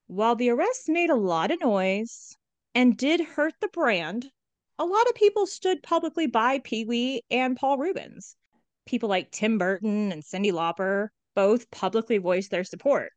While 0.07 0.37
the 0.37 0.51
arrest 0.51 0.89
made 0.89 1.11
a 1.11 1.17
lot 1.17 1.51
of 1.51 1.61
noise 1.61 2.37
and 2.75 2.97
did 2.97 3.21
hurt 3.21 3.55
the 3.61 3.69
brand, 3.69 4.31
a 4.79 4.85
lot 4.85 5.09
of 5.09 5.15
people 5.15 5.47
stood 5.47 5.83
publicly 5.83 6.27
by 6.27 6.59
Pee 6.59 6.85
Wee 6.85 7.23
and 7.31 7.57
Paul 7.57 7.79
Reubens. 7.79 8.37
People 8.87 9.09
like 9.09 9.31
Tim 9.31 9.59
Burton 9.59 10.13
and 10.13 10.23
Cyndi 10.23 10.53
Lauper 10.53 11.09
both 11.35 11.71
publicly 11.71 12.19
voiced 12.19 12.51
their 12.51 12.65
support. 12.65 13.13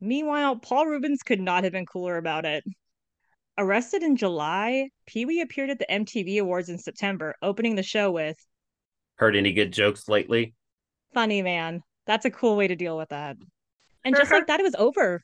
Meanwhile, 0.00 0.56
Paul 0.56 0.86
Reubens 0.86 1.22
could 1.22 1.40
not 1.40 1.64
have 1.64 1.72
been 1.72 1.86
cooler 1.86 2.16
about 2.16 2.44
it. 2.44 2.64
Arrested 3.56 4.02
in 4.02 4.16
July, 4.16 4.90
Pee 5.06 5.24
Wee 5.24 5.40
appeared 5.40 5.70
at 5.70 5.78
the 5.78 5.86
MTV 5.90 6.40
Awards 6.40 6.68
in 6.68 6.78
September, 6.78 7.34
opening 7.42 7.76
the 7.76 7.82
show 7.82 8.10
with 8.10 8.36
Heard 9.16 9.36
any 9.36 9.52
good 9.52 9.72
jokes 9.72 10.08
lately? 10.08 10.54
Funny, 11.12 11.40
man. 11.42 11.82
That's 12.06 12.24
a 12.24 12.30
cool 12.30 12.56
way 12.56 12.66
to 12.66 12.74
deal 12.74 12.96
with 12.96 13.10
that. 13.10 13.36
And 14.04 14.16
just 14.16 14.32
like 14.32 14.48
that, 14.48 14.60
it 14.60 14.64
was 14.64 14.74
over 14.74 15.22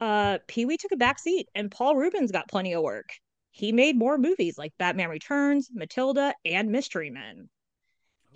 uh, 0.00 0.38
Pee 0.46 0.66
Wee 0.66 0.76
took 0.76 0.92
a 0.92 0.96
back 0.96 1.18
seat 1.18 1.48
and 1.54 1.70
Paul 1.70 1.96
Reubens 1.96 2.32
got 2.32 2.48
plenty 2.48 2.74
of 2.74 2.82
work. 2.82 3.08
He 3.56 3.72
made 3.72 3.96
more 3.96 4.18
movies 4.18 4.58
like 4.58 4.76
Batman 4.76 5.08
Returns, 5.08 5.70
Matilda, 5.72 6.34
and 6.44 6.70
Mystery 6.70 7.08
Men. 7.08 7.48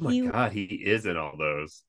Oh 0.00 0.04
my 0.04 0.12
he, 0.12 0.20
god, 0.22 0.52
he 0.52 0.62
is 0.62 1.04
in 1.04 1.18
all 1.18 1.36
those. 1.36 1.84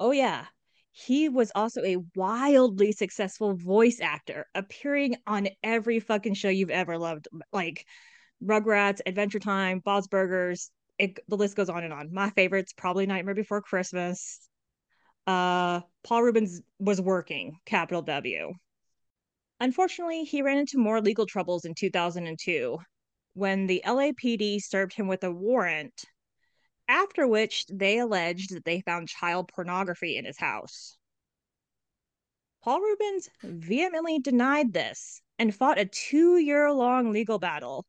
Oh 0.00 0.10
yeah. 0.10 0.46
He 0.90 1.28
was 1.28 1.52
also 1.54 1.82
a 1.84 1.98
wildly 2.16 2.92
successful 2.92 3.54
voice 3.54 4.00
actor, 4.00 4.46
appearing 4.54 5.16
on 5.26 5.48
every 5.62 6.00
fucking 6.00 6.32
show 6.32 6.48
you've 6.48 6.70
ever 6.70 6.96
loved, 6.96 7.28
like 7.52 7.84
Rugrats, 8.42 9.02
Adventure 9.04 9.38
Time, 9.38 9.80
Bob's 9.80 10.08
Burgers. 10.08 10.70
It, 10.96 11.18
the 11.28 11.36
list 11.36 11.56
goes 11.56 11.68
on 11.68 11.84
and 11.84 11.92
on. 11.92 12.08
My 12.10 12.30
favorites 12.30 12.72
probably 12.74 13.04
Nightmare 13.04 13.34
Before 13.34 13.60
Christmas. 13.60 14.40
Uh, 15.26 15.80
Paul 16.04 16.22
Reubens 16.22 16.62
was 16.78 17.02
working, 17.02 17.58
capital 17.66 18.00
W. 18.00 18.54
Unfortunately, 19.62 20.24
he 20.24 20.42
ran 20.42 20.58
into 20.58 20.76
more 20.76 21.00
legal 21.00 21.24
troubles 21.24 21.64
in 21.64 21.72
2002 21.72 22.78
when 23.34 23.68
the 23.68 23.80
LAPD 23.86 24.60
served 24.60 24.92
him 24.92 25.06
with 25.06 25.22
a 25.22 25.30
warrant, 25.30 26.04
after 26.88 27.28
which 27.28 27.64
they 27.68 27.98
alleged 27.98 28.52
that 28.52 28.64
they 28.64 28.80
found 28.80 29.06
child 29.06 29.46
pornography 29.54 30.16
in 30.16 30.24
his 30.24 30.36
house. 30.36 30.96
Paul 32.64 32.80
Reubens 32.80 33.28
vehemently 33.44 34.18
denied 34.18 34.72
this 34.72 35.22
and 35.38 35.54
fought 35.54 35.78
a 35.78 35.84
two 35.84 36.38
year 36.38 36.72
long 36.72 37.12
legal 37.12 37.38
battle 37.38 37.86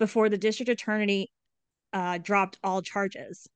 before 0.00 0.28
the 0.28 0.36
district 0.36 0.70
attorney 0.70 1.30
uh, 1.92 2.18
dropped 2.18 2.58
all 2.64 2.82
charges. 2.82 3.46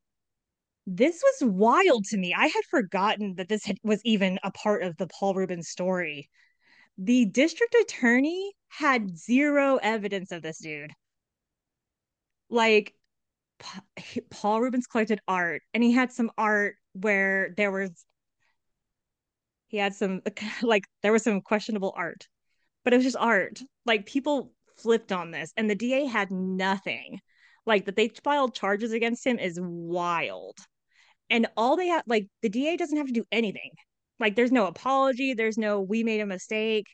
This 0.86 1.20
was 1.20 1.50
wild 1.50 2.04
to 2.10 2.16
me. 2.16 2.32
I 2.32 2.46
had 2.46 2.64
forgotten 2.70 3.34
that 3.34 3.48
this 3.48 3.64
had, 3.64 3.78
was 3.82 4.00
even 4.04 4.38
a 4.44 4.52
part 4.52 4.84
of 4.84 4.96
the 4.98 5.08
Paul 5.08 5.34
Reubens 5.34 5.68
story 5.68 6.30
the 6.98 7.26
district 7.26 7.74
attorney 7.82 8.52
had 8.68 9.16
zero 9.16 9.78
evidence 9.82 10.32
of 10.32 10.42
this 10.42 10.58
dude. 10.58 10.92
Like 12.48 12.94
Paul 14.30 14.60
Reubens 14.60 14.86
collected 14.86 15.20
art 15.26 15.62
and 15.74 15.82
he 15.82 15.92
had 15.92 16.12
some 16.12 16.30
art 16.38 16.76
where 16.92 17.54
there 17.56 17.70
was 17.70 18.04
he 19.68 19.78
had 19.78 19.94
some 19.94 20.22
like 20.62 20.84
there 21.02 21.12
was 21.12 21.24
some 21.24 21.40
questionable 21.40 21.92
art 21.96 22.28
but 22.84 22.92
it 22.92 22.96
was 22.96 23.04
just 23.04 23.16
art 23.16 23.60
like 23.84 24.06
people 24.06 24.52
flipped 24.76 25.12
on 25.12 25.30
this, 25.30 25.52
and 25.56 25.68
the 25.68 25.74
DA 25.74 26.04
had 26.04 26.30
nothing. 26.30 27.20
Like 27.64 27.86
that 27.86 27.96
they 27.96 28.08
filed 28.22 28.54
charges 28.54 28.92
against 28.92 29.26
him 29.26 29.38
is 29.38 29.58
wild. 29.60 30.56
And 31.28 31.48
all 31.56 31.76
they 31.76 31.88
have, 31.88 32.04
like, 32.06 32.28
the 32.42 32.48
DA 32.48 32.76
doesn't 32.76 32.96
have 32.96 33.08
to 33.08 33.12
do 33.12 33.24
anything. 33.32 33.72
Like, 34.18 34.36
there's 34.36 34.52
no 34.52 34.66
apology, 34.66 35.34
there's 35.34 35.58
no, 35.58 35.80
we 35.80 36.04
made 36.04 36.20
a 36.20 36.26
mistake. 36.26 36.86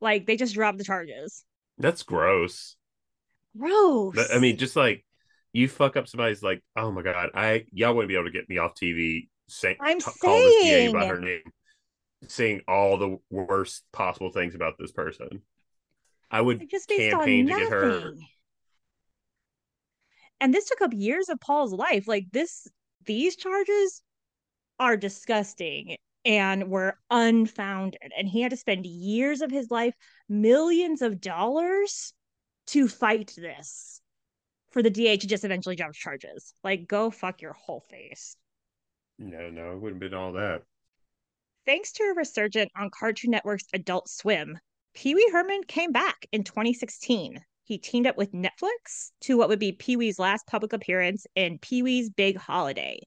Like, 0.00 0.26
they 0.26 0.36
just 0.36 0.54
dropped 0.54 0.78
the 0.78 0.84
charges. 0.84 1.44
That's 1.78 2.02
gross. 2.02 2.76
Gross. 3.56 4.14
But, 4.14 4.34
I 4.34 4.38
mean, 4.38 4.56
just 4.56 4.76
like 4.76 5.04
you 5.52 5.68
fuck 5.68 5.96
up 5.96 6.08
somebody's 6.08 6.42
like, 6.42 6.62
oh 6.76 6.90
my 6.90 7.02
god, 7.02 7.30
I 7.34 7.64
y'all 7.72 7.94
wouldn't 7.94 8.08
be 8.08 8.14
able 8.14 8.26
to 8.26 8.30
get 8.30 8.48
me 8.48 8.58
off 8.58 8.72
TV 8.74 9.28
saying 9.48 9.76
I'm 9.80 9.98
t- 9.98 10.10
call 10.20 10.36
this 10.36 10.62
DA 10.62 10.70
saying. 10.70 10.92
by 10.92 11.06
her 11.06 11.20
name, 11.20 11.40
saying 12.26 12.62
all 12.68 12.98
the 12.98 13.18
worst 13.30 13.84
possible 13.92 14.30
things 14.30 14.54
about 14.54 14.74
this 14.78 14.92
person. 14.92 15.42
I 16.30 16.40
would 16.40 16.68
just 16.70 16.88
campaign 16.88 17.46
to 17.46 17.54
get 17.54 17.70
her. 17.70 18.12
And 20.40 20.54
this 20.54 20.66
took 20.66 20.82
up 20.82 20.92
years 20.94 21.28
of 21.30 21.40
Paul's 21.40 21.72
life. 21.72 22.06
Like 22.06 22.26
this, 22.30 22.68
these 23.06 23.34
charges 23.34 24.02
are 24.78 24.96
disgusting 24.96 25.96
and 26.28 26.70
were 26.70 26.98
unfounded. 27.10 28.12
And 28.16 28.28
he 28.28 28.42
had 28.42 28.50
to 28.50 28.56
spend 28.56 28.84
years 28.84 29.40
of 29.40 29.50
his 29.50 29.70
life, 29.70 29.94
millions 30.28 31.00
of 31.00 31.22
dollars 31.22 32.12
to 32.68 32.86
fight 32.86 33.32
this 33.34 34.02
for 34.70 34.82
the 34.82 34.90
DA 34.90 35.16
to 35.16 35.26
just 35.26 35.46
eventually 35.46 35.74
drop 35.74 35.94
charges. 35.94 36.52
Like, 36.62 36.86
go 36.86 37.10
fuck 37.10 37.40
your 37.40 37.54
whole 37.54 37.82
face. 37.88 38.36
No, 39.18 39.48
no, 39.48 39.72
it 39.72 39.80
wouldn't 39.80 40.02
have 40.02 40.10
been 40.10 40.18
all 40.18 40.34
that. 40.34 40.62
Thanks 41.64 41.92
to 41.92 42.02
a 42.04 42.14
resurgent 42.14 42.70
on 42.76 42.90
Cartoon 42.90 43.30
Network's 43.30 43.66
Adult 43.72 44.10
Swim, 44.10 44.58
Pee 44.94 45.14
Wee 45.14 45.30
Herman 45.32 45.62
came 45.66 45.92
back 45.92 46.26
in 46.30 46.44
2016. 46.44 47.40
He 47.64 47.78
teamed 47.78 48.06
up 48.06 48.18
with 48.18 48.32
Netflix 48.32 49.12
to 49.22 49.38
what 49.38 49.48
would 49.48 49.58
be 49.58 49.72
Pee 49.72 49.96
Wee's 49.96 50.18
last 50.18 50.46
public 50.46 50.74
appearance 50.74 51.26
in 51.34 51.58
Pee 51.58 51.82
Wee's 51.82 52.10
Big 52.10 52.36
Holiday, 52.36 53.00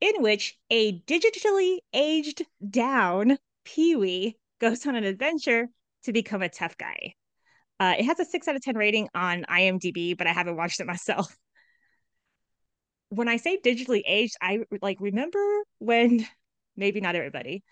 in 0.00 0.22
which 0.22 0.56
a 0.70 1.00
digitally 1.00 1.78
aged 1.92 2.44
down 2.68 3.38
Pee 3.64 3.96
Wee 3.96 4.36
goes 4.60 4.86
on 4.86 4.96
an 4.96 5.04
adventure 5.04 5.68
to 6.04 6.12
become 6.12 6.42
a 6.42 6.48
tough 6.48 6.76
guy. 6.76 7.14
Uh, 7.80 7.94
it 7.98 8.04
has 8.04 8.20
a 8.20 8.24
6 8.24 8.46
out 8.46 8.56
of 8.56 8.62
10 8.62 8.76
rating 8.76 9.08
on 9.14 9.44
IMDb, 9.48 10.16
but 10.16 10.26
I 10.26 10.32
haven't 10.32 10.56
watched 10.56 10.80
it 10.80 10.86
myself. 10.86 11.34
When 13.08 13.28
I 13.28 13.36
say 13.36 13.58
digitally 13.64 14.02
aged, 14.06 14.36
I 14.40 14.60
like 14.80 14.98
remember 15.00 15.38
when 15.78 16.26
maybe 16.76 17.00
not 17.00 17.16
everybody. 17.16 17.62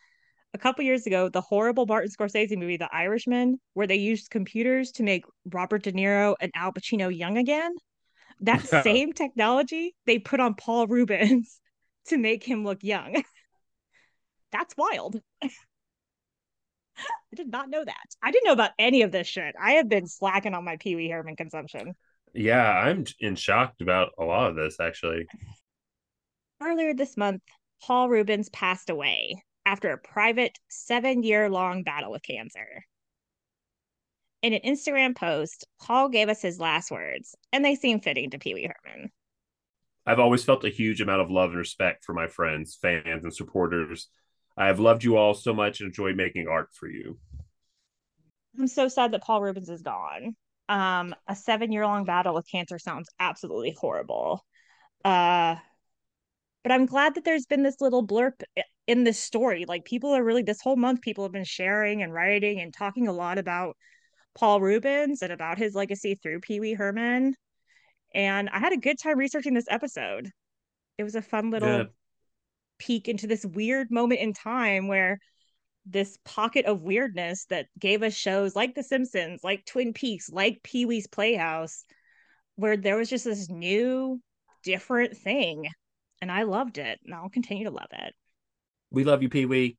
A 0.54 0.58
couple 0.58 0.84
years 0.84 1.06
ago, 1.06 1.30
the 1.30 1.40
horrible 1.40 1.86
Martin 1.86 2.10
Scorsese 2.10 2.58
movie, 2.58 2.76
The 2.76 2.94
Irishman, 2.94 3.58
where 3.72 3.86
they 3.86 3.96
used 3.96 4.30
computers 4.30 4.92
to 4.92 5.02
make 5.02 5.24
Robert 5.50 5.82
De 5.82 5.92
Niro 5.92 6.34
and 6.40 6.52
Al 6.54 6.72
Pacino 6.72 7.16
young 7.16 7.38
again. 7.38 7.72
That 8.40 8.60
same 8.84 9.14
technology 9.14 9.94
they 10.04 10.18
put 10.18 10.40
on 10.40 10.54
Paul 10.54 10.88
Reubens 10.88 11.61
to 12.06 12.18
make 12.18 12.44
him 12.44 12.64
look 12.64 12.82
young. 12.82 13.22
That's 14.52 14.76
wild. 14.76 15.20
I 15.42 17.36
did 17.36 17.50
not 17.50 17.70
know 17.70 17.84
that. 17.84 18.06
I 18.22 18.30
didn't 18.30 18.46
know 18.46 18.52
about 18.52 18.72
any 18.78 19.02
of 19.02 19.12
this 19.12 19.26
shit. 19.26 19.54
I 19.60 19.72
have 19.72 19.88
been 19.88 20.06
slacking 20.06 20.54
on 20.54 20.64
my 20.64 20.76
Pee 20.76 20.94
Wee 20.94 21.08
Herman 21.08 21.36
consumption. 21.36 21.94
Yeah, 22.34 22.62
I'm 22.62 23.04
in 23.18 23.36
shocked 23.36 23.80
about 23.80 24.10
a 24.18 24.24
lot 24.24 24.50
of 24.50 24.56
this 24.56 24.78
actually. 24.80 25.26
Earlier 26.62 26.94
this 26.94 27.16
month, 27.16 27.42
Paul 27.82 28.08
Reubens 28.08 28.48
passed 28.50 28.90
away 28.90 29.42
after 29.66 29.92
a 29.92 29.98
private 29.98 30.58
seven 30.68 31.22
year 31.22 31.50
long 31.50 31.82
battle 31.82 32.12
with 32.12 32.22
cancer. 32.22 32.84
In 34.42 34.52
an 34.52 34.60
Instagram 34.64 35.16
post, 35.16 35.66
Paul 35.80 36.08
gave 36.08 36.28
us 36.28 36.42
his 36.42 36.58
last 36.58 36.90
words, 36.90 37.34
and 37.52 37.64
they 37.64 37.76
seem 37.76 38.00
fitting 38.00 38.30
to 38.30 38.38
Pee 38.38 38.54
Wee 38.54 38.70
Herman. 38.84 39.10
I've 40.06 40.18
always 40.18 40.44
felt 40.44 40.64
a 40.64 40.70
huge 40.70 41.00
amount 41.00 41.20
of 41.20 41.30
love 41.30 41.50
and 41.50 41.58
respect 41.58 42.04
for 42.04 42.12
my 42.12 42.26
friends, 42.26 42.76
fans, 42.80 43.24
and 43.24 43.34
supporters. 43.34 44.08
I 44.56 44.66
have 44.66 44.80
loved 44.80 45.04
you 45.04 45.16
all 45.16 45.34
so 45.34 45.54
much 45.54 45.80
and 45.80 45.88
enjoyed 45.88 46.16
making 46.16 46.48
art 46.48 46.68
for 46.72 46.88
you. 46.88 47.18
I'm 48.58 48.66
so 48.66 48.88
sad 48.88 49.12
that 49.12 49.22
Paul 49.22 49.40
Reubens 49.42 49.70
is 49.70 49.82
gone. 49.82 50.36
Um, 50.68 51.14
a 51.26 51.34
seven 51.34 51.72
year 51.72 51.86
long 51.86 52.04
battle 52.04 52.34
with 52.34 52.50
cancer 52.50 52.78
sounds 52.78 53.08
absolutely 53.18 53.74
horrible. 53.78 54.44
Uh, 55.04 55.56
but 56.62 56.72
I'm 56.72 56.86
glad 56.86 57.14
that 57.14 57.24
there's 57.24 57.46
been 57.46 57.62
this 57.62 57.80
little 57.80 58.06
blurb 58.06 58.42
in 58.86 59.04
this 59.04 59.18
story. 59.18 59.64
Like 59.66 59.84
people 59.84 60.10
are 60.10 60.22
really 60.22 60.42
this 60.42 60.60
whole 60.60 60.76
month, 60.76 61.00
people 61.00 61.24
have 61.24 61.32
been 61.32 61.44
sharing 61.44 62.02
and 62.02 62.12
writing 62.12 62.60
and 62.60 62.72
talking 62.72 63.08
a 63.08 63.12
lot 63.12 63.38
about 63.38 63.76
Paul 64.34 64.60
Reubens 64.60 65.22
and 65.22 65.32
about 65.32 65.58
his 65.58 65.74
legacy 65.74 66.18
through 66.22 66.40
Pee 66.40 66.60
Wee 66.60 66.74
Herman. 66.74 67.34
And 68.14 68.48
I 68.50 68.58
had 68.58 68.72
a 68.72 68.76
good 68.76 68.98
time 68.98 69.18
researching 69.18 69.54
this 69.54 69.66
episode. 69.70 70.30
It 70.98 71.04
was 71.04 71.14
a 71.14 71.22
fun 71.22 71.50
little 71.50 71.68
Yeah. 71.68 71.84
peek 72.78 73.08
into 73.08 73.26
this 73.26 73.44
weird 73.44 73.90
moment 73.90 74.20
in 74.20 74.32
time 74.32 74.88
where 74.88 75.18
this 75.86 76.18
pocket 76.24 76.66
of 76.66 76.82
weirdness 76.82 77.46
that 77.46 77.66
gave 77.78 78.02
us 78.02 78.14
shows 78.14 78.54
like 78.54 78.74
The 78.74 78.82
Simpsons, 78.82 79.42
like 79.42 79.64
Twin 79.64 79.92
Peaks, 79.92 80.30
like 80.30 80.62
Pee 80.62 80.84
Wee's 80.86 81.06
Playhouse, 81.06 81.84
where 82.56 82.76
there 82.76 82.96
was 82.96 83.10
just 83.10 83.24
this 83.24 83.48
new, 83.48 84.20
different 84.62 85.16
thing. 85.16 85.68
And 86.20 86.30
I 86.30 86.44
loved 86.44 86.78
it, 86.78 87.00
and 87.04 87.12
I'll 87.14 87.30
continue 87.30 87.64
to 87.64 87.72
love 87.72 87.88
it. 87.92 88.14
We 88.92 89.02
love 89.02 89.22
you, 89.22 89.28
Pee 89.28 89.46
Wee. 89.46 89.76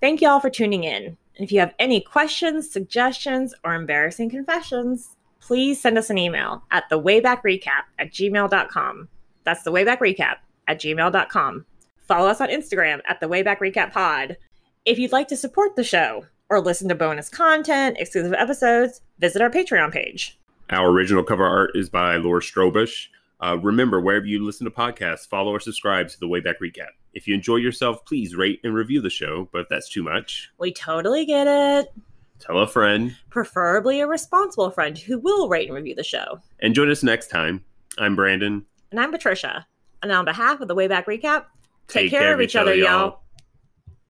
Thank 0.00 0.20
you 0.20 0.28
all 0.28 0.40
for 0.40 0.50
tuning 0.50 0.82
in. 0.84 1.16
If 1.38 1.52
you 1.52 1.60
have 1.60 1.74
any 1.78 2.00
questions, 2.00 2.70
suggestions, 2.70 3.54
or 3.64 3.74
embarrassing 3.74 4.30
confessions, 4.30 5.16
please 5.40 5.80
send 5.80 5.96
us 5.96 6.10
an 6.10 6.18
email 6.18 6.64
at 6.72 6.84
the 6.90 7.00
waybackrecap 7.00 7.84
at 7.98 8.12
gmail.com. 8.12 9.08
That's 9.44 9.62
the 9.62 9.72
wayback 9.72 9.98
recap 9.98 10.36
at 10.66 10.80
gmail.com. 10.80 11.64
Follow 12.06 12.28
us 12.28 12.40
on 12.40 12.48
Instagram 12.48 13.00
at 13.08 13.20
the 13.20 13.28
wayback 13.28 13.58
recap 13.58 13.92
pod. 13.92 14.36
If 14.84 14.98
you'd 14.98 15.12
like 15.12 15.28
to 15.28 15.36
support 15.36 15.76
the 15.76 15.84
show 15.84 16.26
or 16.50 16.60
listen 16.60 16.88
to 16.88 16.94
bonus 16.94 17.28
content, 17.28 17.98
exclusive 17.98 18.32
episodes, 18.32 19.00
visit 19.18 19.40
our 19.40 19.50
Patreon 19.50 19.92
page. 19.92 20.38
Our 20.70 20.90
original 20.90 21.22
cover 21.22 21.46
art 21.46 21.70
is 21.74 21.88
by 21.88 22.16
Laura 22.16 22.40
Strobish. 22.40 23.06
Uh, 23.40 23.58
remember, 23.62 24.00
wherever 24.00 24.26
you 24.26 24.44
listen 24.44 24.64
to 24.64 24.70
podcasts, 24.70 25.28
follow 25.28 25.52
or 25.52 25.60
subscribe 25.60 26.08
to 26.08 26.18
the 26.18 26.26
Wayback 26.26 26.56
Recap. 26.60 26.88
If 27.18 27.26
you 27.26 27.34
enjoy 27.34 27.56
yourself, 27.56 28.04
please 28.04 28.36
rate 28.36 28.60
and 28.62 28.72
review 28.72 29.00
the 29.00 29.10
show. 29.10 29.48
But 29.52 29.62
if 29.62 29.68
that's 29.68 29.88
too 29.88 30.04
much, 30.04 30.52
We 30.56 30.72
totally 30.72 31.26
get 31.26 31.48
it. 31.48 31.92
tell 32.38 32.60
a 32.60 32.66
friend. 32.68 33.16
Preferably 33.28 34.00
a 34.00 34.06
responsible 34.06 34.70
friend 34.70 34.96
who 34.96 35.18
will 35.18 35.48
rate 35.48 35.66
and 35.66 35.74
review 35.74 35.96
the 35.96 36.04
show. 36.04 36.38
And 36.60 36.76
join 36.76 36.88
us 36.88 37.02
next 37.02 37.26
time. 37.26 37.64
I'm 37.98 38.14
Brandon. 38.14 38.64
And 38.92 39.00
I'm 39.00 39.10
Patricia. 39.10 39.66
And 40.00 40.12
on 40.12 40.26
behalf 40.26 40.60
of 40.60 40.68
the 40.68 40.76
Wayback 40.76 41.06
Recap, 41.06 41.46
take, 41.88 42.08
care, 42.08 42.32
of 42.32 42.40
each 42.40 42.54
other, 42.54 42.72
y'all. 42.72 43.22